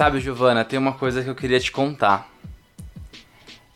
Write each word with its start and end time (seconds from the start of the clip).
Sabe, 0.00 0.18
Giovana, 0.18 0.64
tem 0.64 0.78
uma 0.78 0.94
coisa 0.94 1.22
que 1.22 1.28
eu 1.28 1.34
queria 1.34 1.60
te 1.60 1.70
contar. 1.70 2.26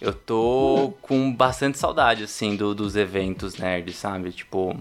Eu 0.00 0.10
tô 0.10 0.94
com 1.02 1.30
bastante 1.30 1.76
saudade, 1.76 2.24
assim, 2.24 2.56
do, 2.56 2.74
dos 2.74 2.96
eventos 2.96 3.58
nerds, 3.58 3.96
sabe? 3.96 4.32
Tipo. 4.32 4.74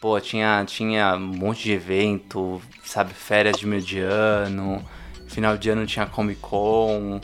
Pô, 0.00 0.20
tinha, 0.20 0.64
tinha 0.64 1.14
um 1.14 1.20
monte 1.20 1.62
de 1.62 1.70
evento, 1.70 2.60
sabe? 2.82 3.14
Férias 3.14 3.56
de 3.56 3.64
meio 3.64 3.80
de 3.80 4.00
ano, 4.00 4.84
final 5.28 5.56
de 5.56 5.70
ano 5.70 5.86
tinha 5.86 6.04
Comic 6.04 6.40
Con. 6.40 7.20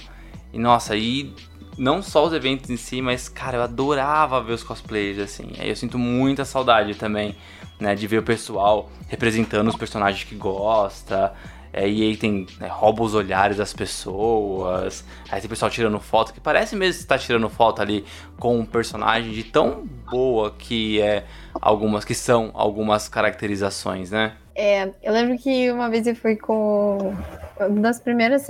E 0.53 0.59
nossa, 0.61 0.95
aí 0.95 1.35
não 1.77 2.01
só 2.01 2.25
os 2.25 2.33
eventos 2.33 2.71
em 2.71 2.77
si, 2.77 3.03
mas, 3.03 3.29
cara, 3.29 3.57
eu 3.57 3.63
adorava 3.63 4.41
ver 4.41 4.53
os 4.53 4.63
cosplayers, 4.63 5.19
assim. 5.19 5.51
Aí 5.59 5.69
eu 5.69 5.75
sinto 5.75 5.99
muita 5.99 6.45
saudade 6.45 6.95
também, 6.95 7.35
né? 7.81 7.97
De 7.97 8.07
ver 8.07 8.19
o 8.19 8.23
pessoal 8.23 8.89
representando 9.09 9.67
os 9.67 9.75
personagens 9.75 10.23
que 10.23 10.37
gosta. 10.37 11.35
É, 11.73 11.89
e 11.89 12.03
aí 12.03 12.17
tem 12.17 12.47
né, 12.61 12.69
rouba 12.69 13.03
os 13.03 13.15
olhares 13.15 13.57
das 13.57 13.73
pessoas. 13.73 15.05
Aí 15.31 15.41
tem 15.41 15.49
pessoal 15.49 15.71
tirando 15.71 15.99
foto, 15.99 16.33
que 16.35 16.41
parece 16.41 16.77
mesmo 16.77 16.99
que 16.99 17.05
está 17.05 17.19
tirando 17.19 17.49
foto 17.49 17.81
ali 17.81 18.05
com 18.39 18.59
um 18.59 18.67
personagem 18.67 19.33
de 19.33 19.45
tão 19.45 19.87
boa 20.11 20.51
que 20.51 21.01
é 21.01 21.25
algumas 21.55 22.05
que 22.05 22.15
são 22.15 22.51
algumas 22.53 23.09
caracterizações, 23.09 24.11
né? 24.11 24.37
É, 24.55 24.91
eu 25.03 25.13
lembro 25.13 25.39
que 25.39 25.71
uma 25.71 25.89
vez 25.89 26.07
eu 26.07 26.15
fui 26.15 26.37
com 26.37 27.15
uma 27.59 27.81
das 27.81 27.99
primeiras 27.99 28.47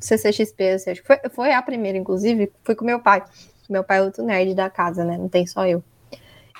CCXP, 0.00 0.74
acho 0.74 1.02
que 1.02 1.06
foi, 1.06 1.18
foi 1.30 1.52
a 1.52 1.60
primeira, 1.60 1.98
inclusive, 1.98 2.50
fui 2.64 2.74
com 2.74 2.86
meu 2.86 3.00
pai. 3.00 3.22
Meu 3.68 3.84
pai 3.84 3.98
é 3.98 4.02
outro 4.02 4.24
nerd 4.24 4.54
da 4.54 4.70
casa, 4.70 5.04
né? 5.04 5.16
Não 5.18 5.28
tem 5.28 5.46
só 5.46 5.66
eu. 5.66 5.84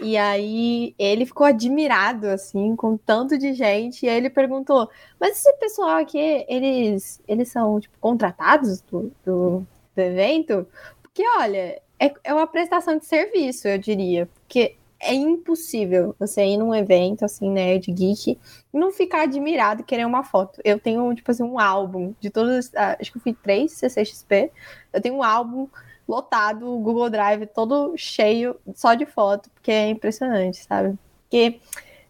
E 0.00 0.16
aí 0.16 0.94
ele 0.98 1.26
ficou 1.26 1.46
admirado, 1.46 2.28
assim, 2.28 2.74
com 2.76 2.96
tanto 2.96 3.36
de 3.38 3.52
gente. 3.52 4.06
E 4.06 4.08
aí 4.08 4.16
ele 4.16 4.30
perguntou: 4.30 4.88
Mas 5.20 5.38
esse 5.38 5.52
pessoal 5.58 5.98
aqui, 5.98 6.44
eles, 6.48 7.20
eles 7.28 7.48
são, 7.48 7.80
tipo, 7.80 7.96
contratados 8.00 8.80
do, 8.82 9.12
do, 9.24 9.66
do 9.94 10.00
evento? 10.00 10.66
Porque, 11.02 11.22
olha, 11.38 11.80
é, 11.98 12.12
é 12.24 12.34
uma 12.34 12.46
prestação 12.46 12.98
de 12.98 13.06
serviço, 13.06 13.68
eu 13.68 13.78
diria. 13.78 14.26
Porque 14.26 14.76
é 15.02 15.12
impossível 15.14 16.14
você 16.18 16.44
ir 16.44 16.56
num 16.56 16.72
evento, 16.72 17.24
assim, 17.24 17.50
nerd, 17.50 17.90
geek, 17.92 18.38
e 18.72 18.78
não 18.78 18.92
ficar 18.92 19.22
admirado 19.22 19.82
e 19.82 19.84
querer 19.84 20.06
uma 20.06 20.22
foto. 20.22 20.60
Eu 20.64 20.78
tenho, 20.78 21.12
tipo 21.14 21.30
assim, 21.30 21.42
um 21.42 21.58
álbum 21.58 22.14
de 22.20 22.30
todas. 22.30 22.72
Ah, 22.74 22.96
acho 23.00 23.10
que 23.10 23.18
eu 23.18 23.22
fui 23.22 23.34
três 23.34 23.72
CCXP. 23.72 24.52
Eu 24.92 25.02
tenho 25.02 25.16
um 25.16 25.22
álbum 25.22 25.68
lotado, 26.08 26.66
o 26.66 26.80
Google 26.80 27.10
Drive 27.10 27.46
todo 27.46 27.94
cheio 27.96 28.56
só 28.74 28.94
de 28.94 29.06
foto, 29.06 29.50
porque 29.50 29.70
é 29.70 29.88
impressionante, 29.88 30.64
sabe? 30.64 30.98
Porque 31.22 31.60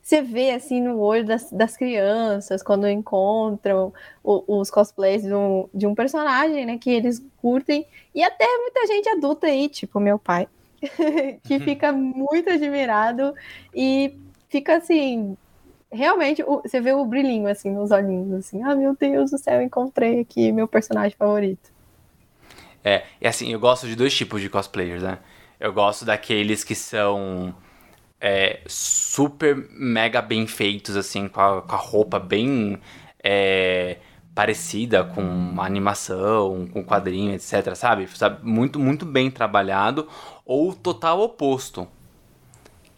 você 0.03 0.21
vê 0.21 0.51
assim 0.51 0.81
no 0.81 0.99
olho 0.99 1.25
das, 1.25 1.51
das 1.53 1.77
crianças 1.77 2.63
quando 2.63 2.89
encontram 2.89 3.93
o, 4.23 4.59
os 4.61 4.71
cosplays 4.71 5.23
de 5.23 5.33
um, 5.33 5.69
de 5.73 5.87
um 5.87 5.95
personagem, 5.95 6.67
né? 6.67 6.77
Que 6.79 6.91
eles 6.91 7.25
curtem, 7.41 7.87
e 8.15 8.23
até 8.23 8.45
muita 8.59 8.87
gente 8.87 9.09
adulta 9.09 9.47
aí, 9.47 9.69
tipo 9.69 10.01
meu 10.01 10.19
pai, 10.19 10.49
que 11.45 11.61
fica 11.61 11.93
muito 11.93 12.51
admirado 12.51 13.35
e 13.75 14.19
fica 14.49 14.77
assim. 14.77 15.37
Realmente, 15.91 16.43
você 16.43 16.81
vê 16.81 16.93
o 16.93 17.05
brilhinho 17.05 17.47
assim 17.47 17.71
nos 17.71 17.91
olhinhos, 17.91 18.33
assim, 18.33 18.63
ah, 18.63 18.75
meu 18.75 18.97
Deus 18.97 19.31
do 19.31 19.39
céu, 19.39 19.61
encontrei 19.61 20.21
aqui 20.21 20.51
meu 20.51 20.67
personagem 20.67 21.17
favorito. 21.17 21.72
É, 22.85 23.05
e 23.21 23.27
assim, 23.27 23.53
eu 23.53 23.61
gosto 23.61 23.87
de 23.87 23.95
dois 23.95 24.15
tipos 24.15 24.41
de 24.41 24.49
cosplayers, 24.49 25.03
né? 25.03 25.19
Eu 25.59 25.73
gosto 25.73 26.05
daqueles 26.05 26.65
que 26.65 26.75
são 26.75 27.55
é, 28.21 28.61
super 28.67 29.57
mega 29.71 30.21
bem 30.21 30.47
feitos, 30.47 30.97
assim, 30.97 31.29
com 31.29 31.41
a, 31.41 31.63
com 31.63 31.75
a 31.75 31.79
roupa 31.79 32.19
bem 32.19 32.81
é, 33.23 33.99
parecida 34.35 35.05
com 35.05 35.55
animação, 35.61 36.67
com 36.73 36.85
quadrinho, 36.85 37.35
etc, 37.35 37.75
sabe? 37.77 38.09
sabe? 38.09 38.45
Muito, 38.45 38.79
muito 38.81 39.07
bem 39.07 39.31
trabalhado. 39.31 40.09
Ou 40.45 40.71
o 40.71 40.75
total 40.75 41.21
oposto, 41.21 41.87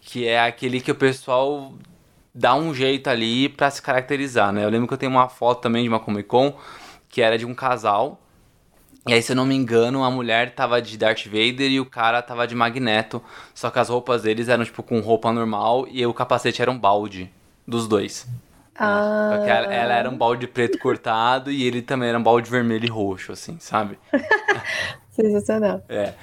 que 0.01 0.27
é 0.27 0.41
aquele 0.41 0.81
que 0.81 0.91
o 0.91 0.95
pessoal 0.95 1.73
dá 2.33 2.55
um 2.55 2.73
jeito 2.73 3.09
ali 3.09 3.47
para 3.47 3.69
se 3.69 3.81
caracterizar, 3.81 4.51
né? 4.51 4.65
Eu 4.65 4.69
lembro 4.69 4.87
que 4.87 4.93
eu 4.93 4.97
tenho 4.97 5.11
uma 5.11 5.29
foto 5.29 5.61
também 5.61 5.83
de 5.83 5.89
uma 5.89 5.99
Comic 5.99 6.27
Con 6.27 6.57
que 7.07 7.21
era 7.21 7.37
de 7.37 7.45
um 7.45 7.55
casal 7.55 8.19
e 9.07 9.13
aí, 9.13 9.21
se 9.21 9.31
eu 9.31 9.35
não 9.35 9.45
me 9.45 9.55
engano, 9.55 10.03
a 10.03 10.09
mulher 10.09 10.55
tava 10.55 10.81
de 10.81 10.97
Darth 10.97 11.25
Vader 11.25 11.69
e 11.69 11.79
o 11.79 11.85
cara 11.85 12.21
tava 12.21 12.47
de 12.47 12.55
Magneto. 12.55 13.21
Só 13.53 13.69
que 13.69 13.77
as 13.77 13.89
roupas 13.89 14.23
deles 14.23 14.49
eram, 14.49 14.65
tipo, 14.65 14.81
com 14.81 14.99
roupa 14.99 15.31
normal 15.31 15.87
e 15.91 16.03
o 16.05 16.13
capacete 16.13 16.61
era 16.61 16.71
um 16.71 16.77
balde 16.77 17.31
dos 17.67 17.87
dois. 17.87 18.27
Ah. 18.77 19.43
Ela, 19.47 19.73
ela, 19.73 19.93
era 19.93 20.09
um 20.09 20.17
balde 20.17 20.47
preto 20.47 20.79
cortado 20.79 21.51
e 21.51 21.63
ele 21.63 21.81
também 21.81 22.09
era 22.09 22.17
um 22.17 22.23
balde 22.23 22.49
vermelho 22.49 22.85
e 22.85 22.89
roxo, 22.89 23.31
assim, 23.31 23.57
sabe? 23.59 23.97
Sensacional. 25.11 25.83
É. 25.87 26.13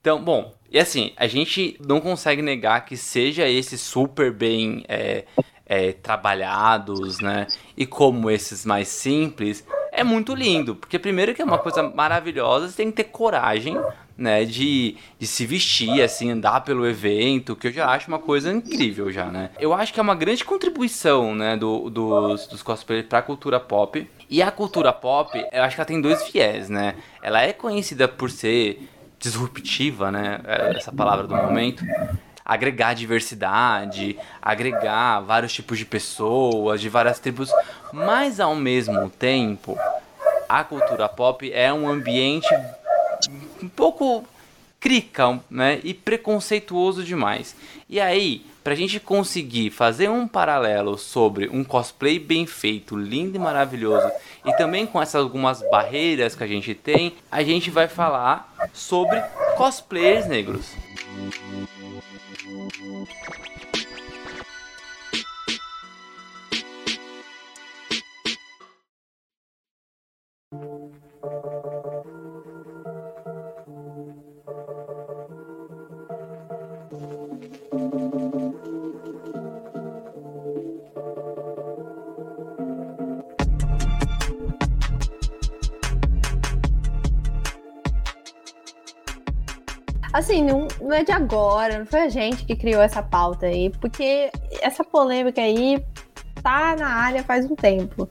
Então, 0.00 0.22
bom, 0.22 0.54
e 0.70 0.78
assim, 0.78 1.12
a 1.16 1.26
gente 1.26 1.76
não 1.86 2.00
consegue 2.00 2.40
negar 2.40 2.84
que 2.84 2.96
seja 2.96 3.48
esses 3.48 3.80
super 3.80 4.32
bem 4.32 4.84
é, 4.88 5.24
é, 5.66 5.92
trabalhados, 5.92 7.18
né? 7.20 7.46
E 7.76 7.84
como 7.84 8.30
esses 8.30 8.64
mais 8.64 8.88
simples, 8.88 9.66
é 9.98 10.04
muito 10.04 10.34
lindo. 10.34 10.74
Porque 10.74 10.98
primeiro 10.98 11.34
que 11.34 11.42
é 11.42 11.44
uma 11.44 11.58
coisa 11.58 11.82
maravilhosa, 11.82 12.68
você 12.68 12.76
tem 12.76 12.90
que 12.90 12.96
ter 12.98 13.04
coragem, 13.04 13.76
né, 14.16 14.44
de, 14.44 14.96
de 15.18 15.26
se 15.26 15.46
vestir, 15.46 16.02
assim, 16.02 16.30
andar 16.30 16.60
pelo 16.62 16.86
evento, 16.86 17.54
que 17.54 17.68
eu 17.68 17.72
já 17.72 17.88
acho 17.88 18.08
uma 18.08 18.18
coisa 18.18 18.52
incrível 18.52 19.10
já, 19.12 19.26
né. 19.26 19.50
Eu 19.58 19.72
acho 19.72 19.92
que 19.92 20.00
é 20.00 20.02
uma 20.02 20.14
grande 20.14 20.44
contribuição, 20.44 21.34
né, 21.34 21.56
do, 21.56 21.90
dos, 21.90 22.46
dos 22.46 22.62
cosplayers 22.62 23.06
pra 23.06 23.22
cultura 23.22 23.60
pop. 23.60 24.08
E 24.30 24.42
a 24.42 24.50
cultura 24.50 24.92
pop, 24.92 25.38
eu 25.52 25.62
acho 25.62 25.74
que 25.76 25.80
ela 25.80 25.86
tem 25.86 26.00
dois 26.00 26.28
viés, 26.30 26.68
né. 26.68 26.94
Ela 27.22 27.42
é 27.42 27.52
conhecida 27.52 28.08
por 28.08 28.30
ser 28.30 28.88
disruptiva, 29.18 30.12
né, 30.12 30.40
é 30.44 30.76
essa 30.76 30.92
palavra 30.92 31.26
do 31.26 31.34
momento 31.34 31.84
agregar 32.48 32.94
diversidade, 32.94 34.18
agregar 34.40 35.20
vários 35.20 35.52
tipos 35.52 35.76
de 35.76 35.84
pessoas, 35.84 36.80
de 36.80 36.88
várias 36.88 37.20
tribos, 37.20 37.52
mas 37.92 38.40
ao 38.40 38.56
mesmo 38.56 39.10
tempo, 39.10 39.78
a 40.48 40.64
cultura 40.64 41.06
pop 41.10 41.52
é 41.52 41.70
um 41.70 41.86
ambiente 41.86 42.48
um 43.62 43.68
pouco 43.68 44.24
crica, 44.80 45.38
né, 45.50 45.80
e 45.84 45.92
preconceituoso 45.92 47.02
demais. 47.04 47.54
E 47.88 48.00
aí, 48.00 48.46
pra 48.62 48.74
gente 48.74 49.00
conseguir 49.00 49.70
fazer 49.70 50.08
um 50.08 50.26
paralelo 50.26 50.96
sobre 50.96 51.48
um 51.48 51.64
cosplay 51.64 52.18
bem 52.18 52.46
feito, 52.46 52.96
lindo 52.96 53.36
e 53.36 53.38
maravilhoso, 53.40 54.10
e 54.44 54.52
também 54.56 54.86
com 54.86 55.02
essas 55.02 55.20
algumas 55.20 55.62
barreiras 55.70 56.34
que 56.34 56.44
a 56.44 56.46
gente 56.46 56.74
tem, 56.74 57.14
a 57.30 57.42
gente 57.42 57.70
vai 57.70 57.88
falar 57.88 58.54
sobre 58.72 59.20
cosplayers 59.56 60.26
negros. 60.26 60.72
Thank 62.70 62.82
you. 62.82 63.06
Assim, 90.18 90.42
não, 90.42 90.66
não 90.80 90.92
é 90.92 91.04
de 91.04 91.12
agora, 91.12 91.78
não 91.78 91.86
foi 91.86 92.00
a 92.00 92.08
gente 92.08 92.44
que 92.44 92.56
criou 92.56 92.82
essa 92.82 93.00
pauta 93.00 93.46
aí, 93.46 93.70
porque 93.70 94.28
essa 94.60 94.82
polêmica 94.82 95.40
aí 95.40 95.80
tá 96.42 96.74
na 96.74 96.88
área 96.88 97.22
faz 97.22 97.48
um 97.48 97.54
tempo. 97.54 98.10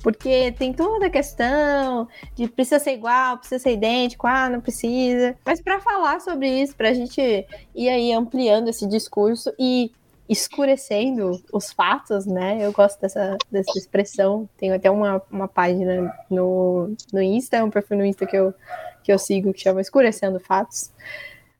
Porque 0.00 0.52
tem 0.52 0.72
toda 0.72 1.06
a 1.06 1.10
questão 1.10 2.06
de 2.36 2.46
precisa 2.46 2.78
ser 2.78 2.92
igual, 2.92 3.38
precisa 3.38 3.60
ser 3.60 3.72
idêntico, 3.72 4.24
ah, 4.28 4.48
não 4.48 4.60
precisa. 4.60 5.36
Mas 5.44 5.60
para 5.60 5.80
falar 5.80 6.20
sobre 6.20 6.48
isso, 6.48 6.76
para 6.76 6.90
a 6.90 6.94
gente 6.94 7.20
ir 7.74 7.88
aí 7.88 8.12
ampliando 8.12 8.68
esse 8.68 8.86
discurso 8.86 9.52
e 9.58 9.90
escurecendo 10.28 11.42
os 11.52 11.72
fatos, 11.72 12.24
né? 12.24 12.58
Eu 12.60 12.70
gosto 12.70 13.00
dessa, 13.00 13.36
dessa 13.50 13.76
expressão. 13.76 14.48
Tenho 14.56 14.76
até 14.76 14.88
uma, 14.88 15.20
uma 15.28 15.48
página 15.48 16.14
no, 16.30 16.94
no 17.12 17.20
Insta, 17.20 17.64
um 17.64 17.70
perfil 17.70 17.98
no 17.98 18.04
Insta 18.04 18.26
que 18.26 18.36
eu, 18.36 18.54
que 19.02 19.12
eu 19.12 19.18
sigo 19.18 19.52
que 19.52 19.60
chama 19.60 19.80
Escurecendo 19.80 20.38
Fatos. 20.38 20.92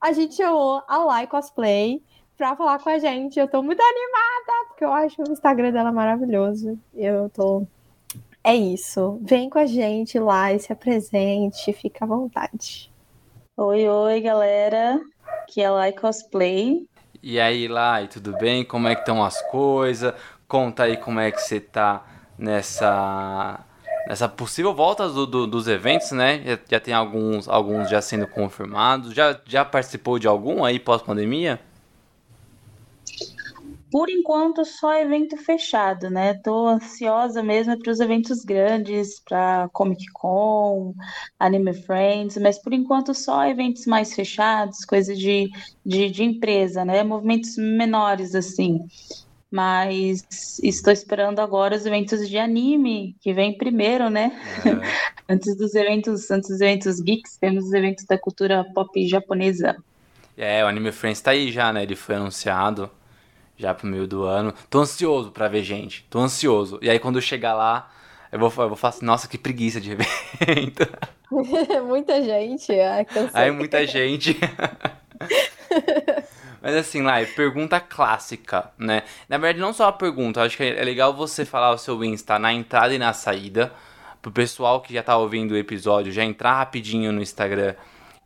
A 0.00 0.12
gente 0.12 0.36
chamou 0.36 0.82
a 0.86 0.98
Lai 0.98 1.26
Cosplay 1.26 2.00
pra 2.36 2.54
falar 2.54 2.78
com 2.78 2.88
a 2.88 2.98
gente. 2.98 3.38
Eu 3.38 3.48
tô 3.48 3.62
muito 3.62 3.80
animada, 3.80 4.68
porque 4.68 4.84
eu 4.84 4.92
acho 4.92 5.20
o 5.22 5.32
Instagram 5.32 5.72
dela 5.72 5.90
maravilhoso. 5.90 6.78
Eu 6.94 7.28
tô. 7.30 7.66
É 8.44 8.54
isso. 8.54 9.18
Vem 9.22 9.50
com 9.50 9.58
a 9.58 9.66
gente 9.66 10.18
lá 10.18 10.52
e 10.52 10.60
se 10.60 10.72
apresente, 10.72 11.72
fica 11.72 12.04
à 12.04 12.08
vontade. 12.08 12.92
Oi, 13.56 13.88
oi, 13.88 14.20
galera. 14.20 15.00
Aqui 15.42 15.60
é 15.60 15.68
Lai 15.68 15.92
Cosplay. 15.92 16.88
E 17.20 17.40
aí, 17.40 17.66
Lai, 17.66 18.06
tudo 18.06 18.36
bem? 18.38 18.64
Como 18.64 18.86
é 18.86 18.94
que 18.94 19.00
estão 19.00 19.24
as 19.24 19.42
coisas? 19.50 20.14
Conta 20.46 20.84
aí 20.84 20.96
como 20.96 21.18
é 21.18 21.32
que 21.32 21.40
você 21.40 21.58
tá 21.58 22.06
nessa 22.38 23.64
nessa 24.06 24.28
possível 24.28 24.74
volta 24.74 25.08
do, 25.08 25.26
do, 25.26 25.46
dos 25.46 25.66
eventos, 25.66 26.12
né? 26.12 26.42
Já, 26.44 26.58
já, 26.70 26.80
tem 26.80 26.94
alguns, 26.94 27.48
alguns 27.48 27.88
já 27.88 28.00
sendo 28.00 28.26
confirmados. 28.26 29.14
Já, 29.14 29.40
já 29.46 29.64
participou 29.64 30.18
de 30.18 30.28
algum 30.28 30.64
aí 30.64 30.78
pós-pandemia? 30.78 31.60
Por 33.90 34.10
enquanto, 34.10 34.66
só 34.66 34.94
evento 35.00 35.36
fechado, 35.38 36.10
né? 36.10 36.34
Tô 36.34 36.68
ansiosa 36.68 37.42
mesmo 37.42 37.78
para 37.78 37.90
os 37.90 38.00
eventos 38.00 38.44
grandes, 38.44 39.18
para 39.20 39.68
Comic 39.72 40.04
Con, 40.12 40.94
Anime 41.38 41.72
Friends, 41.72 42.36
mas 42.36 42.58
por 42.58 42.74
enquanto 42.74 43.14
só 43.14 43.46
eventos 43.46 43.86
mais 43.86 44.14
fechados, 44.14 44.84
coisas 44.84 45.18
de, 45.18 45.50
de, 45.86 46.10
de 46.10 46.22
empresa, 46.22 46.84
né? 46.84 47.02
Movimentos 47.02 47.56
menores, 47.56 48.34
assim. 48.34 48.86
Mas 49.50 50.58
estou 50.62 50.92
esperando 50.92 51.40
agora 51.40 51.74
os 51.74 51.86
eventos 51.86 52.28
de 52.28 52.36
anime, 52.36 53.16
que 53.20 53.32
vem 53.32 53.56
primeiro, 53.56 54.10
né? 54.10 54.38
É. 54.64 55.08
antes 55.32 55.56
dos 55.56 55.74
eventos, 55.74 56.30
antes 56.30 56.50
dos 56.50 56.60
eventos 56.60 57.00
geeks, 57.00 57.38
temos 57.38 57.64
os 57.64 57.72
eventos 57.72 58.04
da 58.04 58.18
cultura 58.18 58.64
pop 58.74 59.08
japonesa. 59.08 59.76
É, 60.36 60.62
o 60.62 60.68
Anime 60.68 60.92
Friends 60.92 61.20
tá 61.20 61.32
aí 61.32 61.50
já, 61.50 61.72
né? 61.72 61.82
Ele 61.82 61.96
foi 61.96 62.14
anunciado 62.14 62.90
já 63.56 63.74
pro 63.74 63.86
meio 63.86 64.06
do 64.06 64.22
ano. 64.22 64.54
Tô 64.70 64.80
ansioso 64.80 65.32
pra 65.32 65.48
ver 65.48 65.64
gente. 65.64 66.06
Tô 66.08 66.20
ansioso. 66.20 66.78
E 66.80 66.88
aí 66.88 66.98
quando 66.98 67.16
eu 67.16 67.22
chegar 67.22 67.54
lá, 67.54 67.90
eu 68.30 68.38
vou, 68.38 68.52
eu 68.62 68.68
vou 68.68 68.76
falar 68.76 68.94
assim, 68.94 69.04
nossa, 69.04 69.26
que 69.26 69.36
preguiça 69.36 69.80
de 69.80 69.92
evento. 70.40 70.86
muita 71.86 72.22
gente. 72.22 72.72
Ai, 72.78 73.06
aí 73.34 73.50
muita 73.50 73.86
gente. 73.86 74.36
Mas 76.68 76.76
assim, 76.76 77.00
lá, 77.00 77.14
pergunta 77.34 77.80
clássica, 77.80 78.70
né? 78.76 79.02
Na 79.26 79.38
verdade, 79.38 79.58
não 79.58 79.72
só 79.72 79.88
a 79.88 79.92
pergunta, 79.92 80.42
acho 80.42 80.54
que 80.54 80.62
é 80.62 80.84
legal 80.84 81.14
você 81.14 81.46
falar 81.46 81.70
o 81.70 81.78
seu 81.78 82.04
Insta 82.04 82.38
na 82.38 82.52
entrada 82.52 82.94
e 82.94 82.98
na 82.98 83.14
saída. 83.14 83.72
Pro 84.20 84.30
pessoal 84.30 84.82
que 84.82 84.92
já 84.92 85.02
tá 85.02 85.16
ouvindo 85.16 85.52
o 85.52 85.56
episódio, 85.56 86.12
já 86.12 86.22
entrar 86.22 86.58
rapidinho 86.58 87.10
no 87.10 87.22
Instagram 87.22 87.74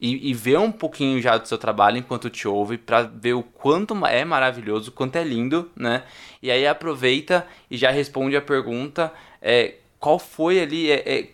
e, 0.00 0.28
e, 0.28 0.34
ver 0.34 0.58
um 0.58 0.72
pouquinho 0.72 1.22
já 1.22 1.38
do 1.38 1.46
seu 1.46 1.56
trabalho 1.56 1.98
enquanto 1.98 2.28
te 2.28 2.48
ouve, 2.48 2.78
para 2.78 3.02
ver 3.02 3.34
o 3.34 3.44
quanto 3.44 3.94
é 4.06 4.24
maravilhoso, 4.24 4.90
o 4.90 4.92
quanto 4.92 5.14
é 5.14 5.22
lindo, 5.22 5.70
né? 5.76 6.02
E 6.42 6.50
aí 6.50 6.66
aproveita 6.66 7.46
e 7.70 7.76
já 7.76 7.92
responde 7.92 8.34
a 8.34 8.42
pergunta: 8.42 9.12
é, 9.40 9.76
qual 10.00 10.18
foi 10.18 10.58
ali, 10.58 10.90
é, 10.90 11.02
é, 11.06 11.28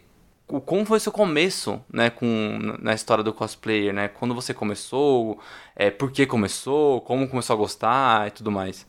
como 0.48 0.86
foi 0.86 0.98
seu 0.98 1.12
começo, 1.12 1.80
né, 1.92 2.08
com, 2.08 2.58
na 2.80 2.94
história 2.94 3.22
do 3.22 3.34
cosplayer, 3.34 3.92
né? 3.92 4.08
Quando 4.08 4.34
você 4.34 4.54
começou, 4.54 5.38
é, 5.76 5.90
por 5.90 6.10
que 6.10 6.26
começou, 6.26 7.02
como 7.02 7.28
começou 7.28 7.54
a 7.54 7.56
gostar 7.58 8.28
e 8.28 8.30
tudo 8.30 8.50
mais. 8.50 8.86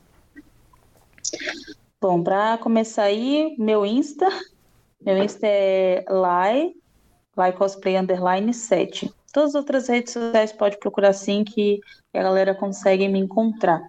Bom, 2.01 2.23
para 2.23 2.57
começar 2.59 3.03
aí, 3.03 3.55
meu 3.59 3.85
Insta, 3.85 4.25
meu 5.01 5.17
Insta 5.17 5.45
é 5.45 6.05
Lai, 6.09 6.71
Lai 7.35 7.51
Cosplay 7.51 7.97
Underline 7.97 8.53
7. 8.53 9.13
Todas 9.33 9.49
as 9.49 9.55
outras 9.55 9.87
redes 9.89 10.13
sociais 10.13 10.53
pode 10.53 10.77
procurar 10.79 11.09
assim 11.09 11.43
que 11.43 11.81
a 12.13 12.23
galera 12.23 12.55
consegue 12.55 13.07
me 13.09 13.19
encontrar. 13.19 13.81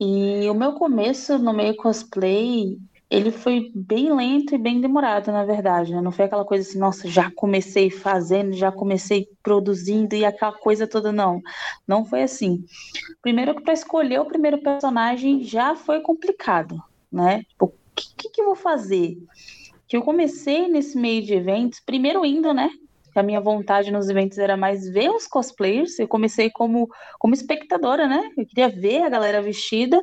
E 0.00 0.48
o 0.50 0.54
meu 0.54 0.74
começo 0.74 1.38
no 1.38 1.52
meio 1.52 1.74
cosplay, 1.76 2.76
ele 3.08 3.30
foi 3.30 3.70
bem 3.74 4.12
lento 4.12 4.54
e 4.54 4.58
bem 4.58 4.80
demorado, 4.80 5.30
na 5.30 5.44
verdade. 5.44 5.92
Né? 5.92 6.00
Não 6.00 6.10
foi 6.10 6.24
aquela 6.24 6.44
coisa 6.44 6.68
assim, 6.68 6.78
nossa, 6.78 7.08
já 7.08 7.30
comecei 7.30 7.88
fazendo, 7.90 8.52
já 8.52 8.72
comecei 8.72 9.28
produzindo 9.42 10.14
e 10.14 10.24
aquela 10.24 10.52
coisa 10.52 10.86
toda, 10.86 11.12
não. 11.12 11.40
Não 11.86 12.04
foi 12.04 12.22
assim. 12.22 12.64
Primeiro 13.22 13.54
que 13.54 13.62
para 13.62 13.74
escolher 13.74 14.20
o 14.20 14.26
primeiro 14.26 14.60
personagem 14.60 15.44
já 15.44 15.76
foi 15.76 16.00
complicado, 16.00 16.82
né? 17.10 17.42
O 17.60 17.68
que, 17.94 18.14
que, 18.16 18.30
que 18.30 18.40
eu 18.40 18.46
vou 18.46 18.56
fazer? 18.56 19.16
Que 19.86 19.96
eu 19.96 20.02
comecei 20.02 20.68
nesse 20.68 20.98
meio 20.98 21.22
de 21.22 21.34
eventos, 21.34 21.80
primeiro 21.80 22.24
indo, 22.24 22.52
né? 22.52 22.70
a 23.18 23.22
minha 23.22 23.40
vontade 23.40 23.90
nos 23.90 24.10
eventos 24.10 24.36
era 24.36 24.58
mais 24.58 24.86
ver 24.90 25.08
os 25.08 25.26
cosplayers. 25.26 25.98
Eu 25.98 26.06
comecei 26.06 26.50
como, 26.50 26.86
como 27.18 27.32
espectadora, 27.32 28.06
né? 28.06 28.30
Eu 28.36 28.44
queria 28.44 28.68
ver 28.68 29.04
a 29.04 29.08
galera 29.08 29.40
vestida 29.40 29.98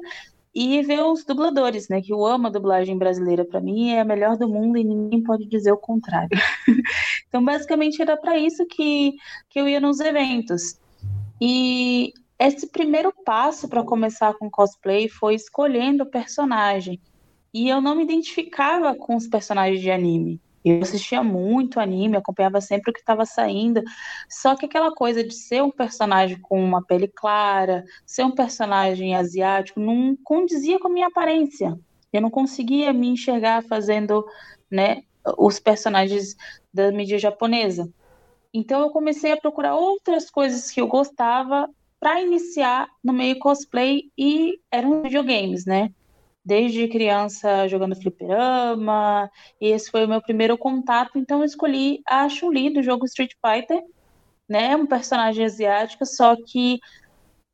e 0.54 0.82
ver 0.84 1.02
os 1.02 1.24
dubladores, 1.24 1.90
né? 1.90 2.02
Que 2.02 2.14
eu 2.14 2.24
amo 2.26 2.48
a 2.48 2.52
dublagem 2.52 2.98
brasileira. 2.98 3.44
Para 3.44 3.60
mim 3.60 3.92
é 3.92 4.02
a 4.02 4.06
melhor 4.06 4.38
do 4.38 4.48
mundo 4.48 4.78
e 4.78 4.84
ninguém 4.84 5.24
pode 5.24 5.46
dizer 5.46 5.72
o 5.72 5.78
contrário. 5.78 6.30
então, 7.28 7.44
basicamente, 7.44 8.02
era 8.02 8.16
para 8.16 8.38
isso 8.38 8.66
que, 8.68 9.14
que 9.50 9.60
eu 9.60 9.68
ia 9.68 9.80
nos 9.80 10.00
eventos. 10.00 10.78
E 11.42 12.14
esse 12.38 12.68
primeiro 12.68 13.12
passo 13.26 13.68
para 13.68 13.84
começar 13.84 14.34
com 14.36 14.50
cosplay 14.50 15.10
foi 15.10 15.36
escolhendo 15.36 16.04
o 16.04 16.10
personagem. 16.10 17.00
E 17.52 17.70
eu 17.70 17.82
não 17.82 17.96
me 17.96 18.04
identificava 18.04 18.96
com 18.96 19.16
os 19.16 19.28
personagens 19.28 19.82
de 19.82 19.90
anime. 19.90 20.40
Eu 20.64 20.82
assistia 20.82 21.22
muito 21.24 21.80
anime, 21.80 22.18
acompanhava 22.18 22.62
sempre 22.62 22.92
o 22.92 22.94
que 22.94 23.00
estava 23.00 23.26
saindo. 23.26 23.84
Só 24.30 24.56
que 24.56 24.66
aquela 24.66 24.94
coisa 24.94 25.24
de 25.24 25.34
ser 25.34 25.62
um 25.62 25.72
personagem 25.72 26.40
com 26.40 26.64
uma 26.64 26.84
pele 26.84 27.08
clara, 27.08 27.84
ser 28.06 28.24
um 28.24 28.32
personagem 28.32 29.16
asiático, 29.16 29.80
não 29.80 30.18
condizia 30.24 30.80
com 30.80 30.88
a 30.88 30.92
minha 30.92 31.08
aparência. 31.08 31.78
Eu 32.12 32.22
não 32.22 32.30
conseguia 32.30 32.94
me 32.94 33.08
enxergar 33.08 33.64
fazendo 33.64 34.26
né, 34.70 35.04
os 35.38 35.60
personagens 35.60 36.36
da 36.74 36.92
mídia 36.92 37.18
japonesa. 37.18 37.90
Então 38.54 38.82
eu 38.82 38.90
comecei 38.92 39.32
a 39.32 39.38
procurar 39.38 39.76
outras 39.76 40.30
coisas 40.30 40.70
que 40.70 40.80
eu 40.80 40.88
gostava 40.88 41.68
para 42.00 42.22
iniciar 42.22 42.88
no 43.04 43.14
meio 43.14 43.40
cosplay 43.40 44.12
e 44.18 44.60
eram 44.70 45.02
videogames, 45.02 45.66
né? 45.66 45.90
Desde 46.46 46.88
criança 46.88 47.68
jogando 47.68 47.96
fliperama, 47.96 49.30
e 49.62 49.68
esse 49.68 49.90
foi 49.90 50.06
o 50.06 50.08
meu 50.08 50.22
primeiro 50.22 50.58
contato, 50.58 51.18
então 51.18 51.40
eu 51.40 51.46
escolhi 51.46 52.02
a 52.06 52.28
Chun-Li 52.28 52.72
do 52.72 52.84
jogo 52.84 53.06
Street 53.06 53.32
Fighter, 53.42 53.82
né, 54.48 54.76
um 54.76 54.86
personagem 54.86 55.46
asiático, 55.46 56.06
só 56.06 56.36
que 56.36 56.80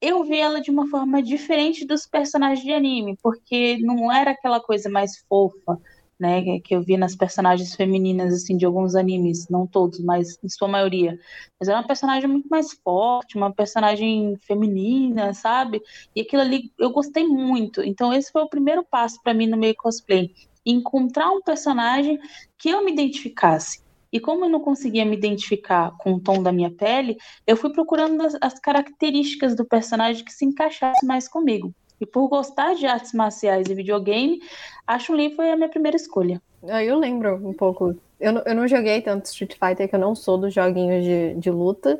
eu 0.02 0.24
vi 0.24 0.40
ela 0.40 0.62
de 0.62 0.72
uma 0.72 0.88
forma 0.88 1.22
diferente 1.22 1.86
dos 1.86 2.08
personagens 2.08 2.66
de 2.66 2.74
anime, 2.74 3.18
porque 3.22 3.78
não 3.82 4.12
era 4.12 4.32
aquela 4.32 4.60
coisa 4.60 4.90
mais 4.90 5.18
fofa, 5.28 5.80
né, 6.20 6.60
que 6.60 6.76
eu 6.76 6.82
vi 6.82 6.98
nas 6.98 7.16
personagens 7.16 7.74
femininas 7.76 8.34
assim 8.34 8.58
de 8.58 8.66
alguns 8.66 8.94
animes, 8.96 9.48
não 9.50 9.66
todos, 9.66 10.00
mas 10.00 10.38
em 10.44 10.50
sua 10.50 10.68
maioria. 10.68 11.18
Mas 11.60 11.70
era 11.70 11.78
uma 11.78 11.88
personagem 11.88 12.30
muito 12.30 12.48
mais 12.50 12.74
forte, 12.84 13.38
uma 13.38 13.54
personagem 13.54 14.36
feminina, 14.42 15.34
sabe? 15.34 15.82
E 16.16 16.22
aquilo 16.22 16.42
ali 16.42 16.72
eu 16.78 16.90
gostei 16.92 17.26
muito. 17.26 17.82
Então 17.82 18.14
esse 18.14 18.32
foi 18.32 18.42
o 18.42 18.50
primeiro 18.50 18.84
passo 18.84 19.22
para 19.24 19.34
mim 19.34 19.48
no 19.48 19.58
meio 19.58 19.76
cosplay, 19.76 20.32
encontrar 20.66 21.32
um 21.32 21.42
personagem 21.42 22.20
que 22.58 22.70
eu 22.70 22.84
me 22.84 22.92
identificasse. 22.92 23.82
E 24.12 24.20
como 24.20 24.46
eu 24.46 24.50
não 24.50 24.60
conseguia 24.60 25.06
me 25.06 25.16
identificar 25.16 25.96
com 26.00 26.14
o 26.14 26.20
tom 26.20 26.42
da 26.42 26.52
minha 26.52 26.72
pele, 26.72 27.16
eu 27.46 27.56
fui 27.56 27.72
procurando 27.72 28.22
as, 28.24 28.36
as 28.42 28.60
características 28.60 29.56
do 29.56 29.64
personagem 29.64 30.26
que 30.26 30.34
se 30.34 30.46
encaixasse 30.46 31.06
mais 31.06 31.28
comigo. 31.28 31.74
E 32.00 32.06
por 32.06 32.28
gostar 32.28 32.76
de 32.76 32.86
artes 32.86 33.14
marciais 33.14 33.68
e 33.68 33.74
videogame, 33.74 34.42
a 34.88 34.98
Chun-Li 34.98 35.36
foi 35.36 35.52
a 35.52 35.56
minha 35.56 35.70
primeira 35.70 35.98
escolha. 35.98 36.42
Ah, 36.68 36.84
eu 36.84 36.98
lembro 36.98 37.36
um 37.36 37.54
pouco. 37.54 37.96
Eu, 38.20 38.34
eu 38.46 38.56
não 38.56 38.68
joguei 38.68 39.02
tanto 39.02 39.26
Street 39.26 39.54
Fighter, 39.54 39.88
que 39.88 39.96
eu 39.96 40.00
não 40.00 40.16
sou 40.16 40.38
dos 40.38 40.54
joguinhos 40.54 41.04
de, 41.04 41.36
de 41.36 41.52
luta. 41.52 42.00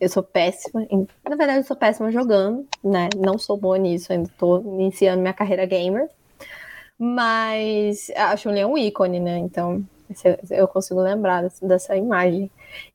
Eu 0.00 0.08
sou 0.08 0.22
péssima. 0.22 0.86
Em, 0.90 1.06
na 1.28 1.36
verdade, 1.36 1.60
eu 1.60 1.64
sou 1.64 1.76
péssima 1.76 2.10
jogando, 2.10 2.66
né? 2.82 3.08
Não 3.16 3.38
sou 3.38 3.56
boa 3.56 3.76
nisso, 3.76 4.12
ainda 4.12 4.30
tô 4.38 4.60
iniciando 4.60 5.20
minha 5.20 5.34
carreira 5.34 5.66
gamer. 5.66 6.08
Mas 6.98 8.10
a 8.16 8.36
Chun-Li 8.36 8.60
é 8.60 8.66
um 8.66 8.76
ícone, 8.76 9.20
né? 9.20 9.38
Então, 9.38 9.84
eu 10.50 10.66
consigo 10.66 11.00
lembrar 11.00 11.48
dessa 11.62 11.96
imagem. 11.96 12.50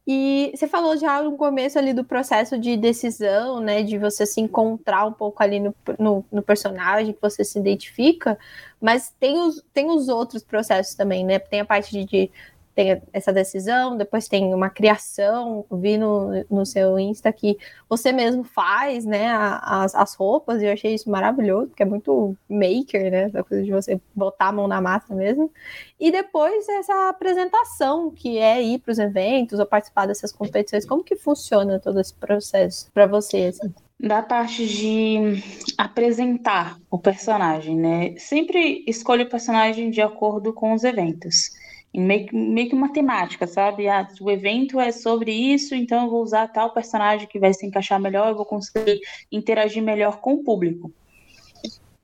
E 0.08 0.52
você 0.54 0.68
falou 0.68 0.98
já 0.98 1.22
no 1.22 1.38
começo 1.38 1.78
ali 1.78 1.94
do 1.94 2.04
processo 2.04 2.58
de 2.58 2.78
decisão, 2.78 3.60
né? 3.60 3.84
De 3.84 3.98
você 3.98 4.26
se 4.26 4.42
encontrar 4.42 5.06
um 5.06 5.14
pouco 5.14 5.42
ali 5.42 5.60
no, 5.60 5.76
no, 5.98 6.26
no, 6.32 6.42
personagem 6.42 7.14
que 7.14 7.22
você 7.22 7.44
se 7.44 7.58
identifica, 7.60 8.38
mas 8.80 9.14
tem 9.20 9.38
os, 9.38 9.64
tem 9.74 9.90
os 9.90 10.08
outros 10.08 10.44
processos 10.44 10.96
também, 10.96 11.26
né? 11.26 11.40
Tem 11.40 11.62
a 11.62 11.66
parte 11.66 11.92
de, 11.92 12.06
de 12.06 12.32
tem 12.76 13.02
essa 13.14 13.32
decisão, 13.32 13.96
depois 13.96 14.28
tem 14.28 14.54
uma 14.54 14.70
criação, 14.70 15.66
vi 15.72 15.98
no, 15.98 16.46
no 16.52 16.66
seu 16.66 17.00
Insta 17.00 17.32
que 17.32 17.58
você 17.88 18.12
mesmo 18.12 18.44
faz, 18.44 19.06
né, 19.06 19.28
as, 19.62 19.96
as 19.96 20.14
roupas, 20.14 20.62
e 20.62 20.66
eu 20.66 20.74
achei 20.74 20.94
isso 20.94 21.10
maravilhoso, 21.10 21.68
porque 21.68 21.84
é 21.84 21.86
muito 21.86 22.36
maker, 22.50 23.10
né, 23.10 23.24
essa 23.24 23.44
coisa 23.44 23.64
de 23.64 23.72
você 23.72 24.00
botar 24.14 24.50
a 24.50 24.52
mão 24.52 24.68
na 24.68 24.82
massa 24.82 25.16
mesmo. 25.16 25.50
E 25.98 26.12
depois 26.12 26.68
essa 26.68 27.08
apresentação, 27.08 28.12
que 28.12 28.38
é 28.38 28.62
ir 28.62 28.80
para 28.80 28.92
os 28.92 29.00
eventos 29.00 29.58
ou 29.58 29.66
participar 29.66 30.06
dessas 30.06 30.34
competições, 30.34 30.86
como 30.86 31.04
que 31.04 31.16
funciona 31.16 31.80
todo 31.80 32.02
esse 32.02 32.14
processo 32.14 32.92
para 32.94 33.08
você, 33.08 33.46
assim? 33.46 33.74
Da 33.98 34.22
parte 34.22 34.68
de 34.68 35.42
apresentar 35.78 36.78
o 36.92 37.00
personagem, 37.00 37.78
né? 37.78 38.16
Sempre 38.18 38.84
escolho 38.86 39.24
o 39.24 39.30
personagem 39.30 39.90
de 39.90 40.02
acordo 40.02 40.52
com 40.52 40.74
os 40.74 40.84
eventos 40.84 41.52
meio, 41.98 42.28
meio 42.34 42.70
que 42.70 42.76
uma 42.76 42.92
temática, 42.92 43.48
sabe? 43.48 43.88
Ah, 43.88 44.08
o 44.22 44.32
evento 44.32 44.80
é 44.80 44.92
sobre 44.92 45.32
isso, 45.32 45.76
então 45.76 46.04
eu 46.04 46.10
vou 46.10 46.22
usar 46.22 46.48
tal 46.48 46.74
personagem 46.74 47.28
que 47.28 47.40
vai 47.40 47.54
se 47.54 47.66
encaixar 47.66 48.00
melhor, 48.00 48.30
eu 48.30 48.36
vou 48.36 48.46
conseguir 48.46 49.00
interagir 49.32 49.84
melhor 49.84 50.20
com 50.20 50.34
o 50.34 50.44
público. 50.44 50.92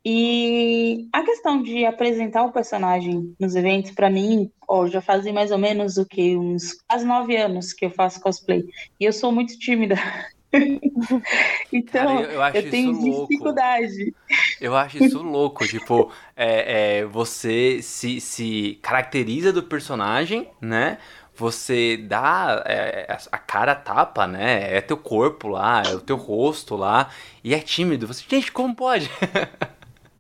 E 0.04 1.08
a 1.14 1.24
questão 1.24 1.62
de 1.62 1.86
apresentar 1.86 2.44
o 2.44 2.52
personagem 2.52 3.36
nos 3.40 3.56
eventos, 3.56 3.92
para 3.92 4.10
mim, 4.10 4.50
ó, 4.68 4.88
já 4.88 5.00
fazem 5.00 5.32
mais 5.32 5.52
ou 5.52 5.60
menos 5.60 5.98
o 5.98 6.06
que? 6.06 6.36
Uns 6.36 6.74
quase 6.90 7.06
nove 7.06 7.38
anos 7.38 7.72
que 7.72 7.86
eu 7.86 7.92
faço 7.92 8.20
cosplay. 8.20 8.64
E 9.00 9.06
eu 9.06 9.14
sou 9.14 9.32
muito 9.32 9.58
tímida. 9.60 9.96
então, 11.72 12.18
Cara, 12.18 12.22
eu, 12.22 12.42
eu, 12.42 12.64
eu 12.64 12.70
tenho 12.70 13.00
dificuldade. 13.00 14.14
Eu 14.60 14.76
acho 14.76 15.04
isso 15.04 15.22
louco. 15.22 15.66
Tipo, 15.66 16.12
é, 16.36 17.00
é, 17.00 17.06
você 17.06 17.82
se, 17.82 18.20
se 18.20 18.80
caracteriza 18.82 19.54
do 19.54 19.64
personagem, 19.64 20.50
né? 20.60 20.98
Você 21.36 21.98
dá 21.98 22.64
é, 22.68 23.18
a 23.32 23.38
cara 23.38 23.74
tapa, 23.74 24.28
né? 24.28 24.76
É 24.76 24.82
teu 24.82 24.98
corpo 24.98 25.48
lá, 25.48 25.84
é 25.84 25.96
o 25.96 26.02
teu 26.02 26.18
rosto 26.18 26.76
lá. 26.76 27.10
E 27.44 27.54
é 27.56 27.60
tímido. 27.60 28.06
Você, 28.08 28.24
gente, 28.28 28.52
como 28.52 28.76
pode? 28.76 29.10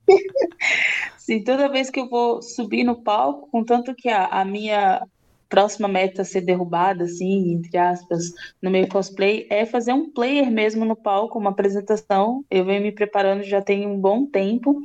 Sim, 1.17 1.43
toda 1.43 1.69
vez 1.69 1.89
que 1.89 1.99
eu 1.99 2.09
vou 2.09 2.41
subir 2.41 2.83
no 2.83 3.01
palco, 3.01 3.47
contanto 3.51 3.93
que 3.95 4.09
a, 4.09 4.25
a 4.25 4.45
minha 4.45 5.05
próxima 5.51 5.89
meta 5.89 6.21
a 6.21 6.25
ser 6.25 6.39
derrubada, 6.41 7.03
assim, 7.03 7.51
entre 7.51 7.77
aspas, 7.77 8.31
no 8.61 8.71
meio 8.71 8.87
cosplay, 8.87 9.45
é 9.49 9.65
fazer 9.65 9.91
um 9.91 10.09
player 10.09 10.49
mesmo 10.49 10.85
no 10.85 10.95
palco, 10.95 11.37
uma 11.37 11.49
apresentação. 11.49 12.45
Eu 12.49 12.63
venho 12.63 12.81
me 12.81 12.91
preparando 12.93 13.43
já 13.43 13.61
tem 13.61 13.85
um 13.85 13.99
bom 13.99 14.25
tempo. 14.25 14.81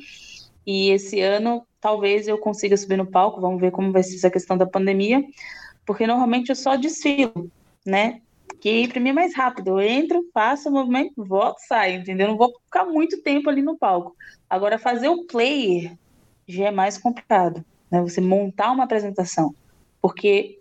E 0.66 0.90
esse 0.90 1.20
ano 1.20 1.64
talvez 1.80 2.26
eu 2.26 2.36
consiga 2.36 2.76
subir 2.76 2.96
no 2.96 3.06
palco, 3.06 3.40
vamos 3.40 3.60
ver 3.60 3.70
como 3.70 3.92
vai 3.92 4.02
ser 4.02 4.16
essa 4.16 4.28
questão 4.28 4.58
da 4.58 4.66
pandemia, 4.66 5.24
porque 5.86 6.04
normalmente 6.04 6.50
eu 6.50 6.56
só 6.56 6.74
desfilo, 6.74 7.48
né? 7.86 8.20
Que 8.60 8.88
para 8.88 9.00
mim 9.00 9.10
é 9.10 9.12
mais 9.12 9.36
rápido. 9.36 9.68
Eu 9.68 9.80
entro, 9.80 10.28
faço 10.34 10.68
o 10.68 10.72
movimento, 10.72 11.24
volto, 11.24 11.58
saio, 11.60 12.00
entendeu? 12.00 12.26
Não 12.26 12.36
vou 12.36 12.52
ficar 12.64 12.84
muito 12.84 13.22
tempo 13.22 13.48
ali 13.48 13.62
no 13.62 13.78
palco. 13.78 14.16
Agora, 14.50 14.80
fazer 14.80 15.08
o 15.08 15.26
player 15.26 15.96
já 16.48 16.66
é 16.66 16.70
mais 16.72 16.98
complicado, 16.98 17.64
né? 17.88 18.00
Você 18.02 18.20
montar 18.20 18.72
uma 18.72 18.82
apresentação. 18.82 19.54
Porque 20.06 20.60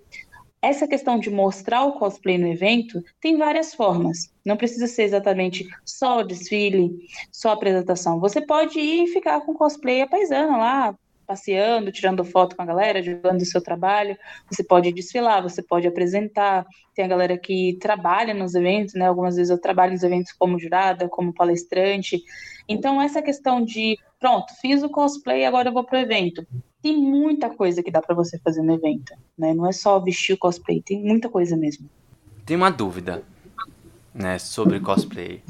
essa 0.59 0.87
questão 0.87 1.19
de 1.19 1.29
mostrar 1.29 1.83
o 1.85 1.99
cosplay 1.99 2.35
no 2.35 2.47
evento 2.47 2.99
tem 3.21 3.37
várias 3.37 3.75
formas. 3.75 4.33
Não 4.43 4.57
precisa 4.57 4.87
ser 4.87 5.03
exatamente 5.03 5.67
só 5.85 6.23
desfile, 6.23 6.89
só 7.31 7.51
apresentação. 7.51 8.19
Você 8.19 8.41
pode 8.41 8.79
ir 8.79 9.03
e 9.03 9.13
ficar 9.13 9.39
com 9.41 9.53
cosplay 9.53 10.01
a 10.01 10.07
paisana 10.07 10.57
lá, 10.57 10.95
passeando, 11.27 11.91
tirando 11.91 12.25
foto 12.25 12.55
com 12.55 12.63
a 12.63 12.65
galera, 12.65 13.03
divulgando 13.03 13.43
o 13.43 13.45
seu 13.45 13.61
trabalho. 13.61 14.17
Você 14.49 14.63
pode 14.63 14.91
desfilar, 14.91 15.43
você 15.43 15.61
pode 15.61 15.85
apresentar. 15.85 16.65
Tem 16.95 17.05
a 17.05 17.07
galera 17.07 17.37
que 17.37 17.77
trabalha 17.79 18.33
nos 18.33 18.55
eventos, 18.55 18.95
né? 18.95 19.05
Algumas 19.05 19.35
vezes 19.35 19.51
eu 19.51 19.61
trabalho 19.61 19.91
nos 19.91 20.01
eventos 20.01 20.31
como 20.31 20.57
jurada, 20.57 21.07
como 21.07 21.31
palestrante. 21.31 22.19
Então, 22.67 22.99
essa 22.99 23.21
questão 23.21 23.63
de, 23.63 23.95
pronto, 24.19 24.51
fiz 24.59 24.81
o 24.81 24.89
cosplay, 24.89 25.45
agora 25.45 25.69
eu 25.69 25.73
vou 25.73 25.83
pro 25.83 25.99
evento 25.99 26.43
tem 26.85 26.95
muita 26.95 27.49
coisa 27.49 27.81
que 27.81 27.89
dá 27.89 27.99
para 27.99 28.13
você 28.13 28.37
fazer 28.37 28.61
no 28.61 28.71
evento, 28.71 29.11
né? 29.35 29.55
Não 29.55 29.67
é 29.67 29.71
só 29.71 29.97
vestir 29.99 30.33
o 30.33 30.37
cosplay, 30.37 30.83
tem 30.83 31.01
muita 31.01 31.27
coisa 31.27 31.57
mesmo. 31.57 31.89
Tem 32.45 32.55
uma 32.55 32.69
dúvida, 32.69 33.23
né, 34.13 34.37
sobre 34.37 34.79
cosplay. 34.79 35.41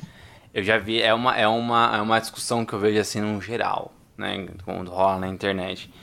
Eu 0.53 0.63
já 0.63 0.77
vi, 0.77 1.01
é 1.01 1.13
uma, 1.13 1.35
é 1.35 1.45
uma, 1.45 1.97
é 1.97 2.01
uma 2.01 2.19
discussão 2.19 2.65
que 2.65 2.71
eu 2.71 2.79
vejo 2.79 3.01
assim 3.01 3.19
no 3.19 3.41
geral, 3.41 3.91
né, 4.17 4.47
quando 4.63 4.89
rola 4.89 5.19
na 5.19 5.27
internet. 5.27 5.93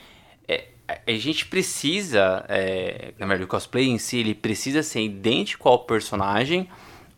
É, 0.47 0.67
a 0.87 1.11
gente 1.13 1.47
precisa, 1.47 2.45
é, 2.47 3.15
na 3.17 3.25
verdade, 3.25 3.45
o 3.45 3.47
cosplay 3.47 3.89
em 3.89 3.97
si, 3.97 4.17
ele 4.17 4.35
precisa 4.35 4.83
ser 4.83 5.01
idêntico 5.01 5.67
ao 5.67 5.79
personagem 5.79 6.69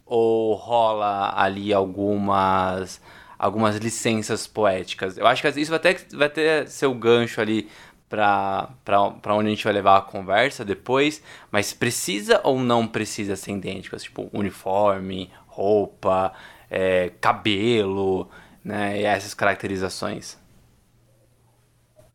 ou 0.05 0.53
rola 0.53 1.33
ali 1.35 1.73
algumas 1.73 3.01
algumas 3.37 3.75
licenças 3.75 4.47
poéticas. 4.47 5.17
Eu 5.17 5.27
acho 5.27 5.41
que 5.41 5.59
isso 5.59 5.69
vai 5.69 5.77
até 5.77 5.97
vai 6.13 6.29
ter 6.29 6.69
seu 6.69 6.93
gancho 6.93 7.41
ali 7.41 7.67
para 8.09 9.35
onde 9.35 9.47
a 9.47 9.49
gente 9.49 9.63
vai 9.63 9.73
levar 9.73 9.97
a 9.97 10.01
conversa 10.01 10.63
depois, 10.63 11.21
mas 11.51 11.73
precisa 11.73 12.39
ou 12.43 12.59
não 12.59 12.87
precisa 12.87 13.35
ser 13.35 13.51
idênticas? 13.51 14.03
Tipo, 14.03 14.29
uniforme, 14.31 15.31
roupa, 15.47 16.33
é, 16.69 17.11
cabelo, 17.21 18.29
né? 18.63 18.99
E 19.01 19.03
essas 19.05 19.33
caracterizações. 19.33 20.37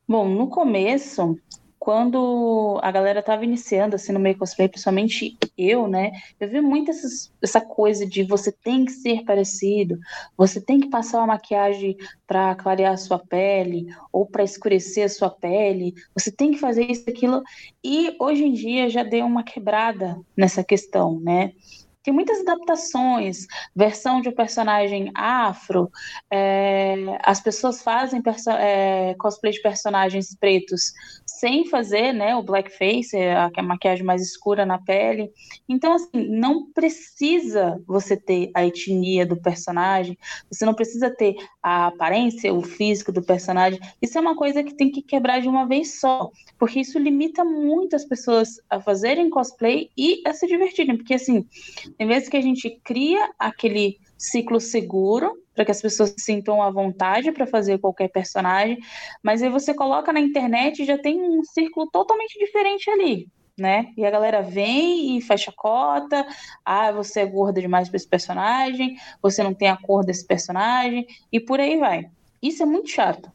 Bom, 0.07 0.29
no 0.29 0.49
começo, 0.49 1.39
quando 1.81 2.79
a 2.83 2.93
galera 2.93 3.23
tava 3.23 3.43
iniciando 3.43 3.97
assim 3.97 4.13
no 4.13 4.21
meio 4.21 4.37
cosplay, 4.37 4.69
principalmente 4.69 5.39
eu, 5.57 5.89
né? 5.89 6.13
Eu 6.39 6.47
vi 6.47 6.61
muito 6.61 6.91
essas, 6.91 7.33
essa 7.43 7.59
coisa 7.59 8.07
de 8.07 8.23
você 8.23 8.53
tem 8.53 8.85
que 8.85 8.93
ser 8.93 9.25
parecido, 9.25 9.99
você 10.37 10.61
tem 10.61 10.79
que 10.79 10.91
passar 10.91 11.21
uma 11.21 11.29
maquiagem 11.29 11.97
para 12.27 12.55
clarear 12.55 12.93
a 12.93 12.99
sua 12.99 13.19
pele 13.19 13.87
ou 14.13 14.27
para 14.27 14.45
escurecer 14.45 15.07
a 15.07 15.09
sua 15.09 15.31
pele, 15.31 15.95
você 16.15 16.31
tem 16.31 16.53
que 16.53 16.59
fazer 16.59 16.85
isso 16.85 17.09
aquilo 17.09 17.43
e 17.83 18.15
hoje 18.21 18.45
em 18.45 18.53
dia 18.53 18.91
já 18.91 19.03
deu 19.03 19.25
uma 19.25 19.43
quebrada 19.43 20.21
nessa 20.37 20.63
questão, 20.63 21.19
né? 21.19 21.55
Tem 22.03 22.15
muitas 22.15 22.41
adaptações, 22.41 23.47
versão 23.75 24.21
de 24.21 24.29
um 24.29 24.35
personagem 24.35 25.11
afro, 25.15 25.91
é, 26.31 26.97
as 27.23 27.41
pessoas 27.41 27.83
fazem 27.83 28.23
é, 28.59 29.15
cosplay 29.19 29.53
de 29.53 29.61
personagens 29.61 30.35
pretos 30.35 30.93
sem 31.27 31.67
fazer 31.67 32.13
né, 32.13 32.35
o 32.35 32.43
blackface, 32.43 33.17
é 33.17 33.35
a, 33.35 33.51
a 33.55 33.63
maquiagem 33.63 34.05
mais 34.05 34.23
escura 34.23 34.67
na 34.67 34.79
pele. 34.79 35.31
Então, 35.69 35.95
assim, 35.95 36.29
não 36.29 36.71
precisa 36.73 37.81
você 37.87 38.17
ter 38.17 38.51
a 38.55 38.67
etnia 38.67 39.25
do 39.25 39.41
personagem, 39.41 40.19
você 40.51 40.65
não 40.65 40.75
precisa 40.75 41.11
ter 41.11 41.37
a 41.63 41.87
aparência, 41.87 42.53
o 42.53 42.63
físico 42.63 43.13
do 43.13 43.23
personagem. 43.23 43.81
Isso 44.01 44.17
é 44.19 44.21
uma 44.21 44.37
coisa 44.37 44.63
que 44.63 44.75
tem 44.75 44.91
que 44.91 45.03
quebrar 45.03 45.41
de 45.41 45.49
uma 45.49 45.67
vez 45.67 46.01
só, 46.01 46.31
porque 46.59 46.81
isso 46.81 46.99
limita 46.99 47.45
muito 47.45 47.97
as 47.97 48.05
pessoas 48.05 48.61
a 48.69 48.81
fazerem 48.81 49.31
cosplay 49.31 49.91
e 49.97 50.23
a 50.27 50.33
se 50.33 50.47
divertirem, 50.47 50.97
porque 50.97 51.15
assim 51.15 51.47
em 51.99 52.07
vez 52.07 52.29
que 52.29 52.37
a 52.37 52.41
gente 52.41 52.81
cria 52.85 53.31
aquele 53.39 53.99
ciclo 54.17 54.61
seguro 54.61 55.37
para 55.55 55.65
que 55.65 55.71
as 55.71 55.81
pessoas 55.81 56.11
se 56.11 56.21
sintam 56.21 56.63
à 56.63 56.71
vontade 56.71 57.33
para 57.33 57.47
fazer 57.47 57.79
qualquer 57.79 58.09
personagem, 58.09 58.79
mas 59.23 59.43
aí 59.43 59.49
você 59.49 59.75
coloca 59.75 60.13
na 60.13 60.21
internet 60.21 60.83
e 60.83 60.87
já 60.87 60.99
tem 60.99 61.21
um 61.21 61.43
círculo 61.45 61.87
totalmente 61.91 62.39
diferente 62.39 62.91
ali, 62.91 63.29
né? 63.59 63.93
E 63.97 64.05
a 64.05 64.11
galera 64.11 64.43
vem 64.43 65.17
e 65.17 65.21
faz 65.21 65.41
chacota, 65.41 66.27
ah, 66.65 66.93
você 66.93 67.21
é 67.21 67.27
gorda 67.27 67.61
demais 67.61 67.89
para 67.89 67.97
esse 67.97 68.09
personagem, 68.09 68.97
você 69.23 69.43
não 69.43 69.55
tem 69.55 69.69
a 69.69 69.77
cor 69.77 70.05
desse 70.05 70.27
personagem, 70.27 71.07
e 71.33 71.41
por 71.41 71.61
aí 71.61 71.79
vai. 71.79 72.11
Isso 72.43 72.63
é 72.63 72.67
muito 72.67 72.89
chato, 72.89 73.31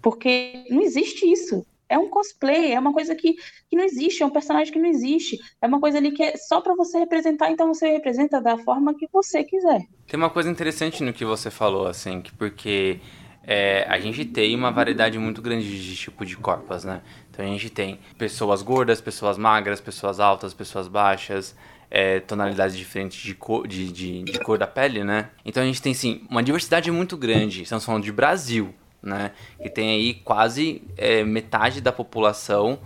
porque 0.00 0.64
não 0.70 0.80
existe 0.80 1.30
isso 1.30 1.66
é 1.90 1.98
um 1.98 2.08
cosplay, 2.08 2.72
é 2.72 2.78
uma 2.78 2.92
coisa 2.92 3.16
que, 3.16 3.34
que 3.68 3.76
não 3.76 3.84
existe, 3.84 4.22
é 4.22 4.26
um 4.26 4.30
personagem 4.30 4.72
que 4.72 4.78
não 4.78 4.88
existe. 4.88 5.36
É 5.60 5.66
uma 5.66 5.80
coisa 5.80 5.98
ali 5.98 6.12
que 6.12 6.22
é 6.22 6.36
só 6.36 6.60
para 6.60 6.74
você 6.76 7.00
representar, 7.00 7.50
então 7.50 7.74
você 7.74 7.90
representa 7.90 8.40
da 8.40 8.56
forma 8.56 8.94
que 8.94 9.08
você 9.12 9.42
quiser. 9.42 9.80
Tem 10.06 10.16
uma 10.16 10.30
coisa 10.30 10.48
interessante 10.48 11.02
no 11.02 11.12
que 11.12 11.24
você 11.24 11.50
falou, 11.50 11.88
assim, 11.88 12.20
que 12.20 12.32
porque 12.32 13.00
é, 13.44 13.84
a 13.88 13.98
gente 13.98 14.24
tem 14.24 14.54
uma 14.54 14.70
variedade 14.70 15.18
muito 15.18 15.42
grande 15.42 15.82
de 15.82 15.96
tipo 15.96 16.24
de 16.24 16.36
corpos, 16.36 16.84
né? 16.84 17.02
Então 17.28 17.44
a 17.44 17.48
gente 17.48 17.68
tem 17.68 17.98
pessoas 18.16 18.62
gordas, 18.62 19.00
pessoas 19.00 19.36
magras, 19.36 19.80
pessoas 19.80 20.20
altas, 20.20 20.54
pessoas 20.54 20.86
baixas. 20.86 21.56
É, 21.92 22.20
tonalidades 22.20 22.76
diferentes 22.76 23.20
de 23.20 23.34
cor, 23.34 23.66
de, 23.66 23.90
de, 23.90 24.22
de, 24.22 24.38
cor 24.38 24.56
da 24.56 24.64
pele, 24.64 25.02
né? 25.02 25.30
Então 25.44 25.60
a 25.60 25.66
gente 25.66 25.82
tem, 25.82 25.92
sim, 25.92 26.24
uma 26.30 26.40
diversidade 26.40 26.88
muito 26.88 27.16
grande. 27.16 27.64
Estamos 27.64 27.84
falando 27.84 28.04
de 28.04 28.12
Brasil, 28.12 28.72
né? 29.02 29.32
Que 29.60 29.68
tem 29.68 29.90
aí 29.90 30.14
quase 30.14 30.82
é, 30.96 31.24
metade 31.24 31.80
da 31.80 31.92
população 31.92 32.78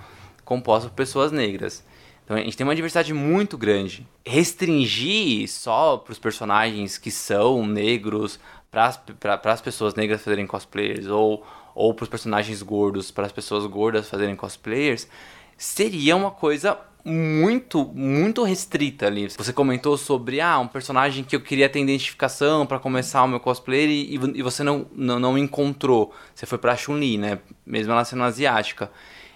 composta 0.45 0.89
por 0.89 0.95
pessoas 0.95 1.33
negras. 1.33 1.85
Então 2.25 2.37
a 2.37 2.41
gente 2.41 2.57
tem 2.57 2.67
uma 2.67 2.75
diversidade 2.75 3.13
muito 3.13 3.59
grande. 3.59 4.07
Restringir 4.25 5.49
só 5.49 5.99
para 5.99 6.13
os 6.13 6.19
personagens 6.19 6.97
que 6.97 7.11
são 7.11 7.67
negros, 7.67 8.41
para 8.71 8.99
as 9.45 9.61
pessoas 9.61 9.95
negras 9.95 10.23
fazerem 10.23 10.47
cosplayers, 10.47 11.07
ou, 11.07 11.47
ou 11.75 11.93
para 11.93 12.05
os 12.05 12.09
personagens 12.09 12.63
gordos, 12.63 13.11
para 13.11 13.27
as 13.27 13.33
pessoas 13.33 13.67
gordas 13.67 14.09
fazerem 14.09 14.35
cosplayers, 14.35 15.07
seria 15.57 16.17
uma 16.17 16.31
coisa 16.31 16.79
muito, 17.05 17.85
muito 17.95 18.43
restrita 18.43 19.07
ali. 19.07 19.29
Você 19.29 19.53
comentou 19.53 19.97
sobre, 19.99 20.41
ah, 20.41 20.59
um 20.59 20.67
personagem 20.67 21.23
que 21.23 21.37
eu 21.37 21.41
queria 21.41 21.69
ter 21.69 21.81
identificação 21.81 22.65
para 22.65 22.79
começar 22.79 23.23
o 23.23 23.29
meu 23.29 23.39
cosplay 23.39 23.87
e, 23.87 24.15
e 24.15 24.43
você 24.43 24.63
não, 24.63 24.87
não, 24.95 25.21
não 25.21 25.39
encontrou. 25.39 26.15
Você 26.35 26.47
foi 26.47 26.57
pra 26.57 26.77
Chun-Li, 26.77 27.19
né? 27.19 27.39
Mesmo 27.67 27.93
ela 27.93 28.05
sendo 28.05 28.23
asiática. 28.23 28.91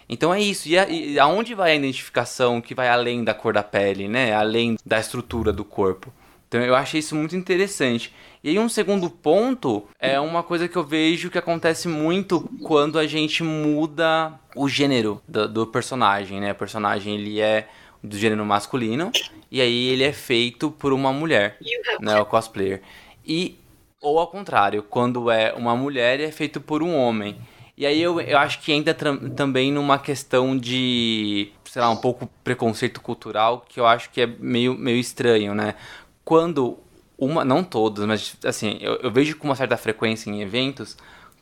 Então 0.09 0.33
é 0.33 0.41
isso. 0.41 0.69
E, 0.69 0.79
a, 0.79 0.89
e 0.89 1.19
aonde 1.19 1.55
vai 1.55 1.73
a 1.73 1.77
identificação 1.77 2.61
que 2.61 2.75
vai 2.75 2.89
além 2.89 3.23
da 3.23 3.35
cor 3.35 3.53
da 3.53 3.63
pele, 3.63 4.09
né? 4.09 4.33
Além 4.33 4.77
da 4.85 4.99
estrutura 4.99 5.53
do 5.53 5.65
corpo. 5.65 6.13
Então 6.49 6.61
eu 6.63 6.75
achei 6.75 7.01
isso 7.01 7.15
muito 7.15 7.37
interessante. 7.37 8.13
E 8.43 8.49
aí 8.49 8.59
um 8.59 8.69
segundo 8.69 9.11
ponto 9.11 9.87
é 9.99 10.19
uma 10.19 10.43
coisa 10.43 10.67
que 10.67 10.77
eu 10.77 10.85
vejo 10.85 11.31
que 11.31 11.39
acontece 11.39 11.87
muito 11.89 12.49
quando 12.63 12.99
a 12.99 13.07
gente 13.07 13.43
muda 13.43 14.33
o 14.57 14.69
gênero 14.69 15.21
do, 15.29 15.47
do 15.47 15.67
personagem, 15.67 16.41
né? 16.41 16.53
O 16.53 16.55
personagem 16.55 17.17
ele 17.17 17.41
é 17.41 17.69
do 18.03 18.17
gênero 18.17 18.45
masculino 18.47 19.11
e 19.51 19.61
aí 19.61 19.89
ele 19.89 20.05
é 20.05 20.13
feito 20.13 20.71
por 20.71 20.93
uma 20.93 21.13
mulher, 21.13 21.59
né? 22.01 22.19
O 22.19 22.25
cosplayer. 22.25 22.81
E 23.27 23.59
ou 24.01 24.19
ao 24.19 24.29
contrário, 24.29 24.83
quando 24.83 25.31
é 25.31 25.53
uma 25.53 25.77
mulher 25.77 26.21
é 26.21 26.31
feito 26.31 26.61
por 26.61 26.83
um 26.83 26.97
homem. 26.97 27.37
E 27.77 27.87
aí 27.87 28.01
eu, 28.01 28.21
eu 28.21 28.39
acho 28.39 28.61
que 28.61 28.73
entra 28.73 28.95
também 29.37 29.71
numa 29.71 29.99
questão 29.99 30.57
de, 30.57 31.53
sei 31.65 31.81
lá, 31.81 31.91
um 31.91 31.97
pouco 31.97 32.29
preconceito 32.43 33.01
cultural 33.01 33.65
que 33.69 33.79
eu 33.79 33.87
acho 33.87 34.11
que 34.11 34.21
é 34.23 34.27
meio, 34.27 34.75
meio 34.75 34.99
estranho, 34.99 35.55
né? 35.55 35.75
Quando 36.29 36.77
uma, 37.17 37.43
não 37.43 37.65
todos, 37.65 38.05
mas 38.05 38.37
assim, 38.45 38.77
eu, 38.83 38.97
eu 38.97 39.11
vejo 39.11 39.35
com 39.39 39.49
uma 39.49 39.57
certa 39.57 39.79
frequência 39.79 40.29
em 40.29 40.43
eventos 40.43 40.95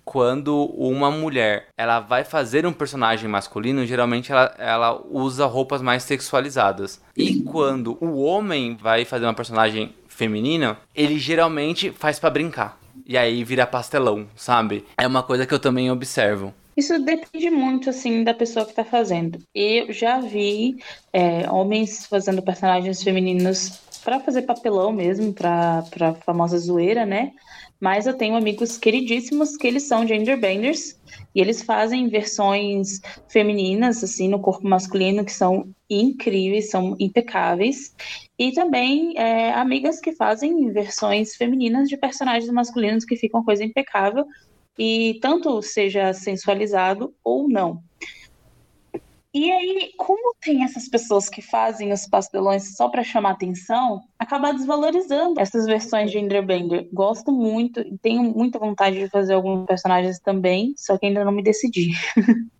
quando 0.04 0.66
uma 0.78 1.10
mulher 1.10 1.66
ela 1.76 1.98
vai 1.98 2.22
fazer 2.22 2.64
um 2.64 2.72
personagem 2.72 3.28
masculino, 3.28 3.84
geralmente 3.84 4.30
ela, 4.30 4.54
ela 4.56 5.02
usa 5.10 5.44
roupas 5.44 5.82
mais 5.82 6.04
sexualizadas. 6.04 7.02
E 7.16 7.40
quando 7.40 7.98
o 8.00 8.22
homem 8.22 8.76
vai 8.80 9.04
fazer 9.04 9.24
uma 9.24 9.34
personagem 9.34 9.92
feminina, 10.06 10.78
ele 10.94 11.18
geralmente 11.18 11.90
faz 11.90 12.20
para 12.20 12.30
brincar. 12.30 12.78
E 13.04 13.18
aí 13.18 13.42
vira 13.42 13.66
pastelão, 13.66 14.28
sabe? 14.36 14.84
É 14.96 15.04
uma 15.04 15.24
coisa 15.24 15.44
que 15.44 15.52
eu 15.52 15.58
também 15.58 15.90
observo. 15.90 16.54
Isso 16.76 16.96
depende 17.00 17.50
muito, 17.50 17.90
assim, 17.90 18.22
da 18.22 18.34
pessoa 18.34 18.64
que 18.64 18.70
está 18.70 18.84
fazendo. 18.84 19.38
Eu 19.52 19.92
já 19.92 20.20
vi 20.20 20.76
é, 21.12 21.50
homens 21.50 22.06
fazendo 22.06 22.42
personagens 22.42 23.02
femininos 23.02 23.80
para 24.04 24.20
fazer 24.20 24.42
papelão 24.42 24.92
mesmo, 24.92 25.32
para 25.32 25.84
a 26.00 26.14
famosa 26.14 26.58
zoeira, 26.58 27.04
né? 27.04 27.32
Mas 27.80 28.06
eu 28.06 28.14
tenho 28.14 28.36
amigos 28.36 28.78
queridíssimos 28.78 29.56
que 29.56 29.66
eles 29.66 29.82
são 29.82 30.06
genderbenders 30.06 30.98
e 31.34 31.40
eles 31.40 31.62
fazem 31.62 32.08
versões 32.08 33.00
femininas, 33.28 34.02
assim, 34.02 34.28
no 34.28 34.40
corpo 34.40 34.66
masculino, 34.66 35.24
que 35.24 35.32
são 35.32 35.68
incríveis, 35.88 36.70
são 36.70 36.96
impecáveis. 36.98 37.94
E 38.38 38.52
também 38.52 39.14
é, 39.18 39.52
amigas 39.52 40.00
que 40.00 40.12
fazem 40.12 40.70
versões 40.72 41.36
femininas 41.36 41.88
de 41.88 41.96
personagens 41.96 42.50
masculinos 42.50 43.04
que 43.04 43.16
ficam 43.16 43.44
coisa 43.44 43.64
impecável 43.64 44.24
e 44.78 45.18
tanto 45.20 45.60
seja 45.62 46.12
sensualizado 46.12 47.14
ou 47.22 47.48
não. 47.48 47.82
E 49.36 49.52
aí, 49.52 49.92
como 49.98 50.34
tem 50.40 50.64
essas 50.64 50.88
pessoas 50.88 51.28
que 51.28 51.42
fazem 51.42 51.92
os 51.92 52.06
pastelões 52.06 52.74
só 52.74 52.88
para 52.88 53.04
chamar 53.04 53.32
atenção, 53.32 54.00
acaba 54.18 54.50
desvalorizando 54.50 55.38
essas 55.38 55.66
versões 55.66 56.10
de 56.10 56.18
Genderbender. 56.18 56.88
Gosto 56.90 57.30
muito, 57.30 57.84
tenho 57.98 58.22
muita 58.22 58.58
vontade 58.58 58.98
de 58.98 59.10
fazer 59.10 59.34
alguns 59.34 59.66
personagens 59.66 60.18
também, 60.20 60.72
só 60.74 60.96
que 60.96 61.04
ainda 61.04 61.22
não 61.22 61.32
me 61.32 61.42
decidi. 61.42 61.92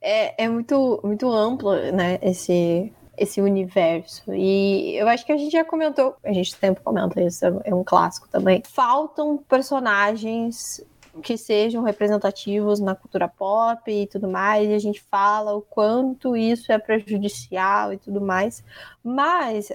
É, 0.08 0.44
é 0.44 0.48
muito, 0.48 1.00
muito 1.02 1.28
amplo, 1.28 1.74
né, 1.90 2.18
esse, 2.22 2.92
esse 3.16 3.40
universo. 3.40 4.22
E 4.32 4.94
eu 4.96 5.08
acho 5.08 5.26
que 5.26 5.32
a 5.32 5.36
gente 5.36 5.50
já 5.50 5.64
comentou, 5.64 6.14
a 6.22 6.32
gente 6.32 6.54
sempre 6.54 6.84
comenta 6.84 7.20
isso, 7.20 7.44
é 7.64 7.74
um 7.74 7.82
clássico 7.82 8.28
também. 8.28 8.62
Faltam 8.64 9.38
personagens 9.48 10.84
que 11.22 11.36
sejam 11.36 11.82
representativos 11.82 12.80
na 12.80 12.94
cultura 12.94 13.28
pop 13.28 13.90
e 13.90 14.06
tudo 14.06 14.28
mais, 14.28 14.68
e 14.68 14.74
a 14.74 14.78
gente 14.78 15.02
fala 15.02 15.54
o 15.54 15.62
quanto 15.62 16.36
isso 16.36 16.70
é 16.70 16.78
prejudicial 16.78 17.92
e 17.92 17.98
tudo 17.98 18.20
mais. 18.20 18.62
Mas 19.02 19.70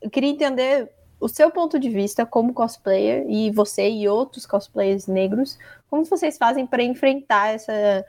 eu 0.00 0.10
queria 0.10 0.30
entender 0.30 0.90
o 1.20 1.28
seu 1.28 1.50
ponto 1.50 1.78
de 1.78 1.88
vista 1.88 2.26
como 2.26 2.52
cosplayer 2.52 3.24
e 3.28 3.50
você 3.50 3.88
e 3.88 4.08
outros 4.08 4.44
cosplayers 4.44 5.06
negros, 5.06 5.56
como 5.88 6.04
vocês 6.04 6.36
fazem 6.36 6.66
para 6.66 6.82
enfrentar 6.82 7.54
essa 7.54 8.04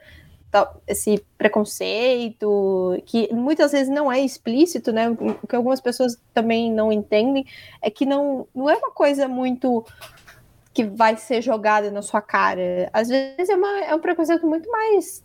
esse 0.86 1.24
preconceito, 1.36 3.02
que 3.06 3.32
muitas 3.34 3.72
vezes 3.72 3.88
não 3.88 4.10
é 4.10 4.20
explícito, 4.20 4.92
né? 4.92 5.10
O 5.10 5.46
que 5.46 5.56
algumas 5.56 5.80
pessoas 5.80 6.16
também 6.32 6.70
não 6.72 6.92
entendem 6.92 7.44
é 7.82 7.90
que 7.90 8.06
não, 8.06 8.46
não 8.54 8.70
é 8.70 8.76
uma 8.76 8.92
coisa 8.92 9.26
muito 9.26 9.84
que 10.74 10.84
vai 10.84 11.16
ser 11.16 11.40
jogada 11.40 11.90
na 11.90 12.02
sua 12.02 12.20
cara. 12.20 12.90
Às 12.92 13.08
vezes 13.08 13.48
é, 13.48 13.54
uma, 13.54 13.80
é 13.84 13.94
um 13.94 14.00
preconceito 14.00 14.44
muito 14.46 14.68
mais 14.68 15.24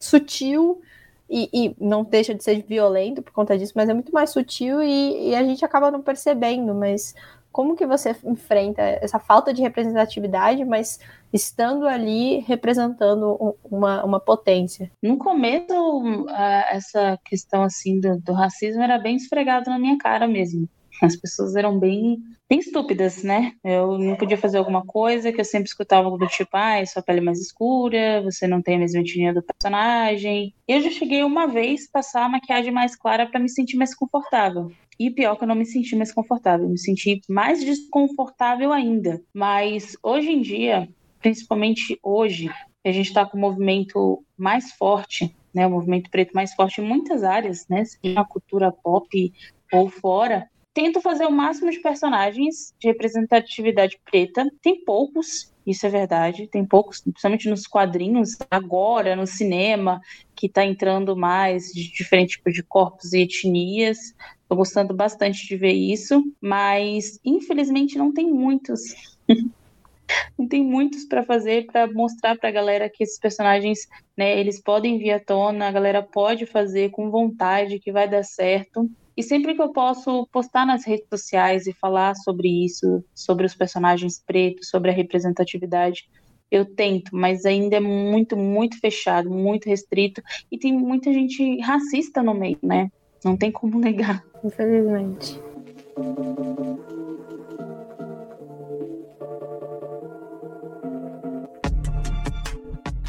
sutil 0.00 0.80
e, 1.28 1.48
e, 1.52 1.76
não 1.78 2.02
deixa 2.02 2.34
de 2.34 2.42
ser 2.42 2.62
violento 2.62 3.22
por 3.22 3.32
conta 3.32 3.58
disso, 3.58 3.72
mas 3.76 3.88
é 3.88 3.94
muito 3.94 4.12
mais 4.12 4.30
sutil 4.30 4.82
e, 4.82 5.30
e, 5.30 5.34
a 5.34 5.42
gente 5.44 5.64
acaba 5.64 5.90
não 5.90 6.00
percebendo. 6.00 6.74
Mas 6.74 7.14
como 7.52 7.76
que 7.76 7.86
você 7.86 8.16
enfrenta 8.24 8.80
essa 8.82 9.18
falta 9.18 9.52
de 9.52 9.60
representatividade, 9.60 10.64
mas 10.64 10.98
estando 11.32 11.86
ali 11.86 12.40
representando 12.40 13.56
uma, 13.64 14.04
uma 14.04 14.20
potência? 14.20 14.90
No 15.02 15.18
começo, 15.18 16.26
essa 16.70 17.18
questão 17.24 17.62
assim 17.62 18.00
do, 18.00 18.18
do 18.20 18.32
racismo 18.32 18.82
era 18.82 18.98
bem 18.98 19.16
esfregado 19.16 19.68
na 19.68 19.78
minha 19.78 19.98
cara 19.98 20.26
mesmo. 20.26 20.68
As 21.02 21.16
pessoas 21.16 21.56
eram 21.56 21.78
bem, 21.78 22.18
bem 22.48 22.60
estúpidas, 22.60 23.22
né? 23.22 23.52
Eu 23.64 23.98
não 23.98 24.16
podia 24.16 24.38
fazer 24.38 24.58
alguma 24.58 24.84
coisa 24.84 25.32
que 25.32 25.40
eu 25.40 25.44
sempre 25.44 25.68
escutava 25.68 26.08
do 26.10 26.26
tipo, 26.28 26.50
ah, 26.52 26.84
sua 26.86 27.02
pele 27.02 27.18
é 27.18 27.22
mais 27.22 27.40
escura, 27.40 28.22
você 28.22 28.46
não 28.46 28.62
tem 28.62 28.76
a 28.76 28.78
mesma 28.78 29.00
etnia 29.00 29.34
do 29.34 29.42
personagem. 29.42 30.54
Eu 30.66 30.80
já 30.80 30.90
cheguei 30.90 31.24
uma 31.24 31.46
vez 31.46 31.90
passar 31.90 32.24
a 32.24 32.28
maquiagem 32.28 32.72
mais 32.72 32.94
clara 32.94 33.26
para 33.26 33.40
me 33.40 33.48
sentir 33.48 33.76
mais 33.76 33.94
confortável. 33.94 34.70
E 34.98 35.10
pior 35.10 35.36
que 35.36 35.44
eu 35.44 35.48
não 35.48 35.54
me 35.54 35.66
senti 35.66 35.94
mais 35.94 36.12
confortável, 36.12 36.68
me 36.68 36.78
senti 36.78 37.20
mais 37.28 37.62
desconfortável 37.62 38.72
ainda. 38.72 39.20
Mas 39.34 39.96
hoje 40.02 40.30
em 40.30 40.40
dia, 40.40 40.88
principalmente 41.20 41.98
hoje, 42.02 42.50
a 42.84 42.92
gente 42.92 43.08
está 43.08 43.26
com 43.26 43.36
um 43.36 43.40
movimento 43.40 44.24
mais 44.38 44.72
forte, 44.72 45.34
né, 45.52 45.66
o 45.66 45.70
movimento 45.70 46.10
preto 46.10 46.32
mais 46.32 46.54
forte 46.54 46.80
em 46.80 46.84
muitas 46.84 47.24
áreas, 47.24 47.66
né, 47.68 47.84
seja 47.84 48.14
na 48.14 48.24
cultura 48.24 48.70
pop 48.70 49.32
ou 49.72 49.88
fora, 49.88 50.48
tento 50.76 51.00
fazer 51.00 51.24
o 51.24 51.32
máximo 51.32 51.70
de 51.70 51.80
personagens 51.80 52.74
de 52.78 52.88
representatividade 52.88 53.98
preta. 54.04 54.46
Tem 54.60 54.84
poucos, 54.84 55.50
isso 55.66 55.86
é 55.86 55.88
verdade, 55.88 56.46
tem 56.48 56.66
poucos, 56.66 57.00
principalmente 57.00 57.48
nos 57.48 57.66
quadrinhos, 57.66 58.36
agora 58.50 59.16
no 59.16 59.26
cinema, 59.26 59.98
que 60.34 60.48
está 60.48 60.66
entrando 60.66 61.16
mais 61.16 61.72
de 61.72 61.90
diferentes 61.90 62.36
tipos 62.36 62.52
de 62.52 62.62
corpos 62.62 63.14
e 63.14 63.22
etnias. 63.22 63.96
Estou 64.42 64.58
gostando 64.58 64.92
bastante 64.92 65.48
de 65.48 65.56
ver 65.56 65.72
isso, 65.72 66.22
mas 66.42 67.18
infelizmente 67.24 67.96
não 67.96 68.12
tem 68.12 68.30
muitos. 68.30 68.82
não 70.38 70.46
tem 70.46 70.62
muitos 70.62 71.06
para 71.06 71.24
fazer 71.24 71.64
para 71.72 71.90
mostrar 71.90 72.36
para 72.36 72.50
a 72.50 72.52
galera 72.52 72.90
que 72.90 73.02
esses 73.02 73.18
personagens, 73.18 73.78
né, 74.14 74.38
eles 74.38 74.62
podem 74.62 74.98
vir 74.98 75.12
à 75.12 75.20
tona, 75.20 75.68
a 75.68 75.72
galera 75.72 76.02
pode 76.02 76.44
fazer 76.44 76.90
com 76.90 77.10
vontade, 77.10 77.80
que 77.80 77.90
vai 77.90 78.06
dar 78.06 78.22
certo. 78.22 78.86
E 79.16 79.22
sempre 79.22 79.54
que 79.54 79.62
eu 79.62 79.72
posso 79.72 80.26
postar 80.30 80.66
nas 80.66 80.84
redes 80.84 81.08
sociais 81.08 81.66
e 81.66 81.72
falar 81.72 82.14
sobre 82.16 82.48
isso, 82.66 83.02
sobre 83.14 83.46
os 83.46 83.54
personagens 83.54 84.22
pretos, 84.22 84.68
sobre 84.68 84.90
a 84.90 84.92
representatividade, 84.92 86.06
eu 86.50 86.66
tento, 86.66 87.16
mas 87.16 87.46
ainda 87.46 87.76
é 87.76 87.80
muito, 87.80 88.36
muito 88.36 88.78
fechado, 88.78 89.30
muito 89.30 89.70
restrito. 89.70 90.22
E 90.52 90.58
tem 90.58 90.70
muita 90.70 91.10
gente 91.14 91.58
racista 91.60 92.22
no 92.22 92.34
meio, 92.34 92.58
né? 92.62 92.90
Não 93.24 93.38
tem 93.38 93.50
como 93.50 93.78
negar. 93.80 94.22
Infelizmente. 94.44 95.40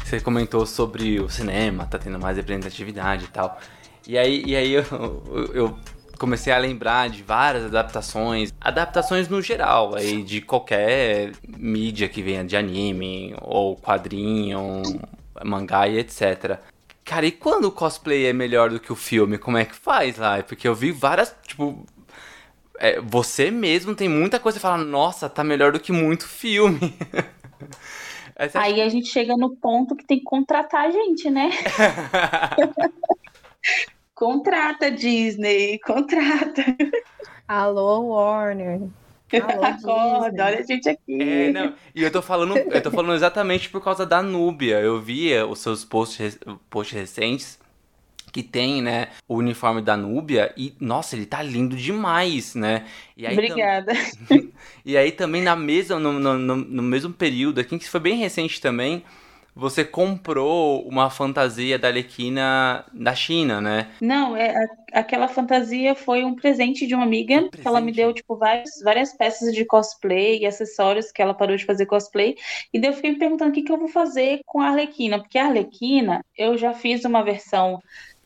Você 0.02 0.20
comentou 0.20 0.64
sobre 0.64 1.20
o 1.20 1.28
cinema, 1.28 1.84
tá 1.84 1.98
tendo 1.98 2.18
mais 2.18 2.38
representatividade 2.38 3.26
e 3.26 3.28
tal. 3.28 3.58
E 4.06 4.16
aí, 4.16 4.42
e 4.46 4.56
aí 4.56 4.72
eu, 4.72 4.82
eu 5.52 5.78
comecei 6.18 6.52
a 6.52 6.58
lembrar 6.58 7.08
de 7.08 7.22
várias 7.22 7.64
adaptações, 7.64 8.52
adaptações 8.60 9.28
no 9.28 9.40
geral, 9.40 9.94
aí 9.94 10.22
de 10.22 10.40
qualquer 10.40 11.32
mídia 11.46 12.08
que 12.08 12.20
venha 12.20 12.44
de 12.44 12.56
anime 12.56 13.34
ou 13.40 13.76
quadrinho, 13.76 14.82
mangá 15.44 15.88
e 15.88 15.98
etc. 15.98 16.58
Cara, 17.04 17.24
e 17.24 17.32
quando 17.32 17.66
o 17.66 17.72
cosplay 17.72 18.26
é 18.26 18.32
melhor 18.32 18.70
do 18.70 18.80
que 18.80 18.92
o 18.92 18.96
filme, 18.96 19.38
como 19.38 19.56
é 19.56 19.64
que 19.64 19.74
faz 19.74 20.18
lá? 20.18 20.42
Porque 20.42 20.68
eu 20.68 20.74
vi 20.74 20.92
várias, 20.92 21.34
tipo, 21.46 21.86
é, 22.78 23.00
você 23.00 23.50
mesmo 23.50 23.94
tem 23.94 24.08
muita 24.08 24.38
coisa 24.38 24.58
e 24.58 24.60
fala, 24.60 24.76
nossa, 24.76 25.28
tá 25.28 25.42
melhor 25.42 25.72
do 25.72 25.80
que 25.80 25.92
muito 25.92 26.28
filme. 26.28 26.94
Aí 28.54 28.80
a 28.80 28.88
gente 28.88 29.08
chega 29.08 29.36
no 29.36 29.56
ponto 29.56 29.96
que 29.96 30.04
tem 30.04 30.18
que 30.18 30.24
contratar 30.24 30.86
a 30.86 30.90
gente, 30.90 31.28
né? 31.28 31.50
Contrata, 34.22 34.90
Disney, 34.90 35.78
contrata. 35.86 36.64
Alô, 37.46 38.08
Warner. 38.08 38.80
Alô, 38.80 38.90
Acorda, 39.62 40.28
Disney. 40.30 40.42
olha 40.42 40.58
a 40.58 40.62
gente 40.62 40.88
aqui. 40.88 41.22
É, 41.22 41.52
não, 41.52 41.74
e 41.94 42.02
eu 42.02 42.10
tô 42.10 42.20
falando, 42.20 42.56
eu 42.56 42.82
tô 42.82 42.90
falando 42.90 43.14
exatamente 43.14 43.68
por 43.70 43.80
causa 43.80 44.04
da 44.04 44.20
Núbia. 44.20 44.80
Eu 44.80 45.00
via 45.00 45.46
os 45.46 45.60
seus 45.60 45.84
posts, 45.84 46.36
posts 46.68 46.98
recentes 46.98 47.60
que 48.32 48.42
tem, 48.42 48.82
né, 48.82 49.08
o 49.28 49.36
uniforme 49.36 49.80
da 49.80 49.96
Núbia 49.96 50.52
e, 50.56 50.74
nossa, 50.80 51.14
ele 51.14 51.24
tá 51.24 51.40
lindo 51.40 51.76
demais, 51.76 52.56
né? 52.56 52.86
E 53.16 53.24
aí, 53.24 53.36
tam- 53.36 53.44
Obrigada. 53.44 53.92
e 54.84 54.96
aí 54.96 55.12
também 55.12 55.42
na 55.42 55.54
mesma, 55.54 55.98
no, 56.00 56.12
no, 56.18 56.36
no- 56.36 56.56
no 56.56 56.82
mesmo 56.82 57.12
período 57.12 57.60
aqui, 57.60 57.78
que 57.78 57.88
foi 57.88 58.00
bem 58.00 58.16
recente 58.16 58.60
também, 58.60 59.04
você 59.58 59.84
comprou 59.84 60.86
uma 60.88 61.10
fantasia 61.10 61.78
da 61.78 61.88
Arlequina 61.88 62.84
da 62.92 63.14
China, 63.14 63.60
né? 63.60 63.90
Não, 64.00 64.36
é, 64.36 64.50
a- 64.56 65.00
aquela 65.00 65.26
fantasia 65.26 65.94
foi 65.94 66.24
um 66.24 66.34
presente 66.36 66.86
de 66.86 66.94
uma 66.94 67.02
amiga 67.02 67.40
Um 67.40 67.50
que 67.50 67.66
ela 67.66 67.80
me 67.80 67.92
deu, 67.92 68.14
tipo, 68.14 68.36
várias, 68.36 68.70
várias 68.84 69.12
peças 69.16 69.52
de 69.52 69.64
cosplay 69.64 70.38
e 70.38 70.46
acessórios 70.46 71.10
que 71.10 71.20
ela 71.20 71.34
parou 71.34 71.56
de 71.56 71.64
fazer 71.64 71.86
cosplay. 71.86 72.36
E 72.72 72.80
daí 72.80 72.90
eu 72.90 72.94
fiquei 72.94 73.10
me 73.10 73.18
perguntando 73.18 73.50
o 73.50 73.54
que 73.54 73.62
que 73.62 73.72
eu 73.72 73.78
vou 73.78 73.88
fazer 73.88 74.40
com 74.46 74.60
a 74.60 74.68
Arlequina, 74.68 75.18
porque 75.20 75.36
a 75.38 75.46
Arlequina, 75.46 76.24
eu 76.36 76.56
já 76.56 76.72
fiz 76.72 77.04
uma 77.04 77.24
versão 77.24 77.80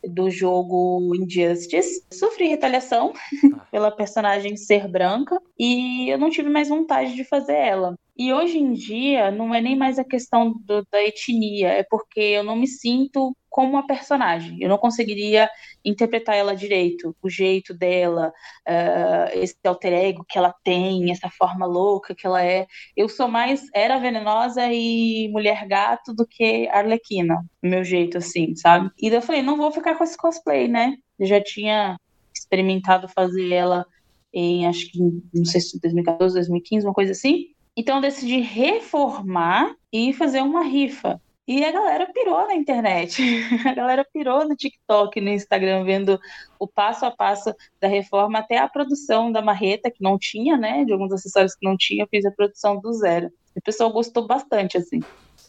do 0.07 0.29
jogo 0.29 1.15
Injustice, 1.15 2.05
sofri 2.13 2.47
retaliação 2.49 3.13
pela 3.71 3.89
personagem 3.91 4.55
ser 4.57 4.87
branca 4.87 5.39
e 5.57 6.09
eu 6.09 6.17
não 6.17 6.29
tive 6.29 6.49
mais 6.49 6.69
vontade 6.69 7.15
de 7.15 7.23
fazer 7.23 7.53
ela. 7.55 7.97
E 8.15 8.31
hoje 8.31 8.59
em 8.59 8.73
dia 8.73 9.31
não 9.31 9.53
é 9.55 9.59
nem 9.61 9.75
mais 9.75 9.97
a 9.97 10.03
questão 10.03 10.53
do- 10.65 10.85
da 10.91 11.03
etnia, 11.03 11.69
é 11.69 11.83
porque 11.83 12.19
eu 12.19 12.43
não 12.43 12.55
me 12.55 12.67
sinto 12.67 13.35
como 13.49 13.75
a 13.77 13.83
personagem. 13.85 14.57
Eu 14.61 14.69
não 14.69 14.77
conseguiria 14.77 15.49
interpretar 15.83 16.35
ela 16.35 16.55
direito, 16.55 17.15
o 17.21 17.29
jeito 17.29 17.73
dela, 17.73 18.31
ah, 18.67 19.29
esse 19.33 19.55
alter 19.65 19.93
ego 19.93 20.23
que 20.29 20.37
ela 20.37 20.53
tem, 20.63 21.11
essa 21.11 21.29
forma 21.29 21.65
louca 21.65 22.13
que 22.15 22.25
ela 22.27 22.43
é. 22.43 22.67
Eu 22.95 23.09
sou 23.09 23.27
mais 23.27 23.63
Era 23.73 23.97
Venenosa 23.99 24.61
e 24.71 25.27
Mulher 25.31 25.67
Gato 25.67 26.13
do 26.13 26.25
que 26.27 26.67
Arlequina, 26.69 27.43
meu 27.63 27.83
jeito, 27.83 28.17
assim, 28.19 28.55
sabe? 28.55 28.89
E 28.99 29.09
daí 29.09 29.17
eu 29.19 29.21
falei, 29.23 29.41
não 29.41 29.57
vou 29.57 29.71
ficar 29.71 29.95
com 29.97 30.03
esse 30.03 30.17
cosplay, 30.17 30.67
né? 30.67 30.95
Eu 31.19 31.25
já 31.27 31.41
tinha 31.43 31.97
experimentado 32.35 33.07
fazer 33.09 33.51
ela 33.51 33.85
em, 34.33 34.67
acho 34.67 34.89
que, 34.91 34.99
não 35.33 35.45
sei 35.45 35.61
se 35.61 35.79
2014, 35.79 36.35
2015, 36.35 36.85
uma 36.87 36.93
coisa 36.93 37.11
assim. 37.11 37.52
Então 37.75 37.95
eu 37.95 38.01
decidi 38.01 38.39
reformar 38.39 39.75
e 39.91 40.13
fazer 40.13 40.41
uma 40.41 40.63
rifa. 40.63 41.19
E 41.45 41.65
a 41.65 41.71
galera 41.71 42.07
pirou 42.13 42.47
na 42.47 42.55
internet. 42.55 43.21
A 43.67 43.73
galera 43.73 44.05
pirou 44.13 44.47
no 44.47 44.55
TikTok, 44.55 45.19
no 45.19 45.29
Instagram, 45.29 45.83
vendo 45.83 46.17
o 46.57 46.65
passo 46.65 47.05
a 47.05 47.11
passo 47.11 47.53
da 47.81 47.87
reforma, 47.87 48.39
até 48.39 48.57
a 48.57 48.67
produção 48.69 49.29
da 49.29 49.41
marreta, 49.41 49.91
que 49.91 50.01
não 50.01 50.17
tinha, 50.17 50.55
né? 50.55 50.85
De 50.85 50.93
alguns 50.93 51.11
acessórios 51.11 51.53
que 51.53 51.67
não 51.67 51.75
tinha, 51.75 52.03
eu 52.03 52.07
fiz 52.07 52.25
a 52.25 52.31
produção 52.31 52.79
do 52.79 52.93
zero. 52.93 53.29
E 53.53 53.59
o 53.59 53.61
pessoal 53.61 53.91
gostou 53.91 54.25
bastante, 54.25 54.77
assim. 54.77 55.01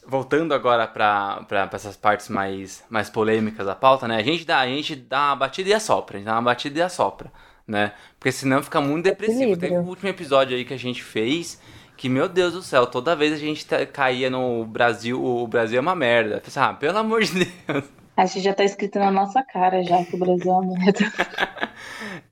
Voltando 0.05 0.53
agora 0.53 0.87
pra 0.89 1.71
essas 1.73 1.97
partes 1.97 2.29
mais, 2.29 2.85
mais 2.91 3.09
polêmicas 3.09 3.65
da 3.65 3.77
pauta, 3.77 4.09
né? 4.09 4.17
A 4.17 4.23
gente, 4.23 4.45
dá, 4.45 4.59
a 4.59 4.67
gente 4.67 4.97
dá 4.97 5.29
uma 5.29 5.37
batida 5.37 5.71
e 5.71 5.75
assopra, 5.75 6.17
a 6.17 6.19
gente 6.19 6.27
dá 6.27 6.33
uma 6.33 6.43
batida 6.43 6.79
e 6.81 6.83
assopra, 6.83 7.33
né? 7.65 7.93
Porque 8.19 8.33
senão 8.33 8.61
fica 8.63 8.81
muito 8.81 9.05
depressivo. 9.05 9.43
Equilíbrio. 9.43 9.71
Teve 9.71 9.81
o 9.81 9.89
último 9.89 10.09
episódio 10.09 10.57
aí 10.57 10.65
que 10.65 10.75
a 10.75 10.79
gente 10.79 11.05
fez, 11.05 11.61
que, 11.97 12.09
meu 12.09 12.29
Deus 12.29 12.53
do 12.53 12.63
céu, 12.63 12.87
toda 12.87 13.15
vez 13.17 13.33
a 13.33 13.37
gente 13.37 13.65
tá- 13.67 13.85
caía 13.87 14.29
no 14.31 14.65
Brasil, 14.65 15.23
o 15.25 15.47
Brasil 15.47 15.79
é 15.79 15.81
uma 15.81 15.95
merda. 15.95 16.37
Eu 16.37 16.41
pensei, 16.41 16.63
Ah, 16.63 16.73
pelo 16.73 16.99
amor 16.99 17.23
de 17.23 17.45
Deus. 17.45 17.85
Acho 18.17 18.35
que 18.35 18.41
já 18.41 18.55
tá 18.55 18.63
escrito 18.63 18.99
na 18.99 19.11
nossa 19.11 19.43
cara 19.43 19.83
já 19.83 20.05
que 20.05 20.15
o 20.15 20.19
Brasil 20.19 20.53
é 20.53 20.55
uma 20.55 20.79
merda. 20.79 21.01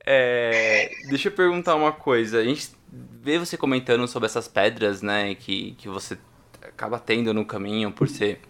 É, 0.05 0.90
deixa 1.09 1.29
eu 1.29 1.33
perguntar 1.33 1.75
uma 1.77 1.92
coisa. 1.92 2.38
A 2.40 2.44
gente 2.44 2.70
vê 2.90 3.38
você 3.38 3.57
comentando 3.57 4.07
sobre 4.09 4.27
essas 4.27 4.48
pedras, 4.48 5.01
né, 5.01 5.35
que, 5.35 5.72
que 5.79 5.88
você 5.88 6.18
acaba 6.61 6.98
tendo 6.98 7.33
no 7.33 7.44
caminho 7.44 7.92
por 7.92 8.09
ser 8.09 8.40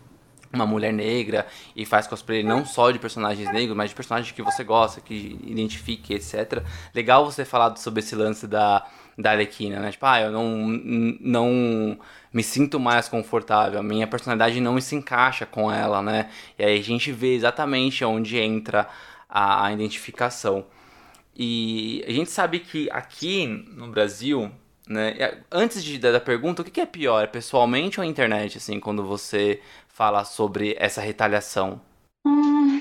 uma 0.52 0.66
mulher 0.66 0.92
negra 0.92 1.46
e 1.74 1.84
faz 1.86 2.06
cosplay 2.06 2.42
não 2.42 2.64
só 2.64 2.90
de 2.90 2.98
personagens 2.98 3.50
negros, 3.52 3.76
mas 3.76 3.90
de 3.90 3.96
personagens 3.96 4.32
que 4.32 4.42
você 4.42 4.62
gosta, 4.62 5.00
que 5.00 5.38
identifique, 5.44 6.14
etc. 6.14 6.62
Legal 6.94 7.24
você 7.24 7.44
falar 7.44 7.76
sobre 7.76 8.00
esse 8.00 8.14
lance 8.14 8.46
da, 8.46 8.86
da 9.18 9.32
Arlequina, 9.32 9.78
né? 9.80 9.90
Tipo, 9.92 10.06
ah, 10.06 10.20
eu 10.20 10.30
não, 10.32 10.48
não 11.20 11.98
me 12.32 12.42
sinto 12.42 12.80
mais 12.80 13.08
confortável, 13.08 13.78
a 13.80 13.82
minha 13.82 14.06
personalidade 14.06 14.60
não 14.60 14.80
se 14.80 14.94
encaixa 14.96 15.44
com 15.46 15.70
ela, 15.70 16.02
né? 16.02 16.30
E 16.58 16.64
aí 16.64 16.78
a 16.78 16.82
gente 16.82 17.12
vê 17.12 17.34
exatamente 17.34 18.04
onde 18.04 18.38
entra 18.38 18.88
a, 19.28 19.66
a 19.66 19.72
identificação. 19.72 20.64
E 21.36 22.04
a 22.06 22.12
gente 22.12 22.30
sabe 22.30 22.60
que 22.60 22.90
aqui 22.90 23.46
no 23.46 23.88
Brasil, 23.88 24.50
né? 24.88 25.10
é- 25.18 25.38
Antes 25.50 25.82
de, 25.82 25.98
da 25.98 26.20
pergunta, 26.20 26.62
o 26.62 26.64
que 26.64 26.70
que 26.70 26.80
é 26.80 26.86
pior, 26.86 27.28
pessoalmente 27.28 27.98
ou 28.00 28.04
a 28.04 28.06
internet, 28.06 28.58
assim, 28.58 28.78
quando 28.80 29.04
você 29.04 29.60
fala 29.88 30.24
sobre 30.24 30.76
essa 30.78 31.00
retaliação? 31.00 31.80
Hum, 32.26 32.80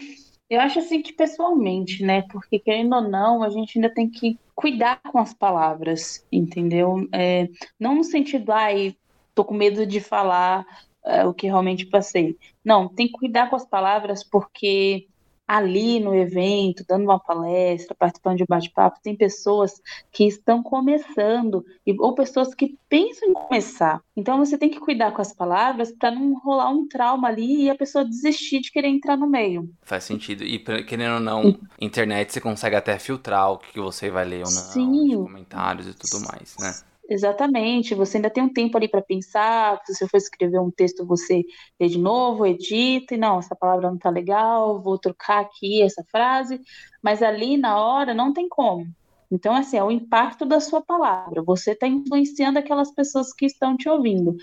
eu 0.52 0.60
acho 0.60 0.80
assim 0.80 1.02
que 1.02 1.14
pessoalmente, 1.14 2.04
né? 2.04 2.24
Porque 2.24 2.60
querendo 2.60 2.94
ou 2.94 3.02
não, 3.02 3.42
a 3.42 3.50
gente 3.50 3.78
ainda 3.78 3.90
tem 3.90 4.10
que 4.10 4.38
cuidar 4.54 5.00
com 5.10 5.18
as 5.18 5.34
palavras, 5.34 6.28
entendeu? 6.30 7.08
É, 7.14 7.48
não 7.80 7.96
no 7.96 8.04
sentido, 8.04 8.52
ai, 8.52 8.94
tô 9.34 9.46
com 9.46 9.54
medo 9.54 9.86
de 9.86 10.02
falar 10.02 10.66
é, 11.06 11.26
o 11.26 11.34
que 11.34 11.48
realmente 11.48 11.86
passei. 11.86 12.38
Não, 12.66 12.90
tem 12.90 13.08
que 13.08 13.14
cuidar 13.14 13.50
com 13.50 13.56
as 13.56 13.66
palavras 13.66 14.26
porque 14.26 15.08
ali 15.52 16.00
no 16.00 16.16
evento, 16.16 16.86
dando 16.88 17.04
uma 17.04 17.20
palestra, 17.20 17.94
participando 17.94 18.38
de 18.38 18.44
um 18.44 18.48
bate-papo, 18.48 19.02
tem 19.04 19.18
pessoas 19.18 19.82
que 20.10 20.26
estão 20.26 20.64
começando 20.64 21.66
ou 22.00 22.16
pessoas 22.16 22.56
que 22.56 22.78
pensam 22.88 23.28
em 23.28 23.34
começar. 23.34 24.02
Então 24.16 24.38
você 24.38 24.58
tem 24.58 24.70
que 24.70 24.80
cuidar 24.80 25.12
com 25.12 25.22
as 25.22 25.34
palavras 25.34 25.92
para 25.92 26.10
não 26.10 26.40
rolar 26.40 26.70
um 26.70 26.88
trauma 26.88 27.28
ali 27.28 27.64
e 27.64 27.70
a 27.70 27.76
pessoa 27.76 28.06
desistir 28.06 28.62
de 28.62 28.72
querer 28.72 28.88
entrar 28.88 29.18
no 29.18 29.28
meio. 29.28 29.70
Faz 29.82 30.06
sentido. 30.06 30.46
E 30.46 30.58
querendo 30.86 31.16
ou 31.16 31.20
não, 31.20 31.60
internet 31.82 32.32
você 32.32 32.40
consegue 32.40 32.78
até 32.78 32.98
filtrar 32.98 33.52
o 33.52 33.58
que 33.58 33.78
você 33.78 34.10
vai 34.10 34.24
ler 34.24 34.46
ou 34.46 34.52
não, 34.52 34.62
Sim. 34.62 35.18
os 35.18 35.24
comentários 35.24 35.86
e 35.86 35.94
tudo 35.94 36.26
mais, 36.26 36.56
né? 36.62 36.74
Exatamente, 37.12 37.94
você 37.94 38.16
ainda 38.16 38.30
tem 38.30 38.42
um 38.42 38.54
tempo 38.54 38.78
ali 38.78 38.88
para 38.88 39.02
pensar. 39.02 39.82
Se 39.86 39.94
você 39.94 40.08
for 40.08 40.16
escrever 40.16 40.62
um 40.62 40.72
texto, 40.72 41.06
você 41.06 41.44
lê 41.78 41.90
de 41.90 41.98
novo, 41.98 42.46
edita, 42.46 43.14
e 43.14 43.18
não, 43.18 43.38
essa 43.38 43.54
palavra 43.54 43.92
não 43.92 43.98
tá 43.98 44.10
legal, 44.10 44.82
vou 44.82 44.98
trocar 44.98 45.42
aqui 45.42 45.82
essa 45.82 46.06
frase, 46.10 46.62
mas 47.04 47.22
ali 47.22 47.58
na 47.58 47.78
hora 47.78 48.14
não 48.14 48.32
tem 48.32 48.48
como. 48.48 48.88
Então, 49.30 49.54
assim, 49.54 49.76
é 49.76 49.84
o 49.84 49.92
impacto 49.92 50.46
da 50.46 50.62
sua 50.62 50.82
palavra. 50.82 51.44
Você 51.44 51.72
está 51.72 51.86
influenciando 51.86 52.58
aquelas 52.58 52.94
pessoas 52.94 53.34
que 53.34 53.46
estão 53.46 53.76
te 53.76 53.90
ouvindo. 53.90 54.38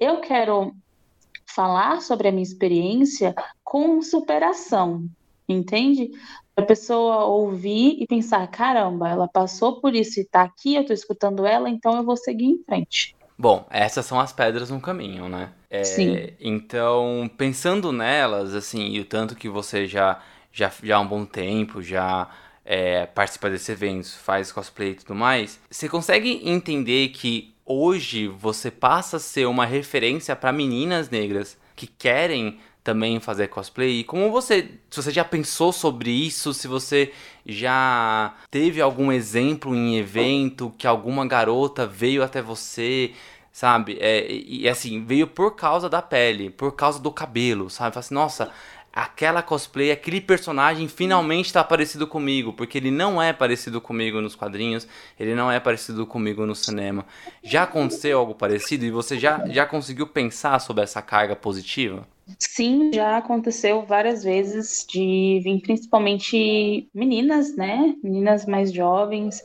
Eu 0.00 0.22
quero 0.22 0.74
falar 1.46 2.00
sobre 2.00 2.28
a 2.28 2.32
minha 2.32 2.42
experiência 2.42 3.34
com 3.62 4.00
superação, 4.00 5.06
entende? 5.46 6.10
A 6.56 6.62
pessoa 6.62 7.24
ouvir 7.24 7.96
e 8.00 8.06
pensar, 8.06 8.46
caramba, 8.48 9.08
ela 9.08 9.26
passou 9.26 9.80
por 9.80 9.94
isso 9.94 10.20
e 10.20 10.24
tá 10.24 10.42
aqui, 10.42 10.76
eu 10.76 10.86
tô 10.86 10.92
escutando 10.92 11.44
ela, 11.44 11.68
então 11.68 11.96
eu 11.96 12.04
vou 12.04 12.16
seguir 12.16 12.46
em 12.46 12.62
frente. 12.62 13.16
Bom, 13.36 13.66
essas 13.68 14.06
são 14.06 14.20
as 14.20 14.32
pedras 14.32 14.70
no 14.70 14.80
caminho, 14.80 15.28
né? 15.28 15.50
É, 15.68 15.82
Sim. 15.82 16.16
Então, 16.40 17.28
pensando 17.36 17.90
nelas, 17.90 18.54
assim, 18.54 18.90
e 18.90 19.00
o 19.00 19.04
tanto 19.04 19.34
que 19.34 19.48
você 19.48 19.86
já, 19.86 20.20
já, 20.52 20.70
já 20.80 20.96
há 20.96 21.00
um 21.00 21.06
bom 21.06 21.24
tempo, 21.24 21.82
já 21.82 22.30
é, 22.64 23.06
participa 23.06 23.50
desses 23.50 23.68
eventos, 23.68 24.14
faz 24.14 24.52
cosplay 24.52 24.90
e 24.90 24.94
tudo 24.94 25.14
mais, 25.16 25.60
você 25.68 25.88
consegue 25.88 26.48
entender 26.48 27.08
que 27.08 27.52
hoje 27.66 28.28
você 28.28 28.70
passa 28.70 29.16
a 29.16 29.20
ser 29.20 29.46
uma 29.46 29.66
referência 29.66 30.36
para 30.36 30.52
meninas 30.52 31.10
negras 31.10 31.58
que 31.74 31.88
querem 31.88 32.60
também 32.84 33.18
fazer 33.18 33.48
cosplay? 33.48 34.00
E 34.00 34.04
como 34.04 34.30
você, 34.30 34.68
se 34.90 35.02
você 35.02 35.10
já 35.10 35.24
pensou 35.24 35.72
sobre 35.72 36.10
isso, 36.10 36.52
se 36.52 36.68
você 36.68 37.12
já 37.46 38.34
teve 38.50 38.80
algum 38.80 39.10
exemplo 39.10 39.74
em 39.74 39.96
evento 39.96 40.72
que 40.76 40.86
alguma 40.86 41.26
garota 41.26 41.86
veio 41.86 42.22
até 42.22 42.42
você, 42.42 43.12
sabe? 43.50 43.96
É, 44.00 44.30
e 44.30 44.68
assim, 44.68 45.02
veio 45.04 45.26
por 45.26 45.56
causa 45.56 45.88
da 45.88 46.02
pele, 46.02 46.50
por 46.50 46.72
causa 46.72 47.00
do 47.00 47.10
cabelo, 47.10 47.70
sabe? 47.70 47.94
Fala 47.94 48.00
assim, 48.04 48.14
nossa, 48.14 48.52
aquela 48.92 49.42
cosplay, 49.42 49.90
aquele 49.90 50.20
personagem 50.20 50.86
finalmente 50.86 51.52
tá 51.52 51.64
parecido 51.64 52.06
comigo, 52.06 52.52
porque 52.52 52.78
ele 52.78 52.90
não 52.90 53.20
é 53.20 53.32
parecido 53.32 53.80
comigo 53.80 54.20
nos 54.20 54.36
quadrinhos, 54.36 54.86
ele 55.18 55.34
não 55.34 55.50
é 55.50 55.58
parecido 55.58 56.06
comigo 56.06 56.44
no 56.44 56.54
cinema. 56.54 57.06
Já 57.42 57.64
aconteceu 57.64 58.18
algo 58.18 58.34
parecido 58.34 58.84
e 58.84 58.90
você 58.90 59.18
já, 59.18 59.44
já 59.48 59.64
conseguiu 59.66 60.06
pensar 60.06 60.60
sobre 60.60 60.84
essa 60.84 61.00
carga 61.00 61.34
positiva? 61.34 62.06
Sim, 62.38 62.90
já 62.92 63.18
aconteceu 63.18 63.84
várias 63.84 64.24
vezes 64.24 64.86
de 64.88 65.40
vir 65.44 65.60
principalmente 65.60 66.88
meninas, 66.94 67.54
né? 67.56 67.94
Meninas 68.02 68.46
mais 68.46 68.72
jovens, 68.72 69.42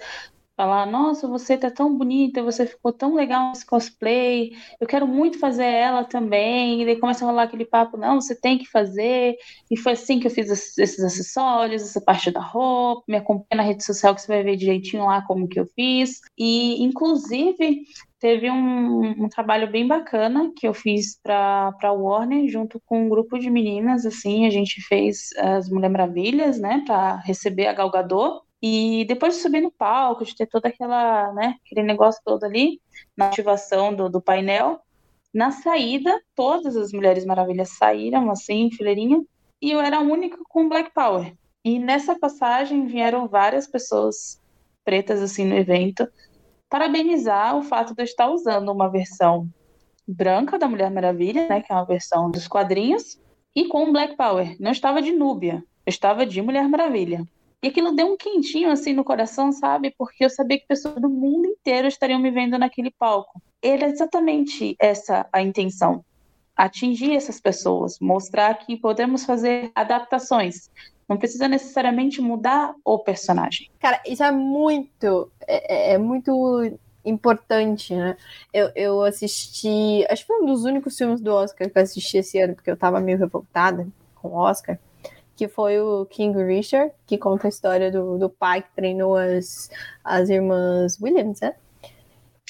falar, 0.59 0.85
nossa, 0.85 1.25
você 1.25 1.57
tá 1.57 1.71
tão 1.71 1.97
bonita, 1.97 2.43
você 2.43 2.65
ficou 2.65 2.91
tão 2.91 3.15
legal 3.15 3.47
nesse 3.47 3.65
cosplay, 3.65 4.51
eu 4.77 4.85
quero 4.85 5.07
muito 5.07 5.39
fazer 5.39 5.63
ela 5.63 6.03
também, 6.03 6.81
e 6.81 6.85
daí 6.85 6.97
começa 6.97 7.23
a 7.23 7.29
rolar 7.29 7.43
aquele 7.43 7.63
papo, 7.63 7.95
não, 7.95 8.19
você 8.19 8.35
tem 8.35 8.57
que 8.57 8.65
fazer, 8.65 9.37
e 9.71 9.77
foi 9.77 9.93
assim 9.93 10.19
que 10.19 10.27
eu 10.27 10.31
fiz 10.31 10.77
esses 10.77 10.99
acessórios, 11.01 11.81
essa 11.81 12.01
parte 12.01 12.29
da 12.29 12.41
roupa, 12.41 13.05
me 13.07 13.15
acompanha 13.15 13.55
na 13.55 13.63
rede 13.63 13.85
social 13.85 14.13
que 14.13 14.21
você 14.21 14.27
vai 14.27 14.43
ver 14.43 14.57
direitinho 14.57 15.05
lá 15.05 15.21
como 15.21 15.47
que 15.47 15.61
eu 15.61 15.65
fiz, 15.65 16.19
e 16.37 16.83
inclusive 16.83 17.83
teve 18.19 18.51
um, 18.51 19.11
um 19.23 19.29
trabalho 19.29 19.71
bem 19.71 19.87
bacana 19.87 20.51
que 20.53 20.67
eu 20.67 20.73
fiz 20.73 21.17
para 21.23 21.73
a 21.81 21.91
Warner, 21.93 22.49
junto 22.49 22.81
com 22.85 23.05
um 23.05 23.09
grupo 23.09 23.39
de 23.39 23.49
meninas, 23.49 24.05
assim, 24.05 24.45
a 24.45 24.49
gente 24.49 24.81
fez 24.81 25.29
as 25.37 25.69
Mulher 25.69 25.89
Maravilhas, 25.89 26.59
né, 26.59 26.83
para 26.85 27.15
receber 27.21 27.67
a 27.67 27.73
Galgador, 27.73 28.41
e 28.61 29.05
depois 29.05 29.35
de 29.35 29.41
subir 29.41 29.61
no 29.61 29.71
palco, 29.71 30.25
de 30.25 30.35
ter 30.35 30.45
toda 30.45 30.67
aquela, 30.67 31.31
né, 31.33 31.55
aquele 31.65 31.83
negócio 31.83 32.21
todo 32.25 32.43
ali, 32.43 32.81
na 33.15 33.27
ativação 33.27 33.93
do, 33.93 34.09
do 34.09 34.21
painel, 34.21 34.81
na 35.33 35.51
saída, 35.51 36.19
todas 36.35 36.75
as 36.75 36.91
Mulheres 36.91 37.25
Maravilhas 37.25 37.77
saíram, 37.77 38.29
assim, 38.31 38.65
em 38.65 38.71
fileirinha, 38.71 39.23
e 39.61 39.71
eu 39.71 39.79
era 39.79 39.97
a 39.97 40.01
única 40.01 40.37
com 40.49 40.67
Black 40.67 40.91
Power. 40.93 41.33
E 41.63 41.77
nessa 41.77 42.17
passagem 42.17 42.85
vieram 42.85 43.27
várias 43.27 43.67
pessoas 43.67 44.41
pretas, 44.83 45.21
assim, 45.21 45.45
no 45.45 45.55
evento, 45.55 46.07
parabenizar 46.69 47.55
o 47.55 47.61
fato 47.61 47.93
de 47.93 48.01
eu 48.01 48.05
estar 48.05 48.29
usando 48.29 48.71
uma 48.71 48.89
versão 48.89 49.47
branca 50.07 50.57
da 50.57 50.67
Mulher 50.67 50.89
Maravilha, 50.89 51.47
né, 51.47 51.61
que 51.61 51.71
é 51.71 51.75
uma 51.75 51.85
versão 51.85 52.29
dos 52.31 52.47
quadrinhos, 52.47 53.19
e 53.55 53.67
com 53.67 53.91
Black 53.91 54.17
Power. 54.17 54.55
Não 54.59 54.71
estava 54.71 55.01
de 55.01 55.11
Núbia, 55.11 55.63
eu 55.85 55.89
estava 55.89 56.25
de 56.25 56.41
Mulher 56.41 56.67
Maravilha. 56.67 57.25
E 57.61 57.67
aquilo 57.67 57.93
deu 57.93 58.07
um 58.07 58.17
quentinho 58.17 58.71
assim 58.71 58.93
no 58.93 59.03
coração, 59.03 59.51
sabe? 59.51 59.93
Porque 59.97 60.23
eu 60.23 60.29
sabia 60.29 60.57
que 60.57 60.65
pessoas 60.65 60.95
do 60.95 61.09
mundo 61.09 61.45
inteiro 61.45 61.87
estariam 61.87 62.19
me 62.19 62.31
vendo 62.31 62.57
naquele 62.57 62.89
palco. 62.89 63.41
Era 63.61 63.87
exatamente 63.87 64.77
essa 64.79 65.27
a 65.31 65.41
intenção. 65.41 66.03
Atingir 66.55 67.15
essas 67.15 67.39
pessoas, 67.39 67.99
mostrar 67.99 68.53
que 68.59 68.77
podemos 68.77 69.25
fazer 69.25 69.71
adaptações. 69.75 70.69
Não 71.07 71.17
precisa 71.17 71.47
necessariamente 71.47 72.21
mudar 72.21 72.73
o 72.85 72.99
personagem. 72.99 73.69
Cara, 73.79 74.01
isso 74.07 74.23
é 74.23 74.31
muito. 74.31 75.29
É, 75.45 75.91
é, 75.91 75.93
é 75.93 75.97
muito 75.97 76.79
importante, 77.03 77.93
né? 77.93 78.15
Eu, 78.53 78.71
eu 78.73 79.01
assisti. 79.01 80.05
Acho 80.09 80.21
que 80.21 80.27
foi 80.27 80.41
um 80.41 80.45
dos 80.45 80.63
únicos 80.63 80.97
filmes 80.97 81.19
do 81.19 81.33
Oscar 81.33 81.69
que 81.69 81.77
eu 81.77 81.83
assisti 81.83 82.19
esse 82.19 82.39
ano, 82.39 82.55
porque 82.55 82.71
eu 82.71 82.77
tava 82.77 83.01
meio 83.01 83.17
revoltada 83.17 83.85
com 84.15 84.29
o 84.29 84.35
Oscar 84.35 84.79
que 85.39 85.47
foi 85.47 85.79
o 85.79 86.05
King 86.05 86.37
Richard, 86.43 86.91
que 87.07 87.17
conta 87.17 87.47
a 87.47 87.49
história 87.49 87.89
do, 87.89 88.17
do 88.17 88.29
pai 88.29 88.61
que 88.61 88.67
treinou 88.75 89.15
as, 89.15 89.69
as 90.03 90.27
irmãs 90.27 90.99
Williams, 91.01 91.39
né? 91.39 91.55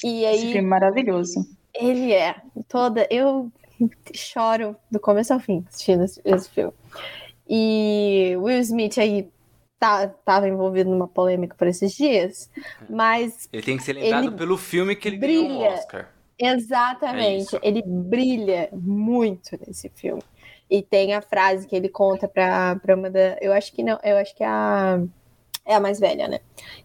E 0.02 0.26
aí, 0.26 0.34
Esse 0.34 0.46
filme 0.46 0.58
é 0.58 0.62
maravilhoso. 0.62 1.46
Ele 1.72 2.12
é. 2.12 2.34
Toda. 2.68 3.06
Eu 3.08 3.48
choro 4.12 4.74
do 4.90 4.98
começo 4.98 5.32
ao 5.32 5.38
fim 5.38 5.64
assistindo 5.68 6.02
esse, 6.02 6.20
esse 6.24 6.50
filme. 6.50 6.72
E 7.48 8.34
Will 8.38 8.58
Smith 8.58 8.98
aí 8.98 9.30
tá, 9.78 10.08
tava 10.08 10.48
envolvido 10.48 10.90
numa 10.90 11.06
polêmica 11.06 11.54
por 11.56 11.68
esses 11.68 11.92
dias, 11.92 12.50
mas. 12.88 13.48
Ele 13.52 13.62
tem 13.62 13.76
que 13.76 13.84
ser 13.84 13.92
lembrado 13.92 14.32
pelo 14.32 14.58
filme 14.58 14.96
que 14.96 15.06
ele 15.06 15.18
brilha. 15.18 15.46
ganhou 15.46 15.62
um 15.62 15.74
Oscar. 15.74 16.08
Exatamente. 16.36 17.54
É 17.54 17.60
ele 17.62 17.84
brilha 17.86 18.68
muito 18.72 19.56
nesse 19.64 19.88
filme. 19.90 20.22
E 20.70 20.82
tem 20.82 21.14
a 21.14 21.20
frase 21.20 21.66
que 21.66 21.74
ele 21.74 21.88
conta 21.88 22.28
pra, 22.28 22.76
pra 22.76 22.94
uma 22.94 23.10
da. 23.10 23.36
Eu 23.40 23.52
acho 23.52 23.72
que 23.72 23.82
não, 23.82 23.98
eu 24.04 24.16
acho 24.16 24.34
que 24.36 24.44
é 24.44 24.46
a, 24.46 25.02
é 25.64 25.74
a 25.74 25.80
mais 25.80 25.98
velha, 25.98 26.28
né? 26.28 26.38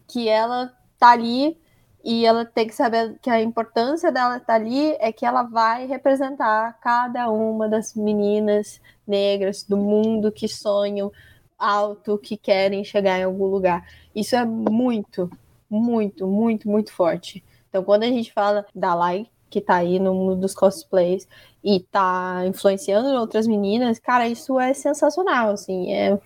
Que 0.08 0.28
ela 0.28 0.74
tá 0.98 1.12
ali 1.12 1.58
e 2.04 2.26
ela 2.26 2.45
tem 2.45 2.67
que 2.67 2.76
saber 2.76 3.17
que 3.19 3.30
a 3.30 3.41
importância 3.41 4.12
dela 4.12 4.38
estar 4.38 4.45
tá 4.45 4.54
ali 4.54 4.95
é 5.00 5.12
que 5.12 5.26
ela 5.26 5.43
vai 5.43 5.88
representar 5.88 6.80
cada 6.80 7.32
uma 7.32 7.67
das 7.67 7.95
meninas 7.95 8.80
negras 9.08 9.63
do 9.63 9.76
mundo 9.76 10.32
que 10.32 10.48
sonham 10.48 11.12
alto, 11.58 12.17
que 12.17 12.38
querem 12.38 12.84
chegar 12.84 13.19
em 13.19 13.24
algum 13.24 13.45
lugar. 13.45 13.88
Isso 14.15 14.36
é 14.36 14.45
muito, 14.45 15.30
muito, 15.69 16.28
muito, 16.28 16.69
muito 16.69 16.93
forte. 16.93 17.43
Então, 17.69 17.84
quando 17.84 18.04
a 18.04 18.08
gente 18.08 18.32
fala 18.32 18.65
da 18.74 18.93
Lai, 18.93 19.28
que 19.56 19.62
tá 19.62 19.76
aí 19.78 20.00
no 20.00 20.13
mundo 20.13 20.36
dos 20.36 20.54
cosplays 20.54 21.26
e 21.63 21.80
tá 21.80 22.44
influenciando 22.46 23.08
outras 23.18 23.48
meninas, 23.48 24.00
cara, 24.00 24.28
isso 24.28 24.60
é 24.60 24.74
sensacional, 24.74 25.52
assim, 25.52 25.94
é 25.94 26.20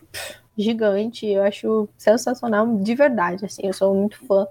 gigante, 0.58 1.28
eu 1.28 1.44
acho 1.44 1.88
sensacional 1.96 2.66
de 2.78 2.96
verdade, 2.96 3.46
assim, 3.46 3.68
eu 3.68 3.74
sou 3.74 3.94
muito 3.94 4.18
fã 4.26 4.48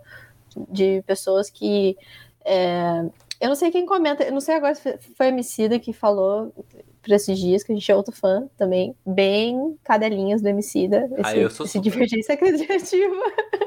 de 0.70 1.02
pessoas 1.08 1.50
que 1.50 1.96
é, 2.44 3.04
eu 3.40 3.48
não 3.48 3.56
sei 3.56 3.72
quem 3.72 3.84
comenta, 3.84 4.22
eu 4.22 4.32
não 4.32 4.40
sei 4.40 4.54
agora 4.54 4.76
se 4.76 4.96
foi 5.16 5.26
a 5.26 5.28
Emicida 5.30 5.76
que 5.80 5.92
falou 5.92 6.54
por 7.02 7.12
esses 7.12 7.36
dias, 7.36 7.64
que 7.64 7.72
a 7.72 7.74
gente 7.74 7.90
é 7.90 7.96
outro 7.96 8.14
fã 8.14 8.48
também, 8.56 8.94
bem 9.04 9.76
cadelinhas 9.82 10.40
do 10.40 10.48
Emicida, 10.48 11.10
esse, 11.18 11.20
ah, 11.24 11.36
eu 11.36 11.50
sou 11.50 11.66
esse 11.66 11.80
divergência 11.80 12.36
criativa. 12.38 13.16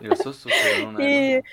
Eu 0.02 0.16
sou 0.16 0.32
super, 0.32 0.88
não 0.88 1.02
é? 1.02 1.38
E, 1.38 1.44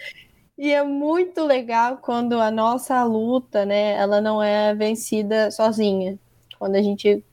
e 0.58 0.72
é 0.72 0.82
muito 0.82 1.44
legal 1.44 1.98
quando 1.98 2.40
a 2.40 2.50
nossa 2.50 3.04
luta, 3.04 3.64
né, 3.64 3.92
ela 3.92 4.20
não 4.20 4.42
é 4.42 4.74
vencida 4.74 5.52
sozinha. 5.52 6.18
Quando 6.58 6.74
a 6.74 6.82
gente 6.82 7.24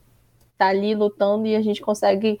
tá 0.56 0.68
ali 0.68 0.94
lutando 0.94 1.44
e 1.46 1.56
a 1.56 1.60
gente 1.60 1.82
consegue 1.82 2.38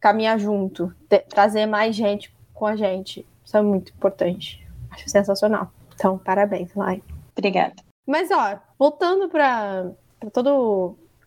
caminhar 0.00 0.38
junto, 0.38 0.94
trazer 1.28 1.66
mais 1.66 1.96
gente 1.96 2.32
com 2.54 2.66
a 2.66 2.76
gente. 2.76 3.26
Isso 3.44 3.56
é 3.56 3.62
muito 3.62 3.92
importante. 3.92 4.64
Acho 4.92 5.10
sensacional. 5.10 5.72
Então, 5.94 6.16
parabéns, 6.18 6.72
Lai. 6.76 7.02
Obrigada. 7.36 7.74
Mas, 8.06 8.30
ó, 8.30 8.60
voltando 8.78 9.28
para 9.28 9.90
toda 10.32 10.50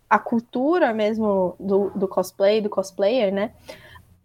a 0.10 0.19
cultura 0.19 0.93
mesmo 0.93 1.55
do, 1.60 1.89
do 1.89 2.08
cosplay, 2.08 2.62
do 2.62 2.69
cosplayer, 2.69 3.34
né? 3.34 3.51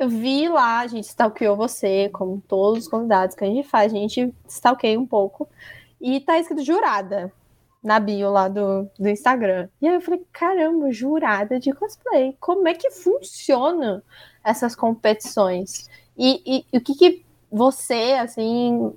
Eu 0.00 0.08
vi 0.08 0.48
lá, 0.48 0.78
a 0.78 0.86
gente 0.86 1.04
stalkeou 1.04 1.54
você, 1.54 2.08
como 2.08 2.42
todos 2.48 2.84
os 2.84 2.88
convidados 2.88 3.36
que 3.36 3.44
a 3.44 3.46
gente 3.46 3.68
faz, 3.68 3.92
a 3.92 3.96
gente 3.96 4.34
stalkeia 4.48 4.98
um 4.98 5.06
pouco. 5.06 5.46
E 6.00 6.20
tá 6.20 6.38
escrito 6.38 6.64
jurada 6.64 7.30
na 7.84 8.00
bio 8.00 8.30
lá 8.30 8.48
do, 8.48 8.88
do 8.98 9.10
Instagram. 9.10 9.68
E 9.78 9.86
aí 9.86 9.94
eu 9.94 10.00
falei, 10.00 10.24
caramba, 10.32 10.90
jurada 10.90 11.60
de 11.60 11.70
cosplay. 11.74 12.34
Como 12.40 12.66
é 12.66 12.72
que 12.72 12.90
funciona 12.90 14.02
essas 14.42 14.74
competições? 14.74 15.86
E, 16.16 16.42
e, 16.46 16.66
e 16.72 16.78
o 16.78 16.80
que, 16.80 16.94
que 16.94 17.26
você, 17.52 18.16
assim, 18.18 18.94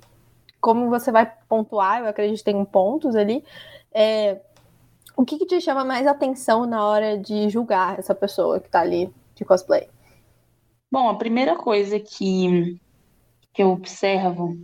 como 0.58 0.88
você 0.88 1.12
vai 1.12 1.30
pontuar, 1.46 2.00
eu 2.00 2.06
acredito 2.08 2.38
que 2.38 2.44
tem 2.44 2.64
pontos 2.64 3.14
ali, 3.14 3.44
é, 3.92 4.40
o 5.14 5.22
que, 5.22 5.36
que 5.36 5.44
te 5.44 5.60
chama 5.60 5.84
mais 5.84 6.06
atenção 6.06 6.64
na 6.64 6.82
hora 6.86 7.18
de 7.18 7.50
julgar 7.50 7.98
essa 7.98 8.14
pessoa 8.14 8.58
que 8.58 8.70
tá 8.70 8.80
ali 8.80 9.12
de 9.34 9.44
cosplay? 9.44 9.92
Bom, 10.94 11.08
a 11.08 11.16
primeira 11.16 11.56
coisa 11.56 11.98
que, 11.98 12.78
que 13.52 13.60
eu 13.60 13.72
observo 13.72 14.56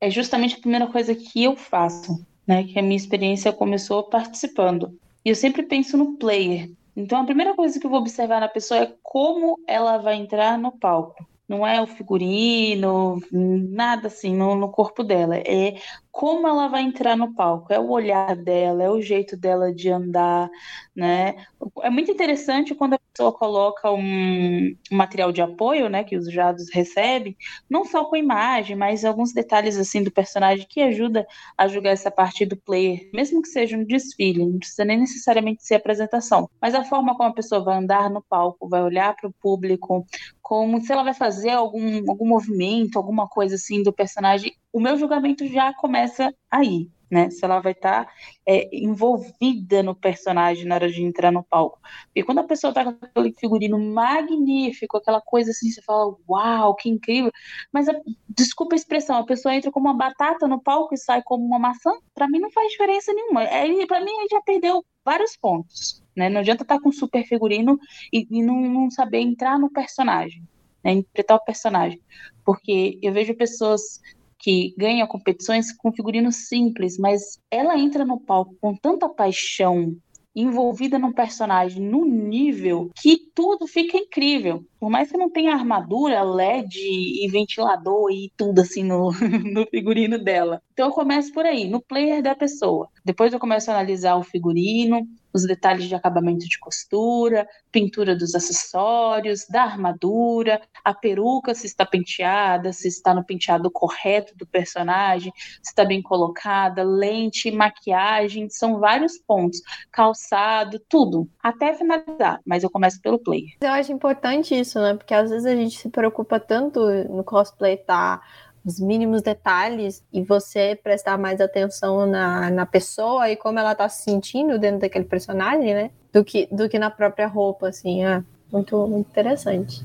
é 0.00 0.10
justamente 0.10 0.56
a 0.56 0.60
primeira 0.60 0.88
coisa 0.88 1.14
que 1.14 1.44
eu 1.44 1.54
faço, 1.54 2.26
né? 2.44 2.64
Que 2.64 2.76
a 2.76 2.82
minha 2.82 2.96
experiência 2.96 3.52
começou 3.52 4.02
participando. 4.02 4.98
E 5.24 5.28
eu 5.28 5.36
sempre 5.36 5.62
penso 5.62 5.96
no 5.96 6.16
player. 6.16 6.68
Então, 6.96 7.20
a 7.20 7.24
primeira 7.24 7.54
coisa 7.54 7.78
que 7.78 7.86
eu 7.86 7.90
vou 7.90 8.00
observar 8.00 8.40
na 8.40 8.48
pessoa 8.48 8.80
é 8.80 8.92
como 9.00 9.60
ela 9.64 9.98
vai 9.98 10.16
entrar 10.16 10.58
no 10.58 10.72
palco 10.72 11.24
não 11.50 11.66
é 11.66 11.82
o 11.82 11.86
figurino, 11.86 13.20
nada 13.32 14.06
assim 14.06 14.36
no, 14.36 14.54
no, 14.54 14.68
corpo 14.68 15.02
dela. 15.02 15.36
É 15.36 15.74
como 16.10 16.46
ela 16.46 16.68
vai 16.68 16.82
entrar 16.82 17.16
no 17.16 17.34
palco, 17.34 17.72
é 17.72 17.78
o 17.78 17.88
olhar 17.88 18.34
dela, 18.36 18.82
é 18.82 18.90
o 18.90 19.00
jeito 19.00 19.36
dela 19.36 19.72
de 19.72 19.90
andar, 19.90 20.50
né? 20.94 21.36
É 21.82 21.90
muito 21.90 22.10
interessante 22.10 22.74
quando 22.74 22.94
a 22.94 22.98
pessoa 22.98 23.32
coloca 23.32 23.90
um, 23.92 24.74
material 24.90 25.30
de 25.30 25.40
apoio, 25.40 25.88
né, 25.88 26.02
que 26.04 26.16
os 26.16 26.30
jurados 26.30 26.66
recebem, 26.72 27.36
não 27.68 27.84
só 27.84 28.04
com 28.04 28.16
imagem, 28.16 28.76
mas 28.76 29.04
alguns 29.04 29.32
detalhes 29.32 29.76
assim 29.76 30.02
do 30.02 30.10
personagem 30.10 30.66
que 30.68 30.80
ajuda 30.80 31.26
a 31.56 31.68
julgar 31.68 31.92
essa 31.92 32.10
parte 32.10 32.44
do 32.44 32.56
player, 32.56 33.08
mesmo 33.14 33.40
que 33.40 33.48
seja 33.48 33.76
um 33.76 33.84
desfile, 33.84 34.44
não 34.44 34.58
precisa 34.58 34.84
nem 34.84 34.98
necessariamente 34.98 35.64
ser 35.64 35.76
apresentação, 35.76 36.48
mas 36.60 36.74
a 36.74 36.84
forma 36.84 37.16
como 37.16 37.28
a 37.30 37.34
pessoa 37.34 37.62
vai 37.62 37.76
andar 37.76 38.10
no 38.10 38.22
palco, 38.22 38.68
vai 38.68 38.82
olhar 38.82 39.14
para 39.14 39.28
o 39.28 39.34
público, 39.40 40.04
como 40.42 40.80
se 40.80 40.92
ela 40.92 41.04
vai 41.04 41.14
fazer 41.14 41.50
algum, 41.50 42.10
algum 42.10 42.26
movimento, 42.26 42.98
alguma 42.98 43.28
coisa 43.28 43.54
assim 43.54 43.82
do 43.82 43.92
personagem, 43.92 44.52
o 44.72 44.80
meu 44.80 44.96
julgamento 44.96 45.46
já 45.46 45.72
começa 45.74 46.34
aí, 46.50 46.88
né? 47.10 47.28
Se 47.30 47.44
ela 47.44 47.58
vai 47.60 47.72
estar 47.72 48.04
tá, 48.04 48.12
é, 48.46 48.68
envolvida 48.72 49.82
no 49.82 49.94
personagem 49.94 50.64
na 50.64 50.76
hora 50.76 50.90
de 50.90 51.02
entrar 51.02 51.32
no 51.32 51.42
palco. 51.42 51.78
E 52.14 52.22
quando 52.22 52.38
a 52.38 52.44
pessoa 52.44 52.72
tá 52.72 52.84
com 52.84 53.04
aquele 53.04 53.32
figurino 53.32 53.78
magnífico, 53.78 54.96
aquela 54.96 55.20
coisa 55.20 55.50
assim, 55.50 55.70
você 55.70 55.82
fala, 55.82 56.14
uau, 56.28 56.74
que 56.76 56.88
incrível. 56.88 57.32
Mas, 57.72 57.88
a, 57.88 57.94
desculpa 58.28 58.74
a 58.74 58.78
expressão, 58.78 59.16
a 59.16 59.26
pessoa 59.26 59.54
entra 59.54 59.72
como 59.72 59.88
uma 59.88 59.96
batata 59.96 60.46
no 60.46 60.62
palco 60.62 60.94
e 60.94 60.98
sai 60.98 61.22
como 61.22 61.44
uma 61.44 61.58
maçã, 61.58 61.90
para 62.14 62.28
mim 62.28 62.38
não 62.38 62.50
faz 62.50 62.70
diferença 62.70 63.12
nenhuma. 63.12 63.42
É, 63.42 63.86
para 63.86 64.00
mim, 64.04 64.12
já 64.30 64.40
perdeu 64.42 64.84
vários 65.04 65.36
pontos. 65.36 66.00
Né? 66.16 66.28
Não 66.28 66.40
adianta 66.40 66.62
estar 66.62 66.76
tá 66.76 66.82
com 66.82 66.92
super 66.92 67.24
figurino 67.24 67.78
e, 68.12 68.26
e 68.30 68.42
não, 68.42 68.60
não 68.60 68.90
saber 68.90 69.18
entrar 69.18 69.58
no 69.58 69.70
personagem, 69.70 70.46
né? 70.84 70.92
interpretar 70.92 71.36
o 71.36 71.44
personagem. 71.44 72.00
Porque 72.44 72.98
eu 73.02 73.12
vejo 73.12 73.34
pessoas 73.34 74.00
que 74.40 74.74
ganha 74.76 75.06
competições 75.06 75.70
com 75.70 75.92
figurino 75.92 76.32
simples, 76.32 76.98
mas 76.98 77.38
ela 77.50 77.78
entra 77.78 78.04
no 78.04 78.18
palco 78.18 78.56
com 78.60 78.74
tanta 78.74 79.08
paixão, 79.08 79.94
envolvida 80.34 80.98
num 80.98 81.12
personagem 81.12 81.82
num 81.82 82.04
nível 82.04 82.90
que 83.00 83.18
tudo 83.34 83.66
fica 83.66 83.98
incrível. 83.98 84.64
Por 84.80 84.88
mais 84.88 85.10
que 85.10 85.18
não 85.18 85.30
tenha 85.30 85.52
armadura, 85.52 86.22
LED 86.22 86.78
e 86.78 87.28
ventilador 87.30 88.10
e 88.10 88.32
tudo 88.34 88.62
assim 88.62 88.82
no, 88.82 89.10
no 89.52 89.66
figurino 89.66 90.18
dela. 90.18 90.62
Então 90.72 90.88
eu 90.88 90.94
começo 90.94 91.30
por 91.34 91.44
aí, 91.44 91.68
no 91.68 91.82
player 91.82 92.22
da 92.22 92.34
pessoa. 92.34 92.88
Depois 93.04 93.32
eu 93.32 93.38
começo 93.38 93.70
a 93.70 93.74
analisar 93.74 94.16
o 94.16 94.22
figurino, 94.22 95.06
os 95.32 95.46
detalhes 95.46 95.88
de 95.88 95.94
acabamento 95.94 96.46
de 96.46 96.58
costura, 96.58 97.46
pintura 97.70 98.16
dos 98.16 98.34
acessórios, 98.34 99.46
da 99.48 99.62
armadura, 99.62 100.60
a 100.84 100.92
peruca 100.92 101.54
se 101.54 101.66
está 101.66 101.86
penteada, 101.86 102.72
se 102.72 102.88
está 102.88 103.14
no 103.14 103.24
penteado 103.24 103.70
correto 103.70 104.36
do 104.36 104.46
personagem, 104.46 105.32
se 105.62 105.70
está 105.70 105.84
bem 105.84 106.02
colocada, 106.02 106.82
lente, 106.82 107.50
maquiagem, 107.50 108.48
são 108.48 108.78
vários 108.78 109.18
pontos, 109.18 109.60
calçado, 109.90 110.80
tudo, 110.88 111.28
até 111.42 111.74
finalizar, 111.74 112.40
mas 112.44 112.62
eu 112.62 112.70
começo 112.70 113.00
pelo 113.00 113.18
player. 113.18 113.50
Eu 113.60 113.70
acho 113.70 113.92
importante 113.92 114.58
isso, 114.58 114.69
né? 114.78 114.94
Porque 114.94 115.14
às 115.14 115.30
vezes 115.30 115.46
a 115.46 115.54
gente 115.54 115.78
se 115.78 115.88
preocupa 115.88 116.38
tanto 116.38 116.80
no 117.08 117.24
cosplay 117.24 117.76
tá 117.78 118.20
os 118.64 118.78
mínimos 118.78 119.22
detalhes 119.22 120.04
e 120.12 120.22
você 120.22 120.78
prestar 120.82 121.16
mais 121.16 121.40
atenção 121.40 122.06
na, 122.06 122.50
na 122.50 122.66
pessoa 122.66 123.30
e 123.30 123.36
como 123.36 123.58
ela 123.58 123.74
tá 123.74 123.88
se 123.88 124.02
sentindo 124.02 124.58
dentro 124.58 124.80
daquele 124.80 125.06
personagem, 125.06 125.74
né? 125.74 125.90
Do 126.12 126.24
que, 126.24 126.46
do 126.52 126.68
que 126.68 126.78
na 126.78 126.90
própria 126.90 127.26
roupa, 127.26 127.68
assim. 127.68 128.04
É 128.04 128.22
muito, 128.52 128.86
muito 128.86 129.08
interessante. 129.08 129.82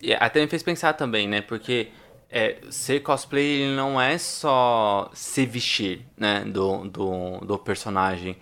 E 0.00 0.12
até 0.12 0.40
me 0.40 0.46
fez 0.46 0.62
pensar 0.62 0.92
também, 0.92 1.26
né? 1.26 1.40
Porque 1.40 1.88
é, 2.30 2.58
ser 2.70 3.00
cosplay 3.00 3.74
não 3.74 4.00
é 4.00 4.18
só 4.18 5.10
se 5.14 5.46
vestir, 5.46 6.06
né? 6.16 6.44
Do, 6.44 6.88
do, 6.88 7.38
do 7.38 7.58
personagem. 7.58 8.36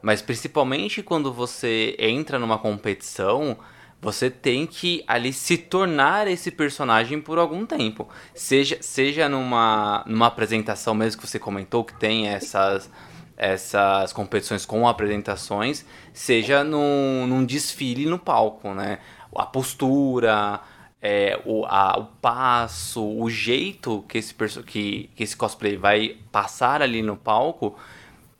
Mas 0.00 0.22
principalmente 0.22 1.02
quando 1.02 1.32
você 1.32 1.96
entra 1.98 2.38
numa 2.38 2.58
competição 2.58 3.56
você 4.00 4.30
tem 4.30 4.66
que 4.66 5.02
ali 5.06 5.32
se 5.32 5.56
tornar 5.56 6.28
esse 6.28 6.50
personagem 6.50 7.20
por 7.20 7.38
algum 7.38 7.64
tempo. 7.64 8.08
Seja, 8.34 8.78
seja 8.80 9.28
numa, 9.28 10.04
numa 10.06 10.26
apresentação 10.26 10.94
mesmo 10.94 11.20
que 11.20 11.26
você 11.26 11.38
comentou 11.38 11.84
que 11.84 11.98
tem 11.98 12.28
essas, 12.28 12.90
essas 13.36 14.12
competições 14.12 14.66
com 14.66 14.86
apresentações, 14.86 15.84
seja 16.12 16.62
num, 16.62 17.26
num 17.26 17.44
desfile 17.44 18.06
no 18.06 18.18
palco, 18.18 18.74
né? 18.74 18.98
A 19.34 19.44
postura, 19.44 20.60
é, 21.00 21.40
o, 21.44 21.64
a, 21.66 21.98
o 21.98 22.04
passo, 22.20 23.04
o 23.04 23.28
jeito 23.28 24.04
que 24.08 24.18
esse, 24.18 24.34
que, 24.64 25.10
que 25.14 25.22
esse 25.22 25.36
cosplay 25.36 25.76
vai 25.76 26.16
passar 26.32 26.80
ali 26.80 27.02
no 27.02 27.16
palco 27.16 27.76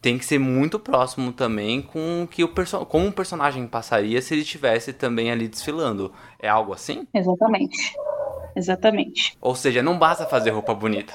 tem 0.06 0.16
que 0.16 0.24
ser 0.24 0.38
muito 0.38 0.78
próximo 0.78 1.32
também 1.32 1.82
com 1.82 2.28
que 2.30 2.44
o 2.44 2.48
como 2.86 3.06
um 3.06 3.10
personagem 3.10 3.66
passaria 3.66 4.22
se 4.22 4.34
ele 4.34 4.42
estivesse 4.42 4.92
também 4.92 5.32
ali 5.32 5.48
desfilando. 5.48 6.12
É 6.38 6.48
algo 6.48 6.72
assim? 6.72 7.08
Exatamente. 7.12 7.92
Exatamente. 8.54 9.36
Ou 9.40 9.56
seja, 9.56 9.82
não 9.82 9.98
basta 9.98 10.24
fazer 10.24 10.50
roupa 10.50 10.72
bonita. 10.72 11.12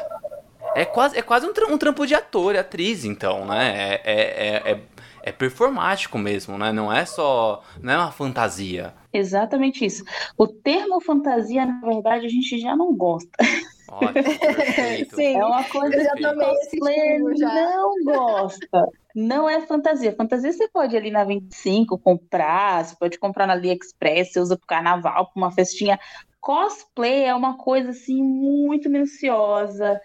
É 0.75 0.84
quase, 0.84 1.17
é 1.17 1.21
quase 1.21 1.45
um, 1.45 1.54
tra 1.54 1.67
um 1.67 1.77
trampo 1.77 2.06
de 2.06 2.13
ator 2.13 2.54
e 2.54 2.58
atriz, 2.58 3.06
então, 3.06 3.45
né? 3.45 3.71
É, 3.73 4.01
é, 4.04 4.21
é, 4.21 4.71
é, 4.71 4.80
é 5.23 5.32
performático 5.32 6.17
mesmo, 6.17 6.58
né? 6.58 6.73
Não 6.73 6.91
é 6.91 7.06
só. 7.06 7.63
Não 7.82 7.93
é 7.93 7.97
uma 7.97 8.12
fantasia. 8.12 8.93
Exatamente 9.13 9.86
isso. 9.86 10.04
O 10.38 10.47
termo 10.47 10.99
fantasia, 10.99 11.65
na 11.65 11.80
verdade, 11.80 12.25
a 12.25 12.30
gente 12.30 12.60
já 12.60 12.75
não 12.75 12.93
gosta. 12.93 13.32
Sim, 15.15 15.36
é 15.36 15.45
uma 15.45 15.63
coisa 15.65 16.15
que 16.15 16.25
o 16.25 16.36
cosplayer 16.36 17.19
não 17.19 17.93
gosta. 18.04 18.88
Não 19.15 19.49
é 19.49 19.62
fantasia. 19.62 20.15
Fantasia 20.15 20.51
você 20.51 20.67
pode 20.69 20.95
ir 20.95 20.97
ali 20.97 21.12
na 21.12 21.23
25 21.23 21.97
comprar, 21.97 22.86
você 22.86 22.95
pode 22.95 23.19
comprar 23.19 23.45
na 23.45 23.54
AliExpress, 23.54 24.32
você 24.32 24.39
usa 24.39 24.58
pro 24.58 24.67
carnaval, 24.67 25.25
pra 25.32 25.41
uma 25.41 25.51
festinha. 25.51 25.99
Cosplay 26.39 27.25
é 27.25 27.36
uma 27.36 27.58
coisa 27.58 27.89
assim 27.89 28.23
muito 28.23 28.89
minuciosa. 28.89 29.99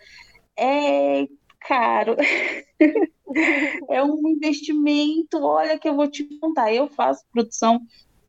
É 0.59 1.27
caro. 1.61 2.17
é 3.91 4.03
um 4.03 4.29
investimento. 4.29 5.39
Olha 5.43 5.79
que 5.79 5.89
eu 5.89 5.95
vou 5.95 6.09
te 6.09 6.25
contar. 6.41 6.73
Eu 6.73 6.89
faço 6.89 7.25
produção 7.33 7.81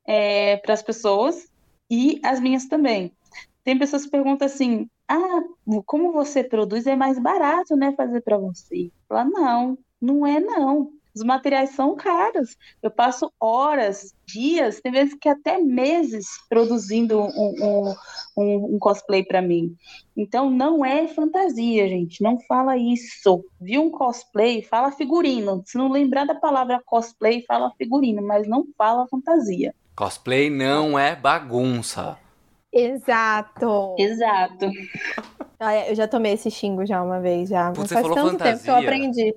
é, 0.06 0.58
para 0.58 0.74
as 0.74 0.84
pessoas 0.84 1.50
e 1.90 2.20
as 2.24 2.40
minhas 2.40 2.66
também. 2.66 3.12
Tem 3.64 3.78
pessoas 3.78 4.06
que 4.06 4.12
perguntam 4.12 4.46
assim: 4.46 4.90
ah, 5.08 5.44
como 5.86 6.12
você 6.12 6.44
produz 6.44 6.86
é 6.86 6.96
mais 6.96 7.18
barato, 7.18 7.76
né, 7.76 7.94
fazer 7.96 8.22
para 8.22 8.38
você. 8.38 8.92
Fala, 9.08 9.24
não, 9.26 9.78
não 10.02 10.26
é 10.26 10.40
não. 10.40 10.92
Os 11.16 11.24
materiais 11.24 11.72
são 11.72 11.96
caros. 11.96 12.56
Eu 12.82 12.92
passo 12.92 13.32
horas, 13.40 14.14
dias, 14.28 14.80
tem 14.80 14.92
vezes 14.92 15.16
que 15.20 15.28
até 15.28 15.58
meses 15.58 16.28
produzindo 16.48 17.20
um, 17.20 17.26
um, 17.28 17.96
um, 18.38 18.76
um 18.76 18.80
cosplay 18.80 19.24
para 19.24 19.42
mim. 19.42 19.76
Então 20.16 20.52
não 20.52 20.86
é 20.86 21.08
fantasia, 21.08 21.88
gente. 21.88 22.22
Não 22.22 22.40
fala 22.42 22.78
isso. 22.78 23.44
Viu 23.60 23.82
um 23.82 23.90
cosplay, 23.90 24.62
fala 24.62 24.92
figurino. 24.92 25.64
Se 25.66 25.76
não 25.76 25.90
lembrar 25.90 26.26
da 26.26 26.36
palavra 26.36 26.82
cosplay, 26.86 27.44
fala 27.48 27.74
figurino, 27.80 28.22
mas 28.22 28.48
não 28.48 28.68
fala 28.78 29.08
fantasia. 29.08 29.74
Cosplay 29.96 30.52
não 30.52 31.00
é 31.00 31.16
bagunça. 31.16 32.20
Exato. 32.78 33.96
Exato. 33.98 34.70
Ah, 35.60 35.76
eu 35.88 35.96
já 35.96 36.08
tomei 36.08 36.34
esse 36.34 36.52
xingo 36.52 36.86
já 36.86 37.02
uma 37.02 37.20
vez, 37.20 37.50
já. 37.50 37.74
Mas 37.76 37.92
faz 37.92 38.08
tanto 38.08 38.32
fantasia. 38.32 38.54
tempo 38.54 38.64
que 38.64 38.70
eu 38.70 38.76
aprendi. 38.76 39.36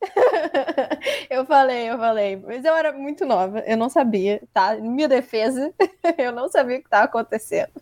eu 1.28 1.44
falei, 1.44 1.90
eu 1.90 1.98
falei. 1.98 2.36
Mas 2.36 2.64
eu 2.64 2.76
era 2.76 2.92
muito 2.92 3.26
nova, 3.26 3.58
eu 3.66 3.76
não 3.76 3.88
sabia, 3.88 4.40
tá? 4.54 4.76
Em 4.76 4.88
minha 4.88 5.08
defesa, 5.08 5.74
eu 6.16 6.30
não 6.30 6.48
sabia 6.48 6.76
o 6.76 6.80
que 6.80 6.86
estava 6.86 7.06
acontecendo. 7.06 7.72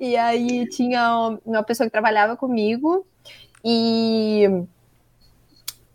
E 0.00 0.16
aí 0.16 0.68
tinha 0.70 1.38
uma 1.46 1.62
pessoa 1.62 1.86
que 1.86 1.92
trabalhava 1.92 2.36
comigo 2.36 3.06
e. 3.64 4.64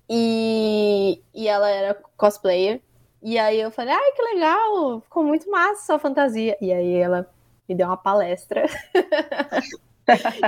E, 0.10 1.22
e 1.34 1.48
ela 1.50 1.70
era 1.70 1.94
cosplayer. 2.16 2.82
E 3.22 3.38
aí 3.38 3.60
eu 3.60 3.72
falei, 3.72 3.94
ai, 3.94 4.12
que 4.14 4.22
legal, 4.22 5.02
ficou 5.02 5.24
muito 5.24 5.50
massa 5.52 5.86
sua 5.86 6.00
fantasia. 6.00 6.58
E 6.62 6.72
aí 6.72 6.96
ela 6.96 7.30
me 7.72 7.76
deu 7.76 7.88
uma 7.88 7.98
palestra. 7.98 8.66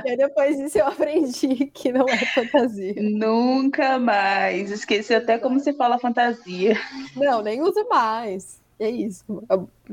e 0.06 0.10
aí 0.10 0.18
depois 0.18 0.58
disso 0.58 0.78
eu 0.78 0.88
aprendi 0.88 1.68
que 1.68 1.92
não 1.92 2.06
é 2.08 2.18
fantasia. 2.18 2.96
Nunca 2.98 3.98
mais. 3.98 4.70
Esqueci 4.70 5.14
até 5.14 5.38
como 5.38 5.60
se 5.60 5.72
fala 5.74 5.98
fantasia. 5.98 6.78
Não, 7.16 7.42
nem 7.42 7.62
uso 7.62 7.88
mais. 7.90 8.62
É 8.78 8.90
isso. 8.90 9.24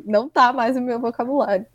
Não 0.04 0.28
tá 0.28 0.52
mais 0.52 0.74
no 0.74 0.82
meu 0.82 0.98
vocabulário. 0.98 1.66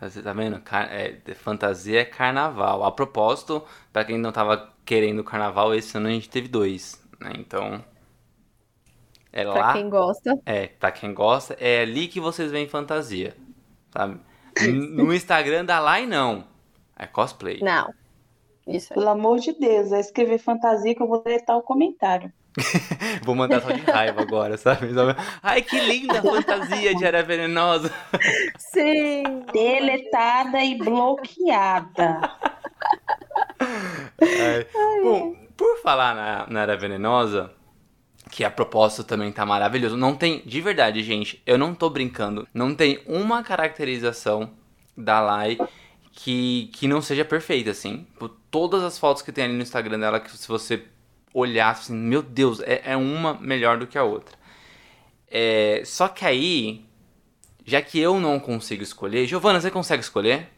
Você 0.00 0.22
tá 0.22 0.32
vendo? 0.32 0.62
É, 0.90 1.34
fantasia 1.34 2.00
é 2.00 2.04
carnaval. 2.06 2.82
A 2.82 2.90
propósito, 2.90 3.62
para 3.92 4.06
quem 4.06 4.16
não 4.16 4.32
tava 4.32 4.72
querendo 4.86 5.22
carnaval, 5.22 5.74
esse 5.74 5.94
ano 5.98 6.08
a 6.08 6.12
gente 6.12 6.30
teve 6.30 6.48
dois, 6.48 6.98
né? 7.20 7.32
Então. 7.36 7.84
É 9.30 9.42
pra 9.42 9.52
lá. 9.52 9.62
Pra 9.64 9.72
quem 9.74 9.90
gosta. 9.90 10.40
É, 10.46 10.66
pra 10.68 10.90
quem 10.90 11.12
gosta, 11.12 11.54
é 11.60 11.82
ali 11.82 12.08
que 12.08 12.18
vocês 12.18 12.50
veem 12.50 12.66
fantasia. 12.66 13.36
Sabe? 13.92 14.18
No 14.70 15.12
Instagram 15.12 15.64
da 15.64 15.78
Lai, 15.78 16.06
não. 16.06 16.44
É 16.98 17.06
cosplay. 17.06 17.60
Não. 17.62 17.92
Isso 18.66 18.92
aí. 18.92 18.94
Pelo 18.94 19.08
amor 19.08 19.38
de 19.38 19.52
Deus, 19.52 19.92
é 19.92 20.00
escrever 20.00 20.38
fantasia 20.38 20.94
que 20.94 21.02
eu 21.02 21.08
vou 21.08 21.22
deletar 21.22 21.56
o 21.56 21.62
comentário. 21.62 22.32
vou 23.24 23.34
mandar 23.34 23.62
só 23.62 23.70
de 23.70 23.80
raiva 23.82 24.22
agora, 24.22 24.56
sabe? 24.56 24.88
Ai, 25.42 25.62
que 25.62 25.78
linda 25.80 26.20
fantasia 26.20 26.94
de 26.94 27.04
Era 27.04 27.22
Venenosa. 27.22 27.92
Sim. 28.58 29.22
Deletada 29.52 30.62
e 30.62 30.76
bloqueada. 30.76 32.20
Bom, 35.02 35.36
por 35.56 35.80
falar 35.80 36.14
na, 36.14 36.46
na 36.48 36.62
Era 36.62 36.76
Venenosa, 36.76 37.52
que 38.30 38.44
a 38.44 38.50
propósito 38.50 39.04
também 39.04 39.32
tá 39.32 39.44
maravilhoso. 39.44 39.96
Não 39.96 40.14
tem, 40.14 40.42
de 40.46 40.60
verdade, 40.60 41.02
gente, 41.02 41.42
eu 41.44 41.58
não 41.58 41.74
tô 41.74 41.90
brincando. 41.90 42.46
Não 42.54 42.74
tem 42.74 43.00
uma 43.06 43.42
caracterização 43.42 44.50
da 44.96 45.20
Lai 45.20 45.58
que, 46.12 46.70
que 46.72 46.86
não 46.86 47.02
seja 47.02 47.24
perfeita, 47.24 47.70
assim. 47.70 48.06
Por 48.18 48.28
todas 48.50 48.82
as 48.82 48.98
fotos 48.98 49.22
que 49.22 49.32
tem 49.32 49.44
ali 49.44 49.54
no 49.54 49.62
Instagram 49.62 49.98
dela, 49.98 50.20
que 50.20 50.30
se 50.30 50.46
você 50.46 50.84
olhar 51.34 51.70
assim, 51.70 51.94
meu 51.94 52.22
Deus, 52.22 52.60
é, 52.60 52.82
é 52.84 52.96
uma 52.96 53.34
melhor 53.34 53.78
do 53.78 53.86
que 53.86 53.98
a 53.98 54.04
outra. 54.04 54.36
É, 55.30 55.82
só 55.84 56.08
que 56.08 56.24
aí, 56.24 56.84
já 57.64 57.80
que 57.82 57.98
eu 57.98 58.20
não 58.20 58.38
consigo 58.38 58.82
escolher, 58.82 59.26
Giovana, 59.26 59.60
você 59.60 59.70
consegue 59.70 60.02
escolher? 60.02 60.48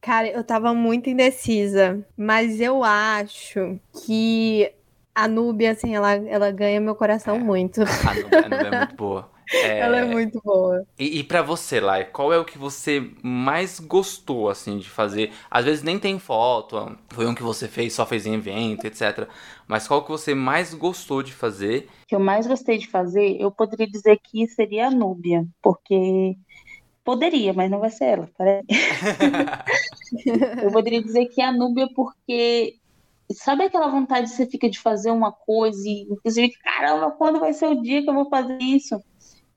Cara, 0.00 0.28
eu 0.28 0.42
tava 0.42 0.74
muito 0.74 1.08
indecisa, 1.08 2.04
mas 2.16 2.60
eu 2.60 2.82
acho 2.82 3.78
que 4.04 4.72
A 5.14 5.28
Núbia, 5.28 5.72
assim, 5.72 5.94
ela, 5.94 6.12
ela 6.14 6.50
ganha 6.50 6.80
meu 6.80 6.94
coração 6.94 7.36
É. 7.36 7.38
muito. 7.38 7.82
A 8.08 8.14
Nubia, 8.14 8.38
a 8.38 8.48
Nubia 8.48 8.68
é 8.68 8.78
muito 8.78 8.96
boa. 8.96 9.30
É, 9.54 9.80
Ela 9.80 9.98
é 9.98 10.04
muito 10.06 10.40
boa. 10.42 10.86
E, 10.98 11.18
e 11.18 11.24
para 11.24 11.42
você, 11.42 11.78
Lai, 11.78 12.06
qual 12.06 12.32
é 12.32 12.38
o 12.38 12.44
que 12.44 12.56
você 12.56 13.10
mais 13.22 13.78
gostou, 13.78 14.48
assim, 14.48 14.78
de 14.78 14.88
fazer? 14.88 15.30
Às 15.50 15.66
vezes 15.66 15.82
nem 15.82 15.98
tem 15.98 16.18
foto, 16.18 16.96
foi 17.10 17.26
um 17.26 17.34
que 17.34 17.42
você 17.42 17.68
fez, 17.68 17.92
só 17.92 18.06
fez 18.06 18.24
em 18.24 18.32
evento, 18.34 18.86
etc. 18.86 19.28
Mas 19.68 19.86
qual 19.86 20.02
que 20.04 20.10
você 20.10 20.34
mais 20.34 20.72
gostou 20.72 21.22
de 21.22 21.34
fazer? 21.34 21.86
O 22.04 22.06
que 22.06 22.14
eu 22.14 22.20
mais 22.20 22.46
gostei 22.46 22.78
de 22.78 22.88
fazer, 22.88 23.36
eu 23.38 23.50
poderia 23.50 23.86
dizer 23.86 24.18
que 24.22 24.46
seria 24.46 24.86
a 24.86 24.90
Núbia, 24.90 25.44
porque 25.60 26.34
poderia, 27.04 27.52
mas 27.52 27.70
não 27.70 27.80
vai 27.80 27.90
ser 27.90 28.04
ela. 28.06 28.30
Parece. 28.38 28.66
Eu 30.62 30.70
poderia 30.70 31.02
dizer 31.02 31.26
que 31.26 31.40
é 31.40 31.46
a 31.46 31.52
Núbia 31.52 31.88
porque 31.94 32.76
sabe 33.34 33.64
aquela 33.64 33.88
vontade 33.88 34.30
que 34.30 34.36
você 34.36 34.46
fica 34.46 34.68
de 34.68 34.78
fazer 34.78 35.10
uma 35.10 35.32
coisa 35.32 35.80
e 35.86 36.02
inclusive, 36.10 36.52
caramba, 36.62 37.10
quando 37.12 37.40
vai 37.40 37.52
ser 37.52 37.66
o 37.66 37.82
dia 37.82 38.02
que 38.02 38.10
eu 38.10 38.14
vou 38.14 38.28
fazer 38.28 38.58
isso? 38.60 39.00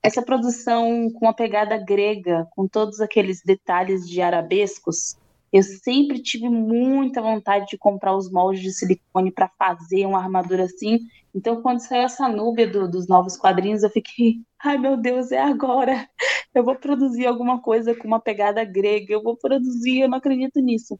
Essa 0.02 0.22
produção 0.22 1.10
com 1.12 1.28
a 1.28 1.34
pegada 1.34 1.76
grega, 1.76 2.46
com 2.52 2.68
todos 2.68 3.00
aqueles 3.00 3.42
detalhes 3.44 4.08
de 4.08 4.20
arabescos, 4.20 5.16
eu 5.52 5.62
sempre 5.62 6.20
tive 6.20 6.48
muita 6.48 7.22
vontade 7.22 7.66
de 7.66 7.78
comprar 7.78 8.14
os 8.16 8.30
moldes 8.30 8.62
de 8.62 8.72
silicone 8.72 9.32
para 9.32 9.50
fazer 9.58 10.04
uma 10.06 10.18
armadura 10.18 10.64
assim. 10.64 11.00
Então, 11.34 11.62
quando 11.62 11.80
saiu 11.80 12.02
essa 12.02 12.28
núbia 12.28 12.66
do- 12.66 12.90
dos 12.90 13.08
novos 13.08 13.36
quadrinhos, 13.36 13.82
eu 13.82 13.90
fiquei, 13.90 14.36
ai 14.62 14.78
meu 14.78 14.96
Deus, 14.96 15.32
é 15.32 15.40
agora. 15.40 16.08
Eu 16.54 16.64
vou 16.64 16.74
produzir 16.74 17.26
alguma 17.26 17.60
coisa 17.60 17.94
com 17.94 18.08
uma 18.08 18.20
pegada 18.20 18.64
grega, 18.64 19.12
eu 19.12 19.22
vou 19.22 19.36
produzir, 19.36 20.00
eu 20.00 20.08
não 20.08 20.18
acredito 20.18 20.60
nisso. 20.60 20.98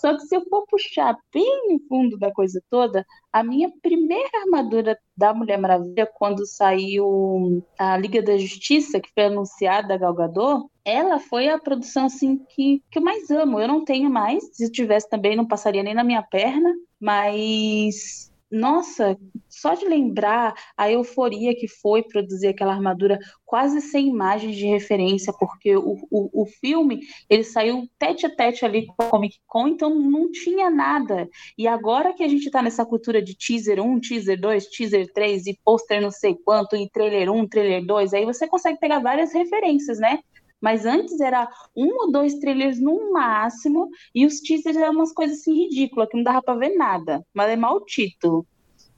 Só 0.00 0.14
que 0.14 0.22
se 0.22 0.36
eu 0.36 0.44
for 0.48 0.64
puxar 0.66 1.16
bem 1.32 1.72
no 1.72 1.80
fundo 1.88 2.18
da 2.18 2.32
coisa 2.32 2.62
toda, 2.70 3.04
a 3.32 3.42
minha 3.42 3.70
primeira 3.82 4.30
armadura 4.44 4.98
da 5.16 5.32
Mulher 5.32 5.58
Maravilha, 5.58 6.06
quando 6.14 6.46
saiu 6.46 7.62
a 7.78 7.96
Liga 7.96 8.22
da 8.22 8.36
Justiça, 8.36 9.00
que 9.00 9.10
foi 9.14 9.24
anunciada 9.24 9.94
a 9.94 9.98
Gal 9.98 10.14
Gadot, 10.14 10.66
ela 10.84 11.18
foi 11.18 11.48
a 11.48 11.58
produção 11.58 12.06
assim 12.06 12.38
que, 12.50 12.82
que 12.90 12.98
eu 12.98 13.02
mais 13.02 13.30
amo. 13.30 13.58
Eu 13.58 13.68
não 13.68 13.84
tenho 13.84 14.10
mais, 14.10 14.44
se 14.52 14.64
eu 14.64 14.72
tivesse 14.72 15.08
também 15.08 15.34
não 15.34 15.46
passaria 15.46 15.82
nem 15.82 15.94
na 15.94 16.04
minha 16.04 16.22
perna, 16.22 16.72
mas 17.00 18.30
nossa, 18.50 19.18
só 19.48 19.74
de 19.74 19.84
lembrar 19.84 20.54
a 20.76 20.90
euforia 20.90 21.54
que 21.54 21.66
foi 21.66 22.02
produzir 22.02 22.48
aquela 22.48 22.72
armadura 22.72 23.18
quase 23.44 23.80
sem 23.80 24.08
imagens 24.08 24.56
de 24.56 24.66
referência, 24.66 25.32
porque 25.38 25.76
o, 25.76 25.96
o, 26.10 26.42
o 26.42 26.46
filme 26.46 27.00
ele 27.28 27.42
saiu 27.42 27.88
tete 27.98 28.26
a 28.26 28.34
tete 28.34 28.64
ali 28.64 28.86
com 28.86 28.94
a 29.02 29.08
Comic 29.08 29.36
Con, 29.46 29.68
então 29.68 29.94
não 29.94 30.30
tinha 30.30 30.70
nada. 30.70 31.28
E 31.58 31.66
agora 31.66 32.14
que 32.14 32.22
a 32.22 32.28
gente 32.28 32.50
tá 32.50 32.62
nessa 32.62 32.86
cultura 32.86 33.20
de 33.20 33.36
teaser 33.36 33.80
1, 33.80 34.00
teaser 34.00 34.40
2, 34.40 34.66
teaser 34.68 35.12
3 35.12 35.46
e 35.46 35.58
pôster 35.64 36.00
não 36.00 36.10
sei 36.10 36.36
quanto, 36.44 36.76
e 36.76 36.88
trailer 36.90 37.30
1, 37.30 37.48
trailer 37.48 37.84
2, 37.84 38.14
aí 38.14 38.24
você 38.24 38.46
consegue 38.46 38.78
pegar 38.78 39.00
várias 39.00 39.32
referências, 39.32 39.98
né? 39.98 40.20
Mas 40.66 40.84
antes 40.84 41.20
era 41.20 41.48
um 41.76 41.94
ou 41.94 42.10
dois 42.10 42.40
trailers 42.40 42.80
no 42.80 43.12
máximo, 43.12 43.88
e 44.12 44.26
os 44.26 44.40
teasers 44.40 44.76
eram 44.76 44.94
umas 44.94 45.12
coisas 45.12 45.38
assim 45.38 45.54
ridículas, 45.54 46.08
que 46.08 46.16
não 46.16 46.24
dava 46.24 46.42
pra 46.42 46.56
ver 46.56 46.70
nada. 46.70 47.24
Mas 47.32 47.50
é 47.50 47.54
mau 47.54 47.84
título. 47.84 48.44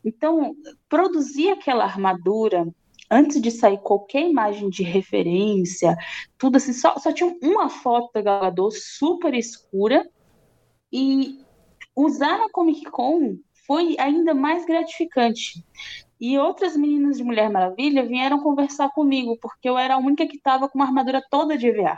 Então, 0.03 0.57
produzir 0.89 1.51
aquela 1.51 1.85
armadura 1.85 2.67
antes 3.11 3.39
de 3.39 3.51
sair 3.51 3.77
qualquer 3.83 4.23
imagem 4.31 4.71
de 4.71 4.83
referência, 4.83 5.95
tudo 6.39 6.57
assim, 6.57 6.73
só, 6.73 6.97
só 6.97 7.13
tinha 7.13 7.37
uma 7.43 7.69
foto 7.69 8.13
da 8.15 8.23
Gal 8.23 8.41
Gadot 8.41 8.75
super 8.75 9.35
escura 9.35 10.09
e 10.91 11.39
usar 11.95 12.39
na 12.39 12.49
Comic 12.49 12.91
Con 12.91 13.37
foi 13.67 13.95
ainda 13.99 14.33
mais 14.33 14.65
gratificante. 14.65 15.63
E 16.21 16.39
outras 16.39 16.77
meninas 16.77 17.17
de 17.17 17.25
Mulher 17.25 17.51
Maravilha 17.51 18.05
vieram 18.05 18.41
conversar 18.41 18.89
comigo, 18.91 19.39
porque 19.41 19.69
eu 19.69 19.79
era 19.79 19.95
a 19.95 19.99
única 19.99 20.27
que 20.27 20.37
estava 20.37 20.69
com 20.69 20.79
uma 20.79 20.87
armadura 20.87 21.23
toda 21.31 21.57
de 21.57 21.69
EVA. 21.69 21.97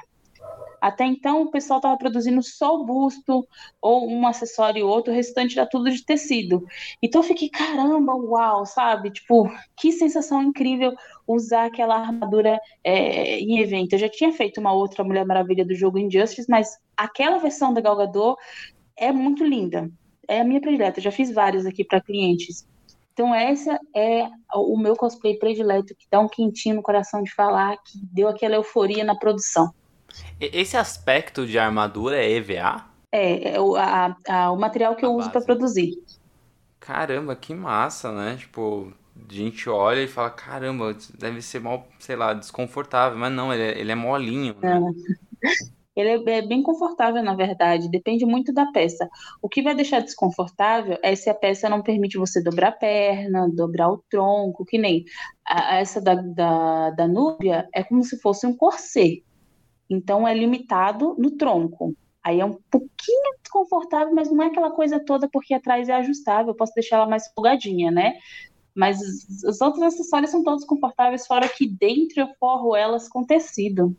Até 0.81 1.05
então, 1.05 1.43
o 1.43 1.51
pessoal 1.51 1.79
estava 1.79 1.97
produzindo 1.99 2.43
só 2.43 2.75
o 2.75 2.85
busto, 2.85 3.47
ou 3.83 4.11
um 4.11 4.27
acessório 4.27 4.81
e 4.81 4.83
outro, 4.83 5.13
o 5.13 5.15
restante 5.15 5.59
era 5.59 5.69
tudo 5.69 5.91
de 5.91 6.05
tecido. 6.05 6.65
Então 7.03 7.21
eu 7.21 7.27
fiquei, 7.27 7.51
caramba, 7.51 8.15
uau, 8.15 8.65
sabe? 8.65 9.11
Tipo, 9.11 9.51
que 9.77 9.93
sensação 9.93 10.43
incrível 10.43 10.95
usar 11.27 11.67
aquela 11.67 11.97
armadura 11.97 12.59
é, 12.83 13.39
em 13.41 13.59
evento. 13.59 13.93
Eu 13.93 13.99
já 13.99 14.09
tinha 14.09 14.33
feito 14.33 14.59
uma 14.59 14.73
outra 14.73 15.05
Mulher 15.05 15.27
Maravilha 15.27 15.65
do 15.65 15.75
jogo 15.75 15.99
Injustice, 15.99 16.49
mas 16.49 16.79
aquela 16.97 17.39
versão 17.39 17.75
da 17.75 17.81
Gal 17.83 17.97
Gadot 17.97 18.41
é 18.97 19.13
muito 19.13 19.45
linda. 19.45 19.91
É 20.27 20.41
a 20.41 20.45
minha 20.45 20.61
predileta, 20.61 21.01
já 21.01 21.11
fiz 21.11 21.31
várias 21.31 21.67
aqui 21.67 21.85
para 21.85 22.01
clientes. 22.01 22.67
Então, 23.21 23.35
essa 23.35 23.79
é 23.95 24.27
o 24.55 24.79
meu 24.79 24.97
cosplay 24.97 25.39
predileto, 25.39 25.95
que 25.95 26.07
dá 26.11 26.19
um 26.21 26.27
quentinho 26.27 26.77
no 26.77 26.83
coração 26.83 27.23
de 27.23 27.31
falar, 27.35 27.77
que 27.77 27.99
deu 28.11 28.29
aquela 28.29 28.55
euforia 28.55 29.05
na 29.05 29.15
produção. 29.15 29.75
Esse 30.41 30.75
aspecto 30.79 31.47
de 31.47 31.59
armadura 31.59 32.17
é 32.17 32.31
EVA? 32.31 32.87
É, 33.13 33.57
é 33.57 33.61
o, 33.61 33.77
a- 33.77 34.17
a- 34.27 34.51
o 34.53 34.57
material 34.59 34.97
que 34.97 35.05
eu 35.05 35.11
A 35.11 35.17
uso 35.17 35.29
para 35.29 35.35
base. 35.41 35.45
produzir. 35.45 35.93
Caramba, 36.81 37.37
que 37.37 37.55
massa, 37.55 38.11
né? 38.11 38.37
Tipo, 38.39 38.91
a 39.29 39.31
gente 39.35 39.69
olha 39.69 40.01
e 40.03 40.09
fala, 40.09 40.31
caramba, 40.31 40.97
deve 41.19 41.43
ser 41.43 41.61
mal, 41.61 41.87
sei 41.99 42.17
lá, 42.17 42.33
desconfortável. 42.33 43.19
Mas 43.19 43.31
não, 43.33 43.53
ele 43.53 43.63
é, 43.63 43.79
ele 43.79 43.93
é 43.93 43.95
molinho, 43.95 44.57
né? 44.63 44.81
Ele 45.97 46.09
é, 46.31 46.39
é 46.39 46.43
bem 46.47 46.63
confortável, 46.63 47.23
na 47.23 47.35
verdade, 47.35 47.91
depende 47.91 48.25
muito 48.25 48.53
da 48.53 48.71
peça. 48.73 49.09
O 49.43 49.49
que 49.49 49.63
vai 49.63 49.75
deixar 49.75 50.01
desconfortável 50.01 50.99
é 51.03 51.15
se 51.17 51.29
a 51.29 51.35
peça 51.35 51.69
não 51.69 51.83
permite 51.83 52.17
você 52.19 52.43
dobrar 52.43 52.69
a 52.69 52.73
perna, 52.73 53.49
dobrar 53.55 53.91
o 53.91 54.03
tronco, 54.11 54.65
que 54.65 54.79
nem 54.79 55.05
a- 55.47 55.77
essa 55.77 56.01
da, 56.01 56.15
da, 56.15 56.91
da 56.91 57.09
Núbia 57.09 57.69
é 57.75 57.83
como 57.85 58.05
se 58.05 58.19
fosse 58.21 58.47
um 58.47 58.57
corset. 58.57 59.25
Então 59.89 60.27
é 60.27 60.35
limitado 60.35 61.17
no 61.19 61.33
tronco. 61.37 61.95
Aí 62.23 62.41
é 62.41 62.45
um 62.45 62.59
pouquinho 62.71 63.35
desconfortável, 63.43 64.15
mas 64.15 64.31
não 64.31 64.45
é 64.45 64.47
aquela 64.49 64.71
coisa 64.71 65.01
toda 65.05 65.29
porque 65.31 65.55
atrás 65.55 65.89
é 65.89 65.95
ajustável, 65.95 66.49
eu 66.53 66.57
posso 66.57 66.73
deixar 66.75 66.97
ela 66.97 67.09
mais 67.09 67.29
folgadinha, 67.35 67.91
né? 67.91 68.15
Mas 68.75 69.01
os 69.01 69.45
os 69.45 69.61
outros 69.63 69.83
acessórios 69.85 70.31
são 70.31 70.43
todos 70.45 70.65
confortáveis, 70.67 71.27
fora 71.27 71.49
que 71.49 71.67
dentro 71.69 72.23
eu 72.23 72.29
forro 72.41 72.77
elas 72.77 73.09
com 73.09 73.25
tecido. 73.27 73.97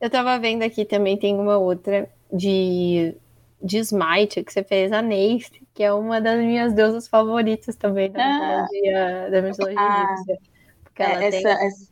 Eu 0.00 0.10
tava 0.10 0.38
vendo 0.38 0.62
aqui 0.62 0.84
também, 0.84 1.18
tem 1.18 1.34
uma 1.36 1.58
outra 1.58 2.08
de, 2.32 3.14
de 3.62 3.78
Smite, 3.78 4.44
que 4.44 4.52
você 4.52 4.62
fez 4.62 4.92
a 4.92 5.02
Neith, 5.02 5.50
que 5.74 5.82
é 5.82 5.92
uma 5.92 6.20
das 6.20 6.38
minhas 6.38 6.72
deusas 6.72 7.08
favoritas 7.08 7.74
também 7.76 8.10
da 8.10 8.18
Ah. 8.22 8.62
mitologia, 8.68 9.30
da 9.30 9.42
mitologia 9.42 9.78
Ah. 9.80 10.14
egípcia. 10.14 10.38
Porque 10.84 11.02
É, 11.02 11.06
ela, 11.06 11.18
tem, 11.18 11.28
essa, 11.28 11.48
essa 11.50 11.88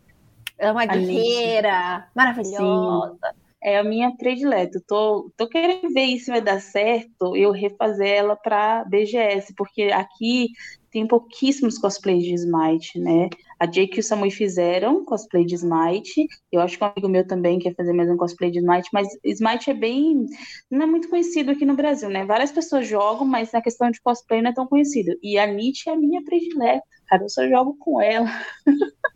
ela 0.59 0.69
é 0.71 0.73
uma 0.73 0.87
guerreira 0.87 2.09
maravilhosa. 2.15 3.19
é 3.63 3.79
a 3.79 3.85
minha 3.85 4.17
predileta. 4.17 4.81
Tô, 4.87 5.33
tô 5.37 5.49
querendo 5.49 5.93
ver 5.93 6.19
se 6.19 6.31
vai 6.31 6.41
dar 6.41 6.61
certo 6.61 7.37
eu 7.37 7.51
refazer 7.51 8.09
ela 8.09 8.37
para 8.37 8.85
BGS, 8.85 9.55
porque 9.57 9.85
aqui 9.85 10.49
tem 10.91 11.07
pouquíssimos 11.07 11.79
cosplays 11.79 12.23
de 12.23 12.35
Smite, 12.35 12.99
né? 13.01 13.29
A 13.59 13.67
Jake 13.67 13.97
e 13.97 14.01
o 14.01 14.03
Samui 14.03 14.31
fizeram 14.31 15.05
cosplay 15.05 15.45
de 15.45 15.55
Smite. 15.55 16.27
Eu 16.53 16.61
acho 16.61 16.77
que 16.77 16.85
um 16.85 16.89
amigo 16.89 17.09
meu 17.09 17.27
também 17.27 17.59
quer 17.59 17.75
fazer 17.75 17.93
mais 17.93 18.11
um 18.11 18.17
cosplay 18.17 18.51
de 18.51 18.59
Smite, 18.59 18.89
mas 18.93 19.09
Smite 19.25 19.71
é 19.71 19.75
bem. 19.75 20.27
não 20.71 20.83
é 20.83 20.87
muito 20.87 21.09
conhecido 21.09 21.51
aqui 21.51 21.65
no 21.65 21.75
Brasil, 21.75 22.11
né? 22.11 22.25
Várias 22.27 22.53
pessoas 22.53 22.87
jogam, 22.87 23.27
mas 23.27 23.53
na 23.53 23.63
questão 23.63 23.91
de 23.91 24.01
cosplay 24.01 24.43
não 24.43 24.51
é 24.51 24.55
tão 24.55 24.67
conhecido. 24.67 25.13
E 25.23 25.39
a 25.39 25.47
Nietzsche 25.47 25.89
é 25.89 25.95
a 25.95 25.97
minha 25.97 26.23
predileta, 26.23 26.85
cara. 27.09 27.23
Eu 27.23 27.29
só 27.31 27.49
jogo 27.49 27.77
com 27.79 28.01
ela. 28.01 28.29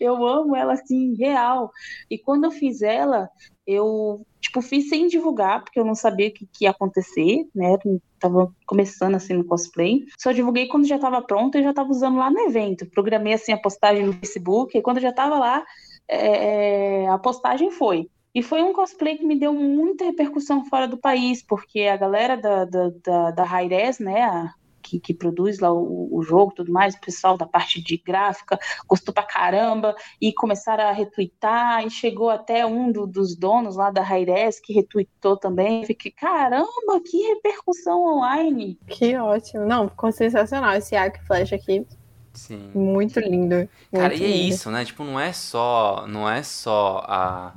Eu 0.00 0.24
amo 0.26 0.56
ela 0.56 0.72
assim, 0.72 1.14
real. 1.16 1.70
E 2.10 2.18
quando 2.18 2.44
eu 2.44 2.50
fiz 2.50 2.80
ela, 2.80 3.28
eu, 3.72 4.26
tipo, 4.40 4.60
fiz 4.62 4.88
sem 4.88 5.06
divulgar, 5.06 5.62
porque 5.62 5.78
eu 5.78 5.84
não 5.84 5.94
sabia 5.94 6.28
o 6.28 6.32
que, 6.32 6.46
que 6.46 6.64
ia 6.64 6.70
acontecer, 6.70 7.46
né? 7.54 7.76
Tava 8.18 8.52
começando 8.66 9.14
assim 9.14 9.34
no 9.34 9.44
cosplay. 9.44 10.04
Só 10.18 10.32
divulguei 10.32 10.66
quando 10.68 10.86
já 10.86 10.98
tava 10.98 11.22
pronto 11.22 11.56
e 11.56 11.62
já 11.62 11.72
tava 11.72 11.90
usando 11.90 12.18
lá 12.18 12.30
no 12.30 12.40
evento. 12.40 12.88
Programei 12.90 13.32
assim 13.34 13.52
a 13.52 13.58
postagem 13.58 14.04
no 14.04 14.12
Facebook, 14.12 14.76
e 14.76 14.82
quando 14.82 15.00
já 15.00 15.12
tava 15.12 15.38
lá, 15.38 15.64
é, 16.08 17.06
a 17.08 17.18
postagem 17.18 17.70
foi. 17.70 18.08
E 18.34 18.42
foi 18.42 18.62
um 18.62 18.72
cosplay 18.72 19.16
que 19.16 19.26
me 19.26 19.38
deu 19.38 19.52
muita 19.52 20.04
repercussão 20.04 20.64
fora 20.64 20.86
do 20.86 20.96
país, 20.98 21.44
porque 21.44 21.82
a 21.82 21.96
galera 21.96 22.36
da, 22.36 22.64
da, 22.64 22.90
da, 23.04 23.30
da 23.32 23.44
Hi-Res, 23.44 23.98
né, 23.98 24.22
a- 24.22 24.52
que, 24.90 24.98
que 25.00 25.14
produz 25.14 25.60
lá 25.60 25.72
o, 25.72 26.08
o 26.16 26.22
jogo 26.22 26.52
e 26.52 26.56
tudo 26.56 26.72
mais, 26.72 26.94
o 26.94 27.00
pessoal 27.00 27.36
da 27.36 27.46
parte 27.46 27.80
de 27.82 27.96
gráfica, 27.96 28.58
gostou 28.88 29.14
pra 29.14 29.22
caramba, 29.22 29.94
e 30.20 30.32
começaram 30.32 30.84
a 30.84 30.92
retweetar, 30.92 31.86
e 31.86 31.90
chegou 31.90 32.30
até 32.30 32.66
um 32.66 32.90
do- 32.90 33.06
dos 33.06 33.36
donos 33.36 33.76
lá 33.76 33.90
da 33.90 34.02
Hi-Res 34.02 34.60
que 34.60 34.72
retweetou 34.72 35.36
também. 35.36 35.84
Fiquei, 35.84 36.10
caramba, 36.10 37.00
que 37.04 37.18
repercussão 37.28 38.02
online! 38.16 38.78
Que 38.88 39.16
ótimo. 39.16 39.64
Não, 39.64 39.88
ficou 39.88 40.10
sensacional 40.10 40.72
esse 40.74 40.96
arco 40.96 41.18
e 41.22 41.26
flecha 41.26 41.54
aqui. 41.56 41.86
Sim. 42.32 42.70
Muito 42.74 43.18
lindo. 43.20 43.68
Cara, 43.92 44.08
muito 44.08 44.22
e 44.22 44.24
é 44.24 44.28
lindo. 44.28 44.54
isso, 44.54 44.70
né? 44.70 44.84
Tipo, 44.84 45.04
não 45.04 45.18
é 45.18 45.32
só, 45.32 46.06
não 46.08 46.28
é 46.28 46.42
só 46.42 47.04
a 47.06 47.54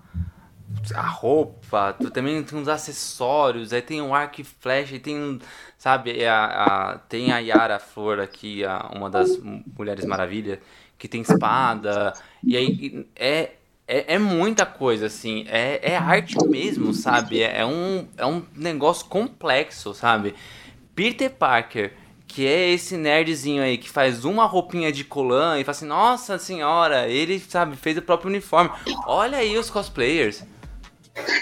a 0.94 1.02
roupa, 1.02 1.94
tu 1.94 2.10
também 2.10 2.44
tem 2.44 2.60
uns 2.60 2.68
acessórios, 2.68 3.72
aí 3.72 3.82
tem 3.82 4.02
um 4.02 4.14
arco 4.14 4.42
e 4.42 4.44
flecha, 4.44 5.00
tem, 5.00 5.40
sabe, 5.78 6.26
a, 6.26 6.46
a, 6.46 6.98
tem 6.98 7.32
a 7.32 7.40
Yara 7.40 7.80
Flor 7.80 8.20
aqui, 8.20 8.66
a, 8.66 8.90
uma 8.94 9.10
das 9.10 9.40
Mulheres 9.78 10.06
Maravilha, 10.06 10.60
que 10.98 11.08
tem 11.08 11.22
espada, 11.22 12.14
e 12.44 12.58
aí 12.58 13.08
é, 13.16 13.52
é, 13.88 14.16
é 14.16 14.20
muita 14.20 14.66
coisa, 14.66 15.06
assim, 15.06 15.46
é, 15.48 15.92
é 15.92 15.96
arte 15.96 16.36
mesmo, 16.48 16.94
sabe, 16.94 17.42
é, 17.42 17.60
é, 17.60 17.66
um, 17.66 18.08
é 18.18 18.26
um 18.26 18.44
negócio 18.56 19.06
complexo, 19.06 19.94
sabe. 19.94 20.36
Peter 20.96 21.30
Parker 21.30 21.94
que 22.34 22.48
é 22.48 22.72
esse 22.72 22.98
nerdzinho 22.98 23.62
aí 23.62 23.78
que 23.78 23.88
faz 23.88 24.26
uma 24.26 24.46
roupinha 24.46 24.92
de 24.92 25.04
colã 25.04 25.60
e 25.60 25.64
fala 25.64 25.72
assim, 25.72 25.86
nossa 25.86 26.40
senhora, 26.40 27.08
ele, 27.08 27.40
sabe, 27.40 27.76
fez 27.76 27.96
o 27.96 28.02
próprio 28.02 28.32
uniforme. 28.32 28.72
Olha 29.06 29.38
aí 29.38 29.56
os 29.56 29.70
cosplayers. 29.70 30.44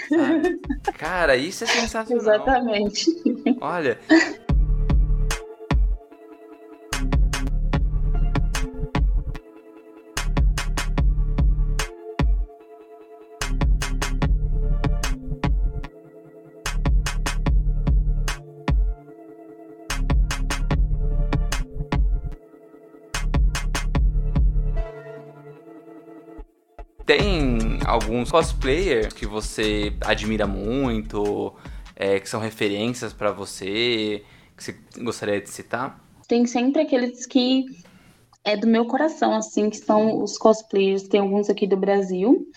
Sabe? 0.08 0.60
Cara, 0.98 1.36
isso 1.36 1.64
é 1.64 1.66
sensacional. 1.66 2.22
Exatamente. 2.22 3.06
Olha, 3.60 3.98
alguns 27.92 28.30
cosplayers 28.30 29.12
que 29.12 29.26
você 29.26 29.92
admira 30.00 30.46
muito, 30.46 31.52
é, 31.94 32.18
que 32.18 32.28
são 32.28 32.40
referências 32.40 33.12
para 33.12 33.30
você, 33.30 34.24
que 34.56 34.64
você 34.64 34.76
gostaria 34.98 35.40
de 35.40 35.50
citar? 35.50 36.02
Tem 36.26 36.46
sempre 36.46 36.80
aqueles 36.80 37.26
que 37.26 37.66
é 38.44 38.56
do 38.56 38.66
meu 38.66 38.86
coração, 38.86 39.34
assim, 39.34 39.68
que 39.68 39.76
são 39.76 40.22
os 40.22 40.38
cosplayers. 40.38 41.02
Tem 41.02 41.20
alguns 41.20 41.50
aqui 41.50 41.66
do 41.66 41.76
Brasil 41.76 42.48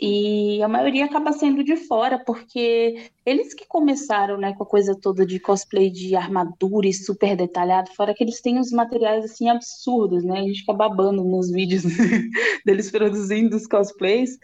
e 0.00 0.62
a 0.62 0.68
maioria 0.68 1.06
acaba 1.06 1.32
sendo 1.32 1.64
de 1.64 1.76
fora, 1.76 2.22
porque 2.24 3.10
eles 3.26 3.52
que 3.52 3.66
começaram, 3.66 4.38
né, 4.38 4.54
com 4.54 4.62
a 4.62 4.66
coisa 4.66 4.94
toda 4.94 5.26
de 5.26 5.40
cosplay 5.40 5.90
de 5.90 6.14
armadura 6.14 6.86
e 6.86 6.92
super 6.92 7.34
detalhado, 7.34 7.90
fora 7.96 8.14
que 8.14 8.22
eles 8.22 8.40
têm 8.40 8.58
uns 8.58 8.70
materiais, 8.70 9.24
assim, 9.24 9.48
absurdos, 9.48 10.22
né, 10.22 10.38
a 10.38 10.42
gente 10.42 10.60
fica 10.60 10.72
babando 10.72 11.24
nos 11.24 11.50
vídeos 11.50 11.82
deles 12.64 12.92
produzindo 12.92 13.56
os 13.56 13.66
cosplays, 13.66 14.38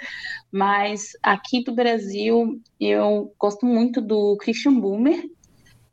mas 0.51 1.13
aqui 1.23 1.63
do 1.63 1.73
Brasil 1.73 2.61
eu 2.81 3.33
gosto 3.39 3.65
muito 3.65 4.01
do 4.01 4.37
Christian 4.39 4.81
Boomer, 4.81 5.23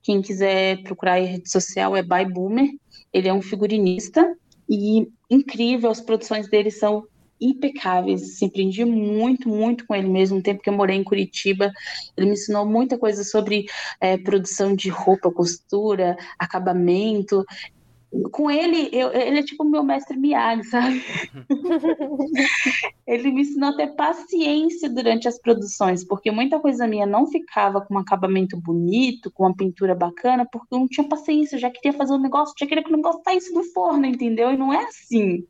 quem 0.01 0.23
quiser 0.23 0.81
procurar 0.81 1.19
em 1.19 1.27
rede 1.27 1.51
social 1.51 1.95
é 1.95 2.01
By 2.01 2.25
Boomer, 2.25 2.67
ele 3.13 3.27
é 3.27 3.33
um 3.33 3.43
figurinista, 3.43 4.35
e 4.67 5.05
incrível, 5.29 5.91
as 5.91 5.99
produções 5.99 6.49
dele 6.49 6.71
são 6.71 7.05
impecáveis. 7.41 8.37
Se 8.37 8.45
aprendi 8.45 8.85
muito, 8.85 9.49
muito 9.49 9.85
com 9.85 9.95
ele 9.95 10.07
mesmo. 10.07 10.37
No 10.37 10.43
tempo 10.43 10.61
que 10.61 10.69
eu 10.69 10.73
morei 10.73 10.97
em 10.97 11.03
Curitiba, 11.03 11.71
ele 12.15 12.27
me 12.27 12.33
ensinou 12.33 12.65
muita 12.65 12.97
coisa 12.97 13.23
sobre 13.23 13.65
é, 13.99 14.17
produção 14.17 14.75
de 14.75 14.89
roupa, 14.89 15.31
costura, 15.31 16.15
acabamento. 16.37 17.43
Com 18.29 18.51
ele, 18.51 18.89
eu, 18.91 19.09
ele 19.13 19.39
é 19.39 19.43
tipo 19.43 19.63
meu 19.63 19.83
mestre 19.83 20.17
Miyagi, 20.17 20.65
sabe? 20.65 21.01
ele 23.07 23.31
me 23.31 23.41
ensinou 23.41 23.69
a 23.69 23.77
ter 23.77 23.95
paciência 23.95 24.89
durante 24.89 25.29
as 25.29 25.39
produções, 25.39 26.03
porque 26.03 26.29
muita 26.29 26.59
coisa 26.59 26.85
minha 26.85 27.05
não 27.05 27.25
ficava 27.27 27.79
com 27.79 27.95
um 27.95 27.99
acabamento 27.99 28.59
bonito, 28.59 29.31
com 29.31 29.43
uma 29.43 29.55
pintura 29.55 29.95
bacana, 29.95 30.45
porque 30.45 30.75
eu 30.75 30.79
não 30.79 30.87
tinha 30.89 31.07
paciência, 31.07 31.55
eu 31.55 31.61
já 31.61 31.69
queria 31.69 31.93
fazer 31.93 32.11
o 32.11 32.17
um 32.17 32.21
negócio, 32.21 32.53
já 32.59 32.67
queria 32.67 32.83
que 32.83 32.91
o 32.91 32.97
negócio 32.97 33.21
saísse 33.23 33.53
do 33.53 33.63
forno, 33.63 34.05
entendeu? 34.05 34.51
E 34.51 34.57
não 34.57 34.73
é 34.73 34.83
assim 34.83 35.45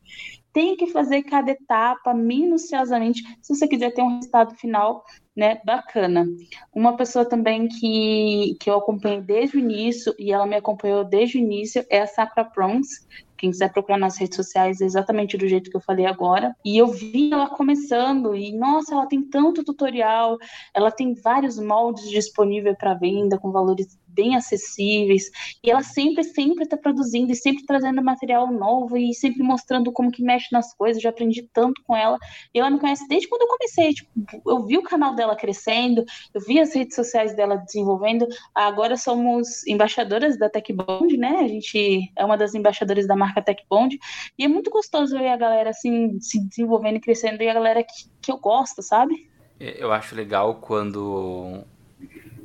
tem 0.54 0.76
que 0.76 0.88
fazer 0.88 1.24
cada 1.24 1.52
etapa 1.52 2.14
minuciosamente 2.14 3.24
se 3.42 3.56
você 3.56 3.68
quiser 3.68 3.94
ter 3.94 4.02
um 4.02 4.16
resultado 4.16 4.56
final 4.56 5.04
né, 5.36 5.62
bacana. 5.64 6.26
Uma 6.74 6.96
pessoa 6.96 7.26
também 7.26 7.68
que, 7.68 8.58
que 8.60 8.70
eu 8.70 8.76
acompanhei 8.76 9.22
desde 9.22 9.58
o 9.58 9.60
início, 9.60 10.14
e 10.20 10.32
ela 10.32 10.46
me 10.46 10.56
acompanhou 10.56 11.04
desde 11.04 11.38
o 11.38 11.42
início, 11.42 11.86
é 11.90 12.02
a 12.02 12.08
Sacra 12.08 12.44
Prons. 12.44 12.88
Quem 13.38 13.50
quiser 13.50 13.72
procurar 13.72 13.98
nas 13.98 14.18
redes 14.18 14.36
sociais, 14.36 14.82
é 14.82 14.86
exatamente 14.86 15.36
do 15.36 15.48
jeito 15.48 15.72
que 15.72 15.78
eu 15.78 15.82
falei 15.82 16.06
agora. 16.06 16.56
E 16.64 16.78
eu 16.78 16.88
vi 16.88 17.32
ela 17.32 17.50
começando, 17.50 18.36
e 18.36 18.52
nossa, 18.56 18.94
ela 18.94 19.08
tem 19.08 19.24
tanto 19.24 19.64
tutorial, 19.64 20.38
ela 20.76 20.92
tem 20.92 21.16
vários 21.16 21.58
moldes 21.58 22.10
disponíveis 22.10 22.78
para 22.78 22.94
venda, 22.94 23.40
com 23.40 23.52
valores 23.52 23.98
bem 24.14 24.36
acessíveis, 24.36 25.30
e 25.64 25.70
ela 25.70 25.84
sempre, 25.84 26.24
sempre 26.24 26.64
está 26.64 26.78
produzindo 26.78 27.32
e 27.32 27.36
sempre 27.36 27.66
trazendo 27.66 28.04
material 28.04 28.52
novo 28.52 28.98
e 28.98 29.14
sempre 29.14 29.44
mostrando 29.44 29.92
como 29.92 30.12
que 30.12 30.24
mexe 30.24 30.48
nas 30.52 30.74
coisas, 30.74 31.02
já 31.02 31.10
aprendi 31.10 31.48
tanto 31.54 31.82
com 31.86 31.96
ela, 31.96 32.18
e 32.54 32.60
ela 32.60 32.70
me 32.70 32.80
conhece 32.80 33.08
desde 33.08 33.28
quando 33.28 33.44
eu 33.44 33.48
comecei, 33.48 33.94
tipo, 33.94 34.10
eu 34.46 34.66
vi 34.66 34.78
o 34.78 34.84
canal 34.84 35.16
dela 35.16 35.36
crescendo, 35.36 36.04
eu 36.34 36.42
vi 36.42 36.60
as 36.60 36.74
redes 36.74 36.96
sociais 36.96 37.36
dela 37.36 37.58
desenvolvendo, 37.58 38.28
agora 38.54 38.98
somos 38.98 39.66
embaixadoras 39.68 40.38
da 40.38 40.50
TechBond, 40.50 41.18
né, 41.18 41.40
a 41.40 41.48
gente 41.48 42.12
é 42.16 42.26
uma 42.26 42.38
das 42.38 42.54
embaixadoras 42.54 43.08
da 43.08 43.16
marca 43.16 43.42
TechBond, 43.42 43.98
e 44.38 44.44
é 44.44 44.48
muito 44.48 44.70
gostoso 44.70 45.18
ver 45.18 45.30
a 45.30 45.38
galera, 45.38 45.70
assim, 45.70 46.20
se 46.20 46.40
desenvolvendo 46.48 46.98
e 46.98 47.02
crescendo, 47.02 47.42
e 47.42 47.50
a 47.50 47.54
galera 47.54 47.84
que, 47.84 48.10
que 48.22 48.32
eu 48.32 48.38
gosto, 48.38 48.82
sabe? 48.82 49.30
Eu 49.60 49.92
acho 49.92 50.16
legal 50.16 50.56
quando 50.56 51.64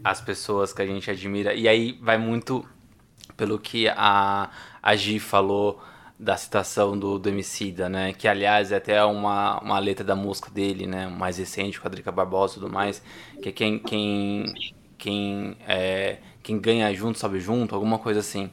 as 0.07 0.21
pessoas 0.21 0.73
que 0.73 0.81
a 0.81 0.87
gente 0.87 1.11
admira. 1.11 1.53
E 1.53 1.67
aí 1.67 1.99
vai 2.01 2.17
muito 2.17 2.65
pelo 3.37 3.59
que 3.59 3.89
a, 3.89 4.49
a 4.81 4.95
Gi 4.95 5.19
falou 5.19 5.83
da 6.17 6.37
citação 6.37 6.97
do, 6.97 7.19
do 7.19 7.29
Emicida, 7.29 7.89
né? 7.89 8.13
Que, 8.13 8.29
aliás, 8.29 8.71
é 8.71 8.77
até 8.77 9.05
uma, 9.05 9.59
uma 9.61 9.79
letra 9.81 10.05
da 10.05 10.15
música 10.15 10.49
dele, 10.49 10.87
né? 10.87 11.09
Mais 11.09 11.39
recente, 11.39 11.81
com 11.81 11.89
a 11.89 11.91
Drica 11.91 12.13
Barbosa 12.13 12.53
e 12.53 12.61
tudo 12.61 12.73
mais. 12.73 13.03
Que 13.43 13.49
é 13.49 13.53
quem, 13.53 13.81
quem, 13.81 14.55
quem, 14.97 15.57
é, 15.67 16.19
quem 16.41 16.57
ganha 16.61 16.95
junto, 16.95 17.19
sobe 17.19 17.41
junto, 17.41 17.75
alguma 17.75 17.99
coisa 17.99 18.21
assim. 18.21 18.49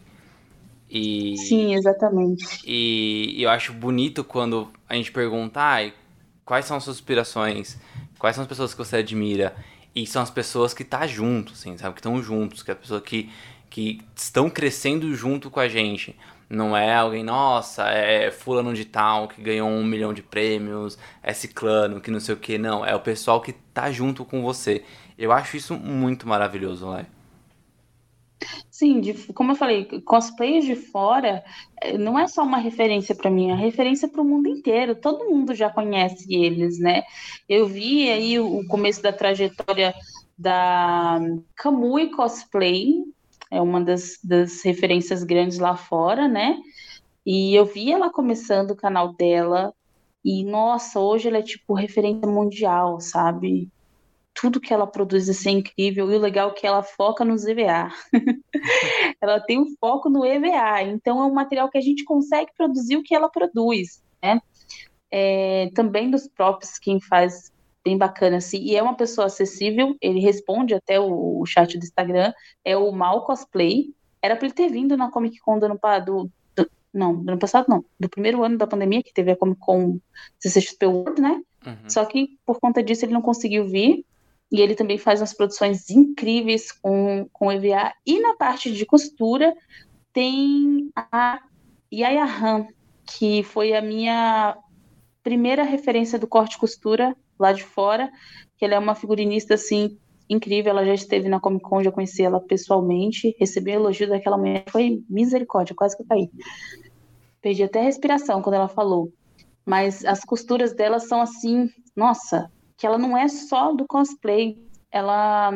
E, 0.90 1.38
Sim, 1.38 1.76
exatamente. 1.76 2.62
E, 2.66 3.36
e 3.38 3.44
eu 3.44 3.52
acho 3.52 3.74
bonito 3.74 4.24
quando 4.24 4.70
a 4.90 4.96
gente 4.96 5.12
pergunta 5.12 5.60
ah, 5.62 5.92
quais 6.44 6.66
são 6.66 6.78
as 6.78 6.84
suas 6.84 6.98
inspirações, 6.98 7.78
quais 8.18 8.36
são 8.36 8.42
as 8.42 8.48
pessoas 8.48 8.74
que 8.74 8.80
você 8.80 8.98
admira. 8.98 9.56
E 9.96 10.08
são 10.08 10.22
as 10.22 10.32
pessoas 10.32 10.74
que 10.74 10.84
tá 10.84 11.06
junto, 11.06 11.54
assim, 11.54 11.78
sabe? 11.78 11.94
Que 11.94 12.00
estão 12.00 12.22
juntos, 12.22 12.64
que 12.64 12.72
é 12.72 12.74
a 12.74 12.78
pessoa 12.78 13.00
que, 13.00 13.30
que 13.70 14.02
estão 14.16 14.50
crescendo 14.50 15.14
junto 15.14 15.52
com 15.52 15.60
a 15.60 15.68
gente. 15.68 16.16
Não 16.50 16.76
é 16.76 16.96
alguém, 16.96 17.24
nossa, 17.24 17.84
é 17.90 18.30
fulano 18.32 18.74
de 18.74 18.86
tal 18.86 19.28
que 19.28 19.42
ganhou 19.42 19.68
um 19.70 19.84
milhão 19.84 20.14
de 20.14 20.22
prêmios, 20.22 20.98
é 21.22 21.34
ciclano, 21.34 22.02
que 22.02 22.12
não 22.12 22.20
sei 22.20 22.36
o 22.36 22.38
que. 22.38 22.58
Não, 22.58 22.86
é 22.86 22.96
o 22.96 23.00
pessoal 23.00 23.42
que 23.42 23.54
tá 23.54 23.92
junto 23.92 24.26
com 24.26 24.42
você. 24.42 24.84
Eu 25.18 25.32
acho 25.32 25.58
isso 25.58 25.76
muito 25.76 26.28
maravilhoso, 26.28 26.92
né? 26.92 27.06
Sim, 28.70 29.00
de, 29.02 29.14
como 29.34 29.52
eu 29.52 29.56
falei, 29.56 29.86
cosplayers 30.02 30.66
de 30.66 30.76
fora 30.76 31.44
eh, 31.82 31.98
não 31.98 32.18
é 32.18 32.28
só 32.28 32.44
uma 32.44 32.58
referência 32.58 33.16
para 33.16 33.30
mim, 33.30 33.52
é 33.52 33.56
referência 33.56 34.08
para 34.08 34.22
o 34.22 34.26
mundo 34.26 34.48
inteiro. 34.50 34.96
Todo 34.96 35.30
mundo 35.30 35.54
já 35.54 35.70
conhece 35.70 36.34
eles, 36.34 36.80
né? 36.80 37.04
Eu 37.48 37.68
vi 37.68 38.10
aí 38.10 38.40
o 38.40 38.66
começo 38.68 39.02
da 39.02 39.14
trajetória 39.14 39.94
da 40.38 41.20
Kamui 41.56 42.10
Cosplay, 42.10 43.04
é 43.52 43.62
uma 43.62 43.80
das, 43.82 44.18
das 44.24 44.64
referências 44.64 45.24
grandes 45.24 45.60
lá 45.60 45.76
fora, 45.76 46.28
né? 46.28 46.58
E 47.26 47.56
eu 47.56 47.66
vi 47.66 47.92
ela 47.92 48.10
começando 48.10 48.72
o 48.72 48.76
canal 48.76 49.14
dela, 49.14 49.74
e 50.26 50.44
nossa, 50.44 51.00
hoje 51.00 51.28
ela 51.28 51.38
é 51.38 51.44
tipo 51.44 51.74
referência 51.74 52.28
mundial, 52.28 53.00
sabe? 53.00 53.70
Tudo 54.44 54.60
que 54.60 54.74
ela 54.74 54.86
produz 54.86 55.46
é 55.46 55.52
incrível 55.52 56.12
e 56.12 56.18
o 56.18 56.20
legal 56.20 56.50
é 56.50 56.54
que 56.54 56.68
ela 56.68 56.84
foca 56.84 57.24
nos 57.24 57.46
EVA. 57.46 57.90
ela 59.22 59.40
tem 59.40 59.58
um 59.58 59.74
foco 59.80 60.10
no 60.10 60.26
EVA, 60.26 60.82
então 60.82 61.24
é 61.24 61.26
um 61.26 61.34
material 61.34 61.70
que 61.70 61.78
a 61.78 61.82
gente 61.82 62.04
consegue 62.04 62.52
produzir 62.58 62.98
o 62.98 63.04
que 63.04 63.16
ela 63.16 63.30
produz, 63.30 64.04
né? 64.22 64.42
É, 65.10 65.70
também 65.74 66.12
dos 66.12 66.28
próprios 66.28 66.78
quem 66.78 67.00
faz 67.00 67.54
bem 67.86 67.98
bacana 67.98 68.36
assim, 68.36 68.58
e 68.58 68.76
é 68.76 68.84
uma 68.84 68.98
pessoa 68.98 69.28
acessível, 69.28 69.96
ele 70.02 70.20
responde 70.20 70.74
até 70.74 71.00
o, 71.00 71.40
o 71.40 71.46
chat 71.46 71.78
do 71.78 71.86
Instagram, 71.86 72.34
é 72.66 72.76
o 72.76 72.92
Mal 72.92 73.26
Cosplay, 73.26 73.94
era 74.22 74.36
para 74.36 74.46
ele 74.46 74.54
ter 74.54 74.68
vindo 74.68 74.98
na 74.98 75.10
Comic 75.10 75.40
Con 75.40 75.58
do 75.58 75.68
ano, 75.68 75.80
do, 76.06 76.30
do, 76.54 76.70
não, 76.94 77.16
do 77.16 77.30
ano 77.30 77.40
passado 77.40 77.68
não, 77.70 77.86
do 77.98 78.10
primeiro 78.10 78.44
ano 78.44 78.58
da 78.58 78.68
pandemia, 78.68 79.02
que 79.02 79.14
teve 79.14 79.32
a 79.32 79.38
Comic 79.38 79.62
Con 79.62 80.00
CCXP 80.38 80.86
World, 80.86 81.22
né? 81.22 81.42
Uhum. 81.66 81.90
Só 81.90 82.04
que 82.04 82.38
por 82.46 82.60
conta 82.60 82.84
disso 82.84 83.06
ele 83.06 83.14
não 83.14 83.22
conseguiu 83.22 83.66
vir, 83.66 84.06
e 84.54 84.62
ele 84.62 84.76
também 84.76 85.00
faz 85.00 85.20
umas 85.20 85.34
produções 85.34 85.90
incríveis 85.90 86.72
com, 86.72 87.28
com 87.34 87.52
EVA. 87.52 87.92
E 88.06 88.20
na 88.22 88.36
parte 88.36 88.72
de 88.72 88.86
costura 88.86 89.52
tem 90.14 90.92
a 90.96 91.42
Yaya 91.92 92.24
Han, 92.24 92.68
que 93.04 93.42
foi 93.42 93.74
a 93.74 93.82
minha 93.82 94.56
primeira 95.24 95.64
referência 95.64 96.20
do 96.20 96.28
corte 96.28 96.60
costura 96.60 97.18
lá 97.40 97.52
de 97.52 97.64
fora, 97.64 98.12
que 98.56 98.64
ela 98.64 98.76
é 98.76 98.80
uma 98.80 98.94
figurinista 98.94 99.56
assim 99.56 99.98
incrível, 100.30 100.70
ela 100.70 100.86
já 100.86 100.94
esteve 100.94 101.28
na 101.28 101.40
Comic 101.40 101.64
Con, 101.64 101.84
já 101.84 101.92
conheci 101.92 102.22
ela 102.22 102.40
pessoalmente, 102.40 103.36
recebi 103.40 103.72
o 103.72 103.76
elogio 103.76 104.08
daquela 104.08 104.38
mulher, 104.38 104.66
foi 104.70 105.04
misericórdia, 105.10 105.76
quase 105.76 105.98
que 105.98 106.04
eu 106.04 106.08
caí. 106.08 106.30
Perdi 107.42 107.64
até 107.64 107.80
a 107.80 107.84
respiração 107.84 108.40
quando 108.42 108.56
ela 108.56 108.68
falou. 108.68 109.12
Mas 109.66 110.06
as 110.06 110.24
costuras 110.24 110.74
dela 110.74 111.00
são 111.00 111.22
assim, 111.22 111.70
nossa, 111.96 112.52
que 112.78 112.86
ela 112.86 112.98
não 112.98 113.18
é 113.18 113.28
só 113.28 113.74
do 113.74 113.86
cosplay, 113.86 114.58
ela 114.92 115.52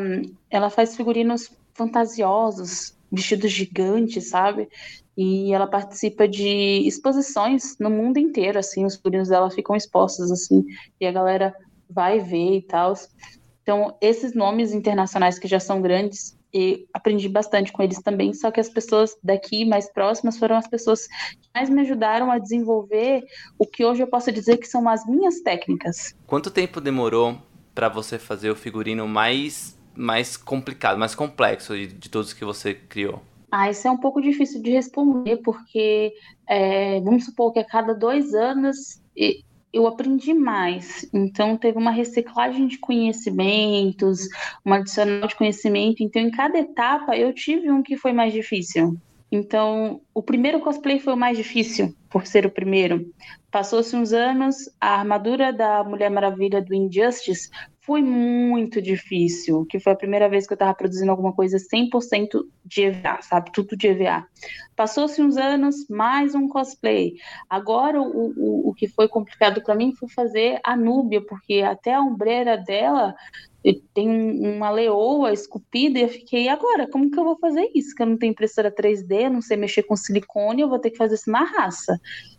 ela 0.49 0.70
faz 0.70 0.95
figurinos 0.95 1.51
fantasiosos, 1.74 2.95
vestidos 3.11 3.51
gigantes, 3.51 4.30
sabe? 4.30 4.68
E 5.15 5.51
ela 5.53 5.68
participa 5.68 6.28
de 6.28 6.47
exposições 6.88 7.78
no 7.80 7.89
mundo 7.89 8.18
inteiro, 8.18 8.59
assim, 8.59 8.86
os 8.86 8.95
figurinos 8.95 9.30
dela 9.30 9.49
ficam 9.49 9.76
expostos, 9.76 10.32
assim, 10.32 10.65
e 10.99 11.07
a 11.07 11.11
galera 11.11 11.55
vai 11.89 12.20
ver 12.20 12.57
e 12.57 12.61
tal. 12.61 12.93
Então, 13.63 13.97
esses 13.99 14.34
nomes 14.34 14.74
internacionais 14.74 15.39
que 15.39 15.47
já 15.47 15.59
são 15.59 15.82
grandes, 15.82 16.36
e 16.53 16.87
aprendi 16.93 17.27
bastante 17.27 17.71
com 17.71 17.83
eles 17.83 18.01
também, 18.01 18.33
só 18.33 18.49
que 18.51 18.59
as 18.59 18.69
pessoas 18.69 19.15
daqui 19.21 19.65
mais 19.65 19.91
próximas 19.91 20.37
foram 20.37 20.55
as 20.55 20.67
pessoas 20.67 21.07
que 21.07 21.49
mais 21.53 21.69
me 21.69 21.81
ajudaram 21.81 22.31
a 22.31 22.39
desenvolver 22.39 23.23
o 23.57 23.65
que 23.65 23.83
hoje 23.83 24.01
eu 24.01 24.07
posso 24.07 24.31
dizer 24.31 24.57
que 24.57 24.67
são 24.67 24.87
as 24.87 25.05
minhas 25.05 25.41
técnicas. 25.41 26.15
Quanto 26.25 26.49
tempo 26.49 26.79
demorou 26.79 27.37
para 27.75 27.89
você 27.89 28.17
fazer 28.17 28.49
o 28.49 28.55
figurino 28.55 29.07
mais 29.07 29.77
mais 29.95 30.37
complicado, 30.37 30.99
mais 30.99 31.15
complexo 31.15 31.75
de, 31.75 31.87
de 31.87 32.09
todos 32.09 32.31
que 32.31 32.45
você 32.45 32.75
criou? 32.75 33.19
Ah, 33.51 33.69
isso 33.69 33.87
é 33.87 33.91
um 33.91 33.97
pouco 33.97 34.21
difícil 34.21 34.61
de 34.61 34.71
responder, 34.71 35.37
porque 35.37 36.13
é, 36.47 37.01
vamos 37.01 37.25
supor 37.25 37.51
que 37.51 37.59
a 37.59 37.63
cada 37.63 37.93
dois 37.93 38.33
anos 38.35 39.01
eu 39.72 39.88
aprendi 39.88 40.34
mais. 40.34 41.07
Então, 41.13 41.57
teve 41.57 41.78
uma 41.78 41.91
reciclagem 41.91 42.68
de 42.68 42.78
conhecimentos, 42.78 44.28
um 44.65 44.74
adicional 44.74 45.28
de 45.28 45.36
conhecimento. 45.36 46.01
Então, 46.01 46.22
em 46.22 46.32
cada 46.32 46.57
etapa, 46.57 47.15
eu 47.18 47.34
tive 47.34 47.72
um 47.72 47.84
que 47.84 47.97
foi 47.97 48.13
mais 48.13 48.34
difícil. 48.34 48.97
Então, 49.32 50.01
o 50.13 50.24
primeiro 50.24 50.61
cosplay 50.61 50.99
foi 50.99 51.13
o 51.13 51.18
mais 51.18 51.38
difícil, 51.38 51.93
por 52.09 52.26
ser 52.26 52.45
o 52.45 52.51
primeiro. 52.51 53.11
Passou-se 53.51 53.95
uns 53.95 54.13
anos, 54.13 54.55
a 54.80 54.95
armadura 54.99 55.51
da 55.51 55.84
Mulher 55.84 56.09
Maravilha 56.09 56.61
do 56.61 56.74
Injustice 56.74 57.49
foi 57.88 58.01
muito 58.03 58.81
difícil, 58.81 59.65
que 59.65 59.79
foi 59.79 59.93
a 59.93 59.95
primeira 59.95 60.27
vez 60.27 60.45
que 60.45 60.51
eu 60.51 60.55
estava 60.55 60.73
produzindo 60.73 61.09
alguma 61.09 61.31
coisa 61.31 61.57
100% 61.57 62.43
de 62.65 62.83
EVA, 62.83 63.21
sabe? 63.21 63.49
Tudo 63.53 63.77
de 63.77 63.88
EVA. 63.88 64.27
Passou-se 64.75 65.21
uns 65.21 65.38
anos, 65.38 65.88
mais 65.89 66.35
um 66.35 66.49
cosplay. 66.49 67.13
Agora, 67.49 68.01
o, 68.01 68.33
o, 68.35 68.69
o 68.69 68.73
que 68.73 68.89
foi 68.89 69.07
complicado 69.07 69.63
para 69.63 69.73
mim 69.73 69.95
foi 69.95 70.09
fazer 70.09 70.59
a 70.65 70.75
Núbia, 70.75 71.25
porque 71.25 71.61
até 71.61 71.93
a 71.93 72.01
ombreira 72.01 72.57
dela 72.57 73.15
tem 73.93 74.09
uma 74.09 74.69
leoa 74.69 75.31
esculpida 75.31 75.97
e 75.97 76.01
eu 76.01 76.09
fiquei, 76.09 76.49
agora, 76.49 76.89
como 76.89 77.09
que 77.09 77.17
eu 77.17 77.23
vou 77.23 77.38
fazer 77.38 77.71
isso? 77.73 77.95
Que 77.95 78.03
eu 78.03 78.07
não 78.07 78.17
tenho 78.17 78.31
impressora 78.31 78.69
3D, 78.69 79.29
não 79.29 79.41
sei 79.41 79.55
mexer 79.55 79.83
com 79.83 79.95
silicone, 79.95 80.61
eu 80.61 80.69
vou 80.69 80.79
ter 80.79 80.91
que 80.91 80.97
fazer 80.97 81.15
isso 81.15 81.31
na 81.31 81.43
raça. 81.43 81.97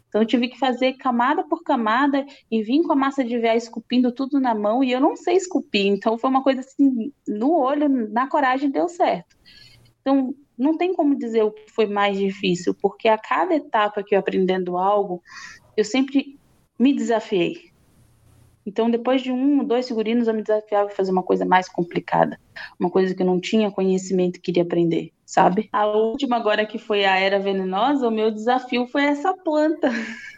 Então 0.09 0.22
eu 0.22 0.26
tive 0.26 0.48
que 0.48 0.59
fazer 0.59 0.94
camada 0.94 1.44
por 1.44 1.62
camada 1.62 2.24
e 2.50 2.62
vim 2.62 2.82
com 2.82 2.92
a 2.92 2.96
massa 2.96 3.22
de 3.22 3.38
véia 3.38 3.56
esculpindo 3.56 4.11
tudo 4.11 4.40
na 4.40 4.54
mão 4.54 4.82
e 4.82 4.90
eu 4.90 5.00
não 5.00 5.14
sei 5.16 5.36
esculpir. 5.36 5.86
Então 5.86 6.18
foi 6.18 6.30
uma 6.30 6.42
coisa 6.42 6.61
assim, 6.61 7.12
no 7.26 7.52
olho, 7.52 7.88
na 8.11 8.26
coragem 8.26 8.70
deu 8.70 8.88
certo. 8.88 9.36
Então 10.00 10.34
não 10.59 10.76
tem 10.76 10.92
como 10.92 11.16
dizer 11.16 11.44
o 11.44 11.52
que 11.52 11.70
foi 11.70 11.86
mais 11.86 12.18
difícil, 12.18 12.74
porque 12.74 13.09
a 13.09 13.16
cada 13.16 13.54
etapa 13.54 14.02
que 14.02 14.14
eu 14.14 14.18
aprendendo 14.18 14.76
algo, 14.76 15.22
eu 15.76 15.84
sempre 15.84 16.38
me 16.78 16.92
desafiei. 16.92 17.68
Então, 18.66 18.90
depois 18.90 19.22
de 19.22 19.32
um, 19.32 19.64
dois 19.64 19.88
figurinos, 19.88 20.28
eu 20.28 20.34
me 20.34 20.42
desafiava 20.42 20.90
a 20.90 20.94
fazer 20.94 21.11
uma 21.11 21.22
coisa 21.22 21.44
mais 21.44 21.68
complicada, 21.68 22.38
uma 22.78 22.90
coisa 22.90 23.14
que 23.14 23.22
eu 23.22 23.26
não 23.26 23.40
tinha 23.40 23.70
conhecimento 23.70 24.36
e 24.36 24.40
queria 24.40 24.62
aprender, 24.62 25.11
sabe? 25.29 25.68
A 25.70 25.87
última 25.87 26.37
agora 26.37 26.64
que 26.64 26.79
foi 26.79 27.05
a 27.05 27.18
Era 27.18 27.39
Venenosa, 27.39 28.09
o 28.09 28.11
meu 28.11 28.31
desafio 28.31 28.87
foi 28.87 29.05
essa 29.05 29.35
planta. 29.35 29.91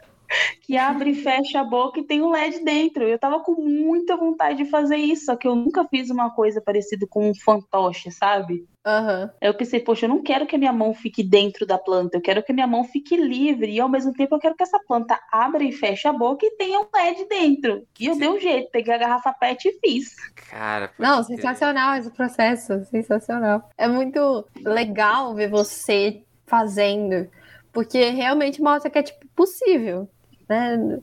que 0.63 0.77
abre 0.77 1.11
e 1.11 1.15
fecha 1.15 1.61
a 1.61 1.65
boca 1.65 2.01
e 2.01 2.05
tem 2.05 2.23
um 2.23 2.31
LED 2.31 2.65
dentro. 2.65 3.05
Eu 3.05 3.19
tava 3.19 3.41
com 3.41 3.61
muita 3.61 4.17
vontade 4.17 4.63
de 4.63 4.71
fazer 4.71 4.97
isso, 4.97 5.27
só 5.27 5.37
que 5.37 5.47
eu 5.47 5.55
nunca 5.55 5.85
fiz 5.89 6.11
uma 6.11 6.31
coisa 6.31 6.61
parecida 6.61 7.07
com 7.09 7.31
um 7.31 7.35
fantoche, 7.35 8.11
sabe? 8.11 8.67
Uhum. 8.87 9.29
Eu 9.41 9.53
pensei, 9.55 9.81
poxa, 9.81 10.07
eu 10.07 10.09
não 10.09 10.23
quero 10.23 10.47
que 10.47 10.57
a 10.57 10.59
minha 10.59 10.73
mão 10.73 10.95
fique 10.95 11.23
dentro 11.23 11.67
da 11.67 11.77
planta, 11.77 12.17
eu 12.17 12.21
quero 12.21 12.43
que 12.43 12.51
a 12.51 12.55
minha 12.55 12.67
mão 12.67 12.85
fique 12.85 13.17
livre, 13.17 13.73
e 13.73 13.81
ao 13.81 13.89
mesmo 13.89 14.13
tempo 14.13 14.35
eu 14.35 14.39
quero 14.39 14.55
que 14.55 14.63
essa 14.63 14.81
planta 14.87 15.21
abra 15.31 15.63
e 15.63 15.73
feche 15.73 16.09
a 16.09 16.13
boca 16.13 16.47
e 16.47 16.57
tenha 16.57 16.81
um 16.81 16.87
LED 16.95 17.29
dentro. 17.29 17.87
E 17.99 18.07
eu 18.07 18.15
Sim. 18.15 18.21
dei 18.21 18.29
um 18.29 18.41
jeito, 18.41 18.71
peguei 18.71 18.95
a 18.95 18.99
garrafa 18.99 19.33
PET 19.35 19.69
e 19.69 19.79
fiz. 19.81 20.15
Cara, 20.49 20.91
não, 20.99 21.23
sensacional 21.23 21.97
esse 21.97 22.11
processo, 22.11 22.85
sensacional. 22.87 23.69
É 23.77 23.87
muito 23.87 24.47
legal 24.65 25.35
ver 25.35 25.51
você 25.51 26.23
fazendo, 26.47 27.29
porque 27.73 28.11
realmente 28.11 28.63
mostra 28.63 28.91
que 28.91 28.99
é 28.99 29.03
tipo 29.03 29.27
possível 29.37 30.09
né? 30.51 30.99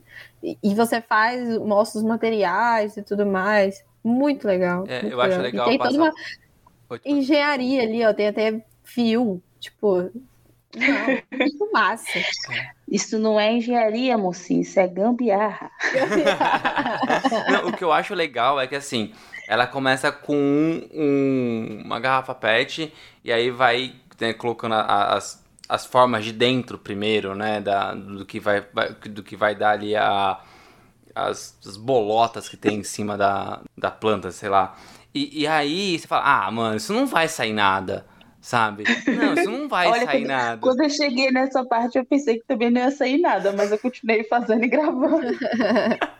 E 0.62 0.74
você 0.74 1.00
faz, 1.00 1.58
mostra 1.58 1.98
os 1.98 2.04
materiais 2.04 2.96
e 2.96 3.02
tudo 3.02 3.26
mais. 3.26 3.84
Muito 4.04 4.46
legal. 4.46 4.84
É, 4.86 5.02
muito 5.02 5.14
eu 5.14 5.20
acho 5.20 5.40
legal. 5.40 5.68
tem 5.68 5.78
passar... 5.78 5.90
toda 5.90 6.04
uma 6.90 7.00
engenharia 7.04 7.82
ali, 7.82 8.04
ó. 8.04 8.12
Tem 8.12 8.28
até 8.28 8.64
fio, 8.84 9.42
tipo. 9.58 10.10
Não, 10.76 11.22
muito 11.38 11.72
massa. 11.72 12.20
Isso 12.86 13.18
não 13.18 13.40
é 13.40 13.52
engenharia, 13.52 14.16
mocinho, 14.16 14.60
isso 14.60 14.78
é 14.78 14.86
gambiarra. 14.86 15.70
não, 17.50 17.68
o 17.68 17.72
que 17.76 17.82
eu 17.82 17.92
acho 17.92 18.14
legal 18.14 18.60
é 18.60 18.66
que 18.66 18.76
assim, 18.76 19.12
ela 19.46 19.66
começa 19.66 20.12
com 20.12 20.36
um, 20.94 21.82
uma 21.84 21.98
garrafa 21.98 22.34
PET 22.34 22.92
e 23.24 23.32
aí 23.32 23.50
vai 23.50 23.94
né, 24.20 24.32
colocando 24.32 24.74
as, 24.74 25.42
as 25.68 25.84
formas 25.84 26.24
de 26.24 26.32
dentro 26.32 26.78
primeiro, 26.78 27.34
né? 27.34 27.60
Da, 27.60 27.94
do, 27.94 28.24
que 28.24 28.40
vai, 28.40 28.64
vai 28.72 28.92
do 28.92 29.22
que 29.22 29.36
vai 29.36 29.54
dar 29.54 29.72
ali 29.72 29.94
a, 29.94 30.40
as, 31.14 31.58
as, 31.66 31.76
bolotas 31.76 32.48
que 32.48 32.56
tem 32.56 32.78
em 32.78 32.84
cima 32.84 33.16
da, 33.16 33.60
da 33.76 33.90
planta, 33.90 34.30
sei 34.32 34.48
lá. 34.48 34.76
E, 35.14 35.42
e 35.42 35.46
aí 35.46 35.98
você 35.98 36.06
fala, 36.06 36.46
ah, 36.46 36.50
mano, 36.50 36.76
isso 36.76 36.92
não 36.92 37.06
vai 37.06 37.28
sair 37.28 37.52
nada 37.52 38.06
sabe? 38.40 38.84
Não, 39.06 39.34
isso 39.34 39.50
não 39.50 39.68
vai 39.68 39.88
Olha, 39.92 40.04
sair 40.06 40.20
quando, 40.22 40.28
nada. 40.28 40.60
Quando 40.60 40.82
eu 40.82 40.90
cheguei 40.90 41.30
nessa 41.30 41.64
parte, 41.64 41.98
eu 41.98 42.04
pensei 42.04 42.38
que 42.38 42.46
também 42.46 42.70
não 42.70 42.80
ia 42.80 42.90
sair 42.90 43.18
nada, 43.18 43.52
mas 43.52 43.70
eu 43.70 43.78
continuei 43.78 44.24
fazendo 44.24 44.64
e 44.64 44.68
gravando. 44.68 45.36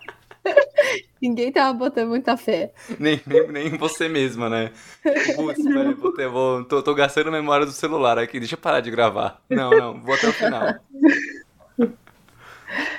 Ninguém 1.20 1.50
tava 1.50 1.72
botando 1.72 2.08
muita 2.08 2.36
fé. 2.36 2.72
Nem, 2.98 3.20
nem, 3.26 3.48
nem 3.48 3.68
você 3.70 4.08
mesma, 4.08 4.48
né? 4.48 4.72
Putz, 5.34 5.62
velho, 5.64 5.96
vou, 5.96 6.12
ter, 6.12 6.28
vou 6.28 6.64
tô, 6.64 6.82
tô 6.82 6.94
gastando 6.94 7.32
memória 7.32 7.66
do 7.66 7.72
celular 7.72 8.18
aqui, 8.18 8.38
deixa 8.38 8.54
eu 8.54 8.58
parar 8.58 8.80
de 8.80 8.90
gravar. 8.90 9.42
Não, 9.48 9.70
não, 9.70 10.00
vou 10.00 10.14
até 10.14 10.28
o 10.28 10.32
final. 10.32 10.74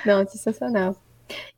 Não, 0.04 0.26
sensacional. 0.26 0.96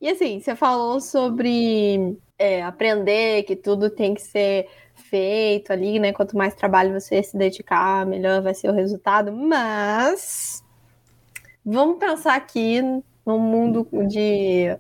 E 0.00 0.08
assim, 0.08 0.38
você 0.38 0.54
falou 0.54 1.00
sobre 1.00 2.18
é, 2.38 2.62
aprender 2.62 3.44
que 3.44 3.56
tudo 3.56 3.88
tem 3.88 4.14
que 4.14 4.20
ser 4.20 4.68
feito 4.94 5.72
ali, 5.72 5.98
né? 5.98 6.12
Quanto 6.12 6.36
mais 6.36 6.54
trabalho 6.54 6.98
você 6.98 7.22
se 7.22 7.36
dedicar, 7.36 8.04
melhor 8.04 8.42
vai 8.42 8.54
ser 8.54 8.68
o 8.68 8.74
resultado. 8.74 9.32
Mas 9.32 10.62
vamos 11.64 11.98
pensar 11.98 12.34
aqui 12.34 12.82
no 13.24 13.38
mundo 13.38 13.88
de 14.08 14.76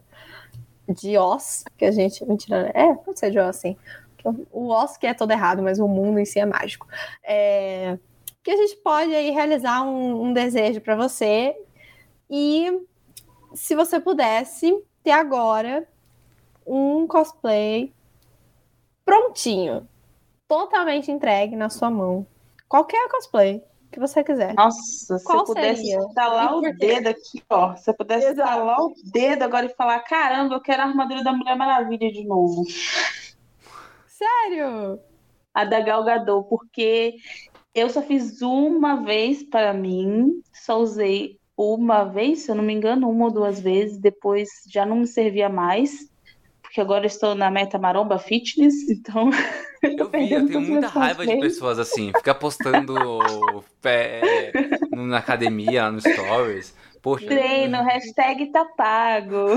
de 0.92 1.16
Oz, 1.18 1.64
que 1.76 1.84
a 1.84 1.90
gente. 1.90 2.24
Mentira, 2.24 2.70
é, 2.74 2.94
pode 2.94 3.18
ser 3.18 3.30
de 3.30 3.38
Oz, 3.38 3.56
sim. 3.56 3.76
O 4.52 4.68
Oz 4.68 4.96
que 4.96 5.06
é 5.06 5.14
todo 5.14 5.32
errado, 5.32 5.62
mas 5.62 5.78
o 5.80 5.88
mundo 5.88 6.18
em 6.18 6.24
si 6.24 6.38
é 6.38 6.46
mágico. 6.46 6.86
É, 7.24 7.98
que 8.42 8.50
a 8.50 8.56
gente 8.56 8.76
pode 8.76 9.14
aí 9.14 9.30
realizar 9.30 9.82
um, 9.82 10.26
um 10.26 10.32
desejo 10.32 10.80
para 10.80 10.96
você. 10.96 11.56
E 12.30 12.86
se 13.54 13.74
você 13.74 14.00
pudesse 14.00 14.82
ter 15.02 15.10
agora 15.10 15.86
um 16.66 17.06
cosplay 17.06 17.92
prontinho, 19.04 19.86
totalmente 20.46 21.10
entregue 21.10 21.56
na 21.56 21.68
sua 21.68 21.90
mão. 21.90 22.26
Qualquer 22.68 23.08
cosplay 23.08 23.62
que 23.92 24.00
você 24.00 24.24
quiser. 24.24 24.54
Nossa, 24.54 25.18
se 25.18 25.32
eu 25.32 25.44
pudesse 25.44 25.82
seria? 25.82 25.98
instalar 25.98 26.56
o 26.56 26.60
dedo 26.60 27.08
aqui, 27.08 27.42
ó. 27.48 27.76
Se 27.76 27.90
eu 27.90 27.94
pudesse 27.94 28.26
Exato. 28.26 28.48
instalar 28.50 28.80
o 28.80 28.92
dedo 29.12 29.42
agora 29.42 29.66
e 29.66 29.74
falar: 29.74 30.00
caramba, 30.00 30.54
eu 30.54 30.60
quero 30.60 30.82
a 30.82 30.86
armadura 30.86 31.22
da 31.22 31.32
Mulher 31.32 31.56
Maravilha 31.56 32.10
de 32.10 32.24
novo. 32.24 32.64
Sério? 34.06 34.98
A 35.54 35.64
da 35.64 35.80
Gal 35.80 36.02
Gadot, 36.04 36.48
porque 36.48 37.16
eu 37.74 37.88
só 37.90 38.02
fiz 38.02 38.40
uma 38.40 39.02
vez 39.02 39.42
para 39.42 39.72
mim, 39.74 40.42
só 40.52 40.78
usei 40.78 41.38
uma 41.56 42.04
vez, 42.04 42.40
se 42.40 42.50
eu 42.50 42.54
não 42.54 42.64
me 42.64 42.72
engano, 42.72 43.10
uma 43.10 43.26
ou 43.26 43.30
duas 43.30 43.60
vezes, 43.60 43.98
depois 43.98 44.48
já 44.68 44.86
não 44.86 44.96
me 44.96 45.06
servia 45.06 45.48
mais, 45.48 46.10
porque 46.72 46.80
agora 46.80 47.04
estou 47.04 47.34
na 47.34 47.50
meta 47.50 47.78
maromba 47.78 48.18
fitness, 48.18 48.72
então 48.88 49.28
Eu 49.82 50.08
vi, 50.08 50.32
eu 50.32 50.46
tenho 50.46 50.62
muita 50.62 50.88
raiva 50.88 51.26
de 51.26 51.36
pessoas 51.36 51.78
assim, 51.78 52.10
fica 52.16 52.34
postando 52.34 52.94
é, 53.84 54.52
na 54.90 55.18
academia, 55.18 55.90
no 55.90 56.00
stories. 56.00 56.74
Poxa. 57.02 57.26
Treino, 57.26 57.82
hashtag 57.82 58.46
tá 58.52 58.64
pago. 58.64 59.48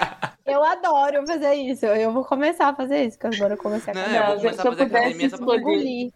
Eu 0.46 0.62
adoro 0.62 1.26
fazer 1.26 1.54
isso. 1.54 1.86
Eu 1.86 2.12
vou 2.12 2.22
começar 2.24 2.68
a 2.68 2.74
fazer 2.74 3.06
isso, 3.06 3.18
que 3.18 3.26
agora 3.26 3.54
eu 3.54 3.58
comecei 3.58 3.94
a 3.94 3.96
Não, 3.96 4.02
fazer. 4.04 4.18
eu 4.18 4.26
vou 4.26 4.36
começar 4.36 4.62
a 4.62 4.66
fazer 4.66 4.82
academia 4.82 5.30
só 5.30 5.36
pra 5.38 5.56
Engoli. 5.56 6.12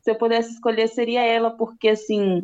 Se 0.00 0.10
eu 0.10 0.14
pudesse 0.16 0.54
escolher, 0.54 0.88
seria 0.88 1.22
ela, 1.22 1.50
porque 1.50 1.90
assim, 1.90 2.42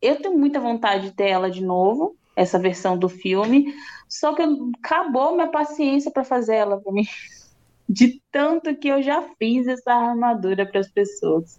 eu 0.00 0.16
tenho 0.16 0.36
muita 0.38 0.58
vontade 0.58 1.10
de 1.10 1.12
ter 1.12 1.28
ela 1.28 1.50
de 1.50 1.62
novo, 1.62 2.16
essa 2.34 2.58
versão 2.58 2.96
do 2.96 3.10
filme, 3.10 3.74
só 4.08 4.34
que 4.34 4.42
acabou 4.82 5.34
minha 5.34 5.48
paciência 5.48 6.10
para 6.10 6.24
fazer 6.24 6.56
ela 6.56 6.80
pra 6.80 6.92
mim. 6.92 7.06
De 7.88 8.20
tanto 8.30 8.74
que 8.76 8.88
eu 8.88 9.02
já 9.02 9.22
fiz 9.38 9.66
essa 9.66 9.92
armadura 9.92 10.66
para 10.66 10.80
as 10.80 10.88
pessoas. 10.88 11.58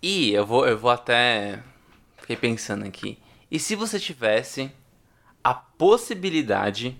E 0.00 0.32
eu 0.32 0.46
vou, 0.46 0.66
eu 0.66 0.78
vou 0.78 0.90
até. 0.90 1.60
Fiquei 2.18 2.36
pensando 2.36 2.84
aqui. 2.84 3.18
E 3.50 3.58
se 3.58 3.74
você 3.74 3.98
tivesse 3.98 4.70
a 5.42 5.52
possibilidade 5.52 6.96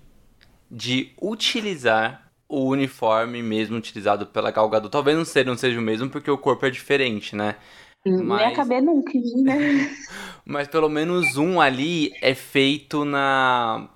de 0.70 1.12
utilizar 1.20 2.24
o 2.48 2.68
uniforme 2.68 3.42
mesmo 3.42 3.76
utilizado 3.76 4.26
pela 4.26 4.50
Gal 4.50 4.68
Gadot? 4.68 4.90
Talvez 4.90 5.16
não 5.16 5.24
seja, 5.24 5.48
não 5.48 5.56
seja 5.56 5.78
o 5.78 5.82
mesmo 5.82 6.10
porque 6.10 6.30
o 6.30 6.38
corpo 6.38 6.66
é 6.66 6.70
diferente, 6.70 7.34
né? 7.34 7.56
Nem 8.04 8.22
Mas- 8.22 8.52
acabei 8.52 8.80
nunca, 8.80 9.12
né? 9.36 9.96
Mas 10.44 10.68
pelo 10.68 10.88
menos 10.88 11.36
um 11.36 11.60
ali 11.60 12.12
é 12.20 12.34
feito 12.34 13.04
na 13.04 13.88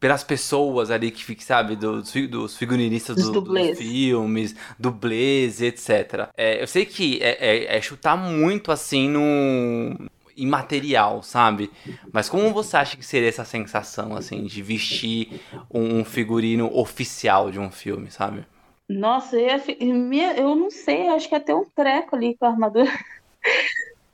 pelas 0.00 0.22
pessoas 0.24 0.90
ali 0.90 1.10
que 1.10 1.24
fica, 1.24 1.42
sabe, 1.42 1.74
dos, 1.76 2.12
dos 2.30 2.56
figurinistas 2.56 3.16
Dos 3.16 3.30
do- 3.30 3.36
dos 3.40 3.68
filmes, 3.70 4.54
dublês, 4.78 5.60
etc. 5.62 6.28
É, 6.36 6.62
eu 6.62 6.66
sei 6.66 6.84
que 6.86 7.18
é, 7.22 7.64
é- 7.74 7.76
é 7.76 7.80
chutar 7.80 8.16
muito 8.16 8.70
assim 8.72 9.08
no 9.08 10.08
imaterial, 10.36 11.22
sabe? 11.22 11.70
Mas 12.12 12.28
como 12.28 12.52
você 12.52 12.76
acha 12.76 12.96
que 12.96 13.04
seria 13.04 13.28
essa 13.28 13.44
sensação 13.44 14.14
assim 14.16 14.44
de 14.44 14.62
vestir 14.62 15.32
um 15.70 16.04
figurino 16.04 16.70
oficial 16.76 17.50
de 17.50 17.58
um 17.58 17.70
filme, 17.70 18.10
sabe? 18.10 18.44
Nossa, 18.88 19.36
eu, 19.38 20.12
ia 20.12 20.36
eu 20.38 20.54
não 20.54 20.70
sei, 20.70 21.08
acho 21.08 21.28
que 21.28 21.40
ter 21.40 21.54
um 21.54 21.64
treco 21.70 22.14
ali 22.16 22.36
com 22.36 22.46
a 22.46 22.50
armadura. 22.50 22.90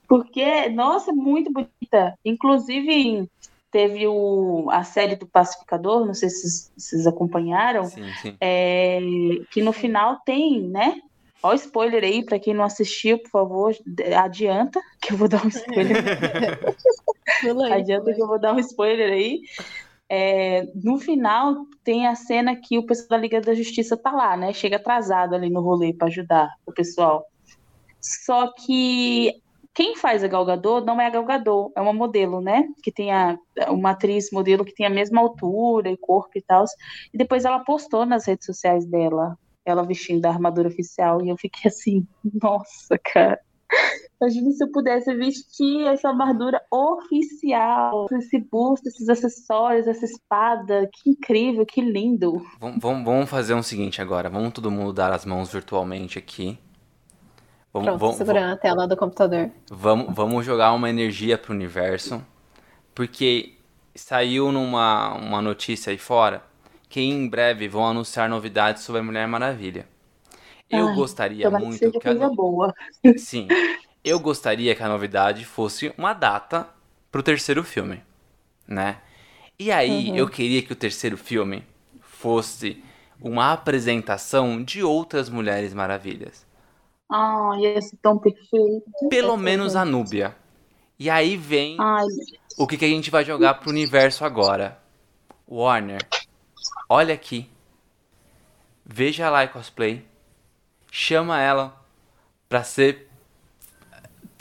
Porque, 0.09 0.69
nossa, 0.71 1.11
é 1.11 1.15
muito 1.15 1.53
bonita. 1.53 2.15
Inclusive, 2.25 3.29
teve 3.73 4.07
o, 4.07 4.69
a 4.71 4.85
série 4.85 5.17
do 5.17 5.27
Pacificador, 5.27 6.05
não 6.07 6.15
sei 6.15 6.29
se 6.29 6.71
vocês- 6.77 7.07
acompanharam, 7.07 7.87
Sim, 7.87 8.05
sim. 8.21 8.37
é, 8.41 9.01
que 9.51 9.63
no 9.63 9.73
final 9.73 10.19
tem, 10.25 10.63
né? 10.69 11.01
Ó, 11.43 11.51
o 11.51 11.55
spoiler 11.55 12.05
aí, 12.05 12.25
pra 12.25 12.39
quem 12.39 12.55
não 12.55 12.63
assistiu, 12.63 13.19
por 13.19 13.31
favor, 13.31 13.75
adianta, 14.23 14.81
que 15.01 15.13
eu 15.13 15.17
vou 15.17 15.27
dar 15.27 15.45
um 15.45 15.49
spoiler. 15.49 15.97
Adianta 17.73 18.13
que 18.15 18.23
eu 18.23 18.27
vou 18.29 18.39
dar 18.39 18.55
um 18.55 18.59
spoiler 18.61 19.13
aí. 19.13 19.41
É, 20.09 20.67
no 20.75 20.99
final, 20.99 21.65
tem 21.83 22.07
a 22.07 22.15
cena 22.15 22.55
que 22.55 22.79
o 22.79 22.85
pessoal 22.87 23.09
da 23.11 23.17
Liga 23.17 23.41
da 23.41 23.55
Justiça 23.55 23.97
tá 23.97 24.13
lá, 24.13 24.37
né? 24.37 24.53
Chega 24.53 24.77
atrasado 24.77 25.35
ali 25.35 25.49
no 25.51 25.63
rolê 25.63 25.93
pra 25.93 26.07
ajudar 26.09 26.51
o 26.67 26.73
pessoal. 26.73 27.25
Só 28.01 28.53
que 28.53 29.33
quem 29.75 29.97
faz 29.97 30.23
a 30.23 30.29
Gal 30.29 30.45
Gadot 30.45 30.85
não 30.85 31.01
é 31.01 31.07
a 31.07 31.11
Gal 31.11 31.25
Gadot, 31.25 31.73
é 31.75 31.81
uma 31.81 31.93
modelo, 31.93 32.41
né? 32.41 32.69
Que 32.83 32.93
tem 32.93 33.11
a, 33.11 33.39
uma 33.69 33.91
atriz 33.91 34.31
modelo 34.31 34.65
que 34.65 34.75
tem 34.75 34.85
a 34.85 34.91
mesma 34.91 35.21
altura 35.21 35.91
e 35.91 35.97
corpo 35.97 36.33
e 36.37 36.43
tal. 36.43 36.65
E 37.13 37.17
depois 37.17 37.45
ela 37.45 37.61
postou 37.61 38.05
nas 38.05 38.27
redes 38.27 38.45
sociais 38.45 38.85
dela, 38.85 39.39
ela 39.65 39.83
vestindo 39.83 40.27
a 40.27 40.31
armadura 40.31 40.69
oficial. 40.69 41.25
E 41.25 41.31
eu 41.31 41.37
fiquei 41.39 41.71
assim, 41.71 42.07
nossa, 42.43 42.99
cara. 42.99 43.41
Imagina 44.21 44.51
se 44.53 44.63
eu 44.63 44.71
pudesse 44.71 45.13
vestir 45.15 45.87
essa 45.87 46.11
armadura 46.11 46.63
oficial, 46.71 48.07
esse 48.13 48.39
busto, 48.39 48.89
esses 48.89 49.09
acessórios, 49.09 49.87
essa 49.87 50.05
espada. 50.05 50.89
Que 50.93 51.11
incrível, 51.11 51.65
que 51.65 51.81
lindo. 51.81 52.45
Vamos, 52.61 52.79
vamos, 52.79 53.05
vamos 53.05 53.31
fazer 53.31 53.55
o 53.55 53.63
seguinte 53.63 54.03
agora. 54.03 54.29
Vamos 54.29 54.53
todo 54.53 54.71
mundo 54.71 54.93
dar 54.93 55.11
as 55.11 55.25
mãos 55.25 55.51
virtualmente 55.51 56.19
aqui. 56.19 56.59
Vamos, 57.73 57.97
Pronto, 57.97 57.99
vamos, 57.99 58.17
segurando 58.17 58.53
a 58.53 58.57
tela 58.57 58.87
do 58.87 58.97
computador. 58.97 59.51
vamos, 59.71 60.15
vamos 60.15 60.45
jogar 60.45 60.73
uma 60.73 60.91
energia 60.91 61.39
pro 61.39 61.53
universo. 61.55 62.25
Porque 62.95 63.55
saiu 63.95 64.53
numa 64.53 65.15
uma 65.15 65.41
notícia 65.43 65.91
aí 65.91 65.99
fora 65.99 66.45
que 66.89 67.01
em 67.01 67.29
breve 67.29 67.69
vão 67.69 67.87
anunciar 67.87 68.29
novidades 68.29 68.83
sobre 68.83 69.01
a 69.01 69.05
Mulher 69.05 69.27
Maravilha. 69.27 69.89
Eu 70.71 70.89
Ai, 70.89 70.95
gostaria 70.95 71.45
Tomara 71.45 71.65
que 71.65 71.69
muito 71.69 71.79
seja 71.79 72.01
que 72.01 72.09
a 72.09 72.15
coisa 72.17 72.29
boa. 72.31 72.75
Sim. 73.17 73.49
Eu 74.05 74.19
gostaria 74.21 74.75
que 74.75 74.83
a 74.83 74.89
novidade 74.89 75.45
fosse 75.45 75.93
uma 75.97 76.13
data 76.13 76.69
pro 77.11 77.23
terceiro 77.23 77.63
filme, 77.65 78.03
né? 78.67 78.99
E 79.59 79.71
aí, 79.73 80.11
Uhum. 80.11 80.17
eu 80.17 80.29
queria 80.29 80.63
que 80.63 80.73
o 80.73 80.77
terceiro 80.77 81.17
filme 81.17 81.65
fosse 82.01 82.83
uma 83.21 83.53
apresentação 83.53 84.63
de 84.63 84.83
outras 84.83 85.29
Mulheres 85.29 85.73
Maravilhas. 85.75 86.47
Ai, 87.13 87.61
ia 87.61 87.83
ser 87.83 87.97
tão 88.01 88.17
perfeito. 88.19 88.85
Pelo 89.11 89.37
menos 89.37 89.77
a 89.77 89.85
Núbia. 89.85 90.35
E 90.99 91.11
aí 91.11 91.37
vem 91.37 91.77
Ai, 91.79 92.07
o 92.57 92.67
que, 92.67 92.79
que 92.79 92.85
a 92.85 92.89
gente 92.89 93.11
vai 93.11 93.25
jogar 93.25 93.55
pro 93.55 93.71
universo 93.71 94.25
agora. 94.25 94.79
Warner, 95.47 96.01
olha 96.89 97.13
aqui. 97.13 97.51
Veja 98.85 99.29
lá 99.29 99.43
a 99.43 99.49
cosplay. 99.49 100.05
Chama 100.91 101.41
ela 101.41 101.79
pra 102.49 102.65
ser 102.65 103.09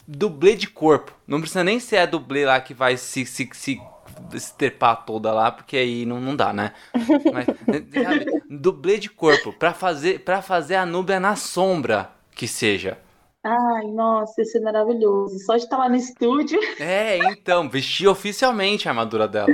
dublê 0.07 0.55
de 0.55 0.67
corpo. 0.67 1.13
Não 1.27 1.41
precisa 1.41 1.63
nem 1.63 1.79
ser 1.79 1.97
a 1.97 2.05
dublê 2.05 2.45
lá 2.45 2.61
que 2.61 2.73
vai 2.73 2.95
se, 2.95 3.25
se, 3.25 3.49
se 3.53 3.81
estrepar 4.33 5.05
toda 5.05 5.33
lá, 5.33 5.51
porque 5.51 5.75
aí 5.75 6.05
não, 6.05 6.21
não 6.21 6.35
dá, 6.35 6.53
né? 6.53 6.73
Mas, 7.33 7.45
sabe, 8.03 8.43
dublê 8.49 8.97
de 8.97 9.09
corpo 9.09 9.51
pra 9.51 9.73
fazer, 9.73 10.19
pra 10.19 10.41
fazer 10.41 10.75
a 10.75 10.85
Núbia 10.85 11.19
na 11.19 11.35
sombra 11.35 12.20
que 12.41 12.47
seja. 12.47 12.97
ai, 13.43 13.85
nossa, 13.91 14.41
ia 14.41 14.45
ser 14.45 14.61
maravilhoso. 14.61 15.37
Só 15.45 15.57
de 15.57 15.63
estar 15.63 15.77
lá 15.77 15.87
no 15.87 15.95
estúdio. 15.95 16.59
É, 16.81 17.19
então, 17.31 17.69
vestir 17.69 18.07
oficialmente 18.07 18.87
a 18.87 18.91
armadura 18.91 19.27
dela. 19.27 19.53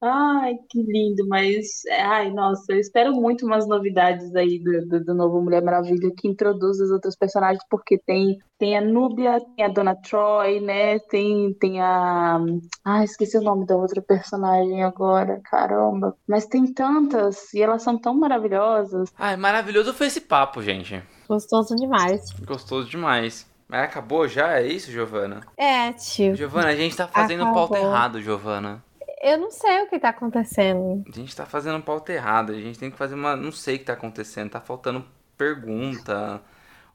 Ai, 0.00 0.54
que 0.70 0.80
lindo, 0.80 1.26
mas 1.26 1.82
ai, 1.90 2.30
nossa, 2.30 2.72
eu 2.72 2.78
espero 2.78 3.12
muito 3.12 3.44
umas 3.44 3.66
novidades 3.66 4.34
aí 4.34 4.58
do, 4.60 4.86
do, 4.86 5.04
do 5.04 5.14
novo 5.14 5.42
Mulher 5.42 5.60
Maravilha 5.62 6.10
que 6.16 6.28
introduz 6.28 6.80
os 6.80 6.90
outros 6.90 7.16
personagens, 7.16 7.62
porque 7.68 7.98
tem, 7.98 8.38
tem 8.58 8.78
a 8.78 8.80
Núbia, 8.80 9.38
tem 9.56 9.64
a 9.64 9.68
Dona 9.68 9.94
Troy, 9.96 10.60
né? 10.60 11.00
Tem, 11.00 11.52
tem 11.54 11.82
a. 11.82 12.38
Ai, 12.84 13.04
esqueci 13.04 13.36
o 13.36 13.42
nome 13.42 13.66
da 13.66 13.76
outra 13.76 14.00
personagem 14.00 14.84
agora, 14.84 15.40
caramba. 15.50 16.16
Mas 16.26 16.46
tem 16.46 16.72
tantas, 16.72 17.52
e 17.52 17.60
elas 17.60 17.82
são 17.82 17.98
tão 17.98 18.14
maravilhosas. 18.14 19.12
Ai, 19.18 19.36
maravilhoso 19.36 19.92
foi 19.92 20.06
esse 20.06 20.20
papo, 20.20 20.62
gente. 20.62 21.02
Gostoso 21.30 21.76
demais. 21.76 22.32
Gostoso 22.44 22.90
demais. 22.90 23.48
Mas 23.68 23.84
acabou 23.84 24.26
já? 24.26 24.54
É 24.58 24.66
isso, 24.66 24.90
Giovana? 24.90 25.42
É, 25.56 25.92
tio. 25.92 26.34
Giovana, 26.34 26.70
a 26.70 26.74
gente 26.74 26.96
tá 26.96 27.06
fazendo 27.06 27.44
Acabou. 27.44 27.68
pauta 27.68 27.78
errado, 27.78 28.20
Giovana. 28.20 28.82
Eu 29.22 29.38
não 29.38 29.48
sei 29.48 29.82
o 29.82 29.86
que 29.88 30.00
tá 30.00 30.08
acontecendo. 30.08 31.04
A 31.06 31.12
gente 31.14 31.36
tá 31.36 31.46
fazendo 31.46 31.80
pauta 31.80 32.12
errada. 32.12 32.52
A 32.52 32.60
gente 32.60 32.80
tem 32.80 32.90
que 32.90 32.96
fazer 32.96 33.14
uma. 33.14 33.36
Não 33.36 33.52
sei 33.52 33.76
o 33.76 33.78
que 33.78 33.84
tá 33.84 33.92
acontecendo. 33.92 34.50
Tá 34.50 34.60
faltando 34.60 35.04
pergunta. 35.38 36.42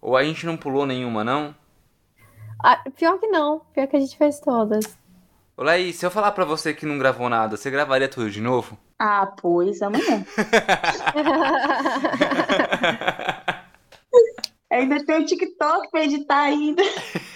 Ou 0.01 0.17
a 0.17 0.23
gente 0.25 0.45
não 0.45 0.57
pulou 0.57 0.86
nenhuma, 0.86 1.23
não? 1.23 1.55
Ah, 2.61 2.83
pior 2.93 3.17
que 3.17 3.27
não. 3.27 3.61
Pior 3.73 3.88
que 3.88 3.95
a 3.95 3.99
gente 4.01 4.17
fez 4.17 4.41
todas. 4.41 4.97
Ô, 5.55 5.63
Laís, 5.63 5.95
se 5.95 6.05
eu 6.05 6.11
falar 6.11 6.33
pra 6.33 6.43
você 6.43 6.73
que 6.73 6.86
não 6.86 6.99
gravou 6.99 7.29
nada, 7.29 7.55
você 7.55 7.71
gravaria 7.71 8.09
tudo 8.09 8.29
de 8.29 8.41
novo? 8.41 8.77
Ah, 8.99 9.27
pois, 9.41 9.81
amanhã. 9.81 10.25
Ainda 14.72 15.05
tem 15.05 15.22
o 15.22 15.26
TikTok 15.26 15.91
pra 15.91 16.03
editar 16.03 16.41
ainda. 16.41 16.84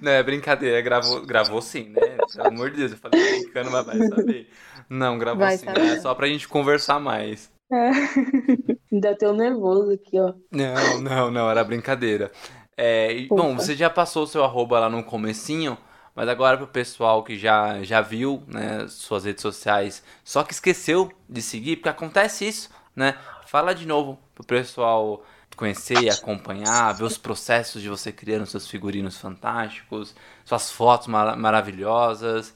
Não, 0.00 0.12
é 0.12 0.22
brincadeira. 0.22 0.80
Gravou, 0.80 1.26
gravou 1.26 1.60
sim, 1.60 1.90
né? 1.90 2.18
Pelo 2.32 2.48
amor 2.48 2.70
de 2.70 2.76
Deus, 2.76 2.92
eu 2.92 2.98
falei 2.98 3.40
brincando, 3.40 3.70
mas 3.70 3.86
vai 3.86 4.08
saber. 4.08 4.48
Não, 4.88 5.18
gravou 5.18 5.40
Vai 5.40 5.56
sim. 5.56 5.66
saber. 5.66 5.80
É 5.80 6.00
só 6.00 6.14
pra 6.14 6.28
gente 6.28 6.48
conversar 6.48 7.00
mais. 7.00 7.50
Ainda 8.92 9.16
tem 9.16 9.28
o 9.28 9.32
nervoso 9.32 9.92
aqui, 9.92 10.20
ó. 10.20 10.32
Não, 10.52 11.00
não, 11.00 11.30
não, 11.30 11.50
era 11.50 11.64
brincadeira. 11.64 12.30
É, 12.76 13.12
e, 13.12 13.26
bom, 13.26 13.56
você 13.56 13.74
já 13.74 13.90
passou 13.90 14.24
o 14.24 14.26
seu 14.26 14.44
arroba 14.44 14.78
lá 14.78 14.88
no 14.88 15.02
comecinho, 15.02 15.76
mas 16.14 16.28
agora 16.28 16.56
pro 16.56 16.66
pessoal 16.66 17.24
que 17.24 17.36
já, 17.36 17.82
já 17.82 18.00
viu, 18.00 18.42
né, 18.46 18.86
suas 18.88 19.24
redes 19.24 19.42
sociais, 19.42 20.02
só 20.22 20.44
que 20.44 20.52
esqueceu 20.52 21.10
de 21.28 21.42
seguir, 21.42 21.76
porque 21.76 21.88
acontece 21.88 22.46
isso, 22.46 22.70
né? 22.94 23.16
Fala 23.46 23.74
de 23.74 23.86
novo 23.86 24.18
pro 24.34 24.44
pessoal 24.44 25.22
conhecer 25.56 26.02
e 26.02 26.10
acompanhar, 26.10 26.92
ver 26.92 27.04
os 27.04 27.16
processos 27.16 27.80
de 27.80 27.88
você 27.88 28.12
criando 28.12 28.44
seus 28.46 28.68
figurinos 28.68 29.16
fantásticos, 29.16 30.14
suas 30.44 30.70
fotos 30.70 31.06
mara- 31.06 31.36
maravilhosas. 31.36 32.54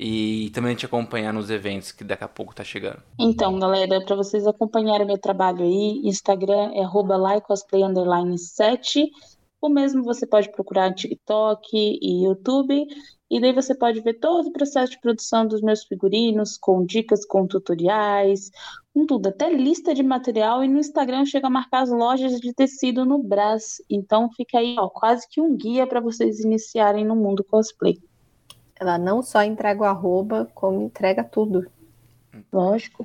e 0.00 0.50
também 0.50 0.76
te 0.76 0.86
acompanhar 0.86 1.32
nos 1.32 1.50
eventos 1.50 1.90
que 1.90 2.04
daqui 2.04 2.22
a 2.22 2.28
pouco 2.28 2.54
tá 2.54 2.62
chegando. 2.62 3.02
Então, 3.18 3.58
galera, 3.58 4.00
para 4.04 4.14
vocês 4.14 4.46
acompanharem 4.46 5.04
meu 5.04 5.18
trabalho 5.18 5.64
aí, 5.64 6.00
Instagram 6.04 6.70
é 6.72 6.86
@likeosplay_7. 6.86 9.10
O 9.60 9.68
mesmo 9.68 10.04
você 10.04 10.24
pode 10.24 10.52
procurar 10.52 10.88
no 10.88 10.94
TikTok 10.94 11.66
e 11.74 12.24
YouTube. 12.24 12.86
E 13.30 13.40
daí 13.40 13.52
você 13.52 13.74
pode 13.74 14.00
ver 14.00 14.14
todo 14.14 14.46
o 14.46 14.52
processo 14.52 14.92
de 14.92 15.00
produção 15.00 15.46
dos 15.46 15.60
meus 15.60 15.84
figurinos, 15.84 16.56
com 16.56 16.84
dicas, 16.84 17.26
com 17.26 17.46
tutoriais, 17.46 18.50
com 18.94 19.04
tudo, 19.04 19.28
até 19.28 19.52
lista 19.52 19.94
de 19.94 20.02
material. 20.02 20.64
E 20.64 20.68
no 20.68 20.78
Instagram 20.78 21.26
chega 21.26 21.46
a 21.46 21.50
marcar 21.50 21.82
as 21.82 21.90
lojas 21.90 22.40
de 22.40 22.54
tecido 22.54 23.04
no 23.04 23.22
Brás. 23.22 23.82
Então 23.90 24.30
fica 24.32 24.58
aí, 24.58 24.76
ó, 24.78 24.88
quase 24.88 25.28
que 25.28 25.40
um 25.40 25.54
guia 25.54 25.86
para 25.86 26.00
vocês 26.00 26.40
iniciarem 26.40 27.04
no 27.04 27.14
mundo 27.14 27.44
cosplay. 27.44 27.98
Ela 28.80 28.96
não 28.96 29.22
só 29.22 29.42
entrega 29.42 29.82
o 29.82 29.84
arroba, 29.84 30.50
como 30.54 30.82
entrega 30.82 31.22
tudo. 31.22 31.66
Lógico. 32.52 33.04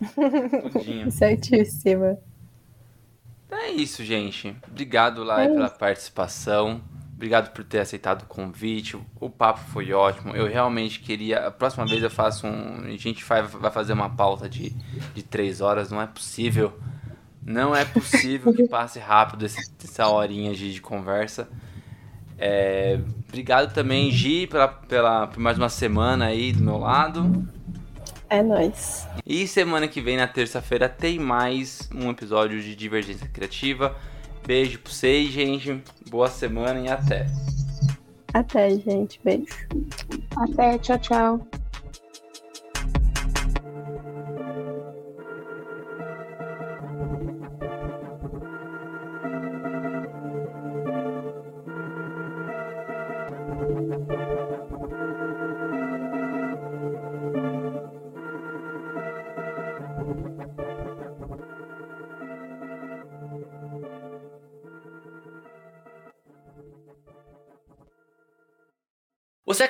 Certíssima. 1.10 2.18
É 3.50 3.70
isso, 3.70 4.02
gente. 4.02 4.56
Obrigado, 4.66 5.22
Lai, 5.22 5.46
é 5.46 5.48
pela 5.50 5.68
participação. 5.68 6.80
Obrigado 7.22 7.52
por 7.52 7.62
ter 7.62 7.78
aceitado 7.78 8.22
o 8.22 8.26
convite. 8.26 8.98
O 9.20 9.30
papo 9.30 9.60
foi 9.72 9.92
ótimo. 9.92 10.34
Eu 10.34 10.48
realmente 10.48 10.98
queria. 10.98 11.46
A 11.46 11.50
próxima 11.52 11.86
vez 11.86 12.02
eu 12.02 12.10
faço 12.10 12.48
um. 12.48 12.82
A 12.84 12.96
gente 12.96 13.24
vai, 13.24 13.42
vai 13.42 13.70
fazer 13.70 13.92
uma 13.92 14.10
pauta 14.10 14.48
de, 14.48 14.70
de 15.14 15.22
três 15.22 15.60
horas. 15.60 15.88
Não 15.88 16.02
é 16.02 16.06
possível. 16.08 16.76
Não 17.40 17.76
é 17.76 17.84
possível 17.84 18.52
que 18.52 18.66
passe 18.66 18.98
rápido 18.98 19.44
essa 19.46 20.08
horinha 20.08 20.52
de, 20.52 20.72
de 20.72 20.80
conversa. 20.80 21.48
É, 22.36 22.98
obrigado 23.28 23.72
também, 23.72 24.10
Gi, 24.10 24.48
pela, 24.48 24.66
pela, 24.66 25.28
por 25.28 25.38
mais 25.38 25.56
uma 25.56 25.68
semana 25.68 26.24
aí 26.24 26.52
do 26.52 26.60
meu 26.60 26.76
lado. 26.76 27.46
É 28.28 28.42
nóis. 28.42 29.06
E 29.24 29.46
semana 29.46 29.86
que 29.86 30.00
vem, 30.00 30.16
na 30.16 30.26
terça-feira, 30.26 30.88
tem 30.88 31.20
mais 31.20 31.88
um 31.94 32.10
episódio 32.10 32.60
de 32.60 32.74
Divergência 32.74 33.28
Criativa. 33.28 33.96
Beijo 34.46 34.78
pra 34.80 34.92
vocês, 34.92 35.30
gente. 35.30 35.82
Boa 36.10 36.28
semana 36.28 36.80
e 36.80 36.88
até. 36.88 37.26
Até, 38.34 38.70
gente. 38.78 39.20
Beijo. 39.22 39.46
Até. 40.36 40.78
Tchau, 40.78 40.98
tchau. 40.98 41.46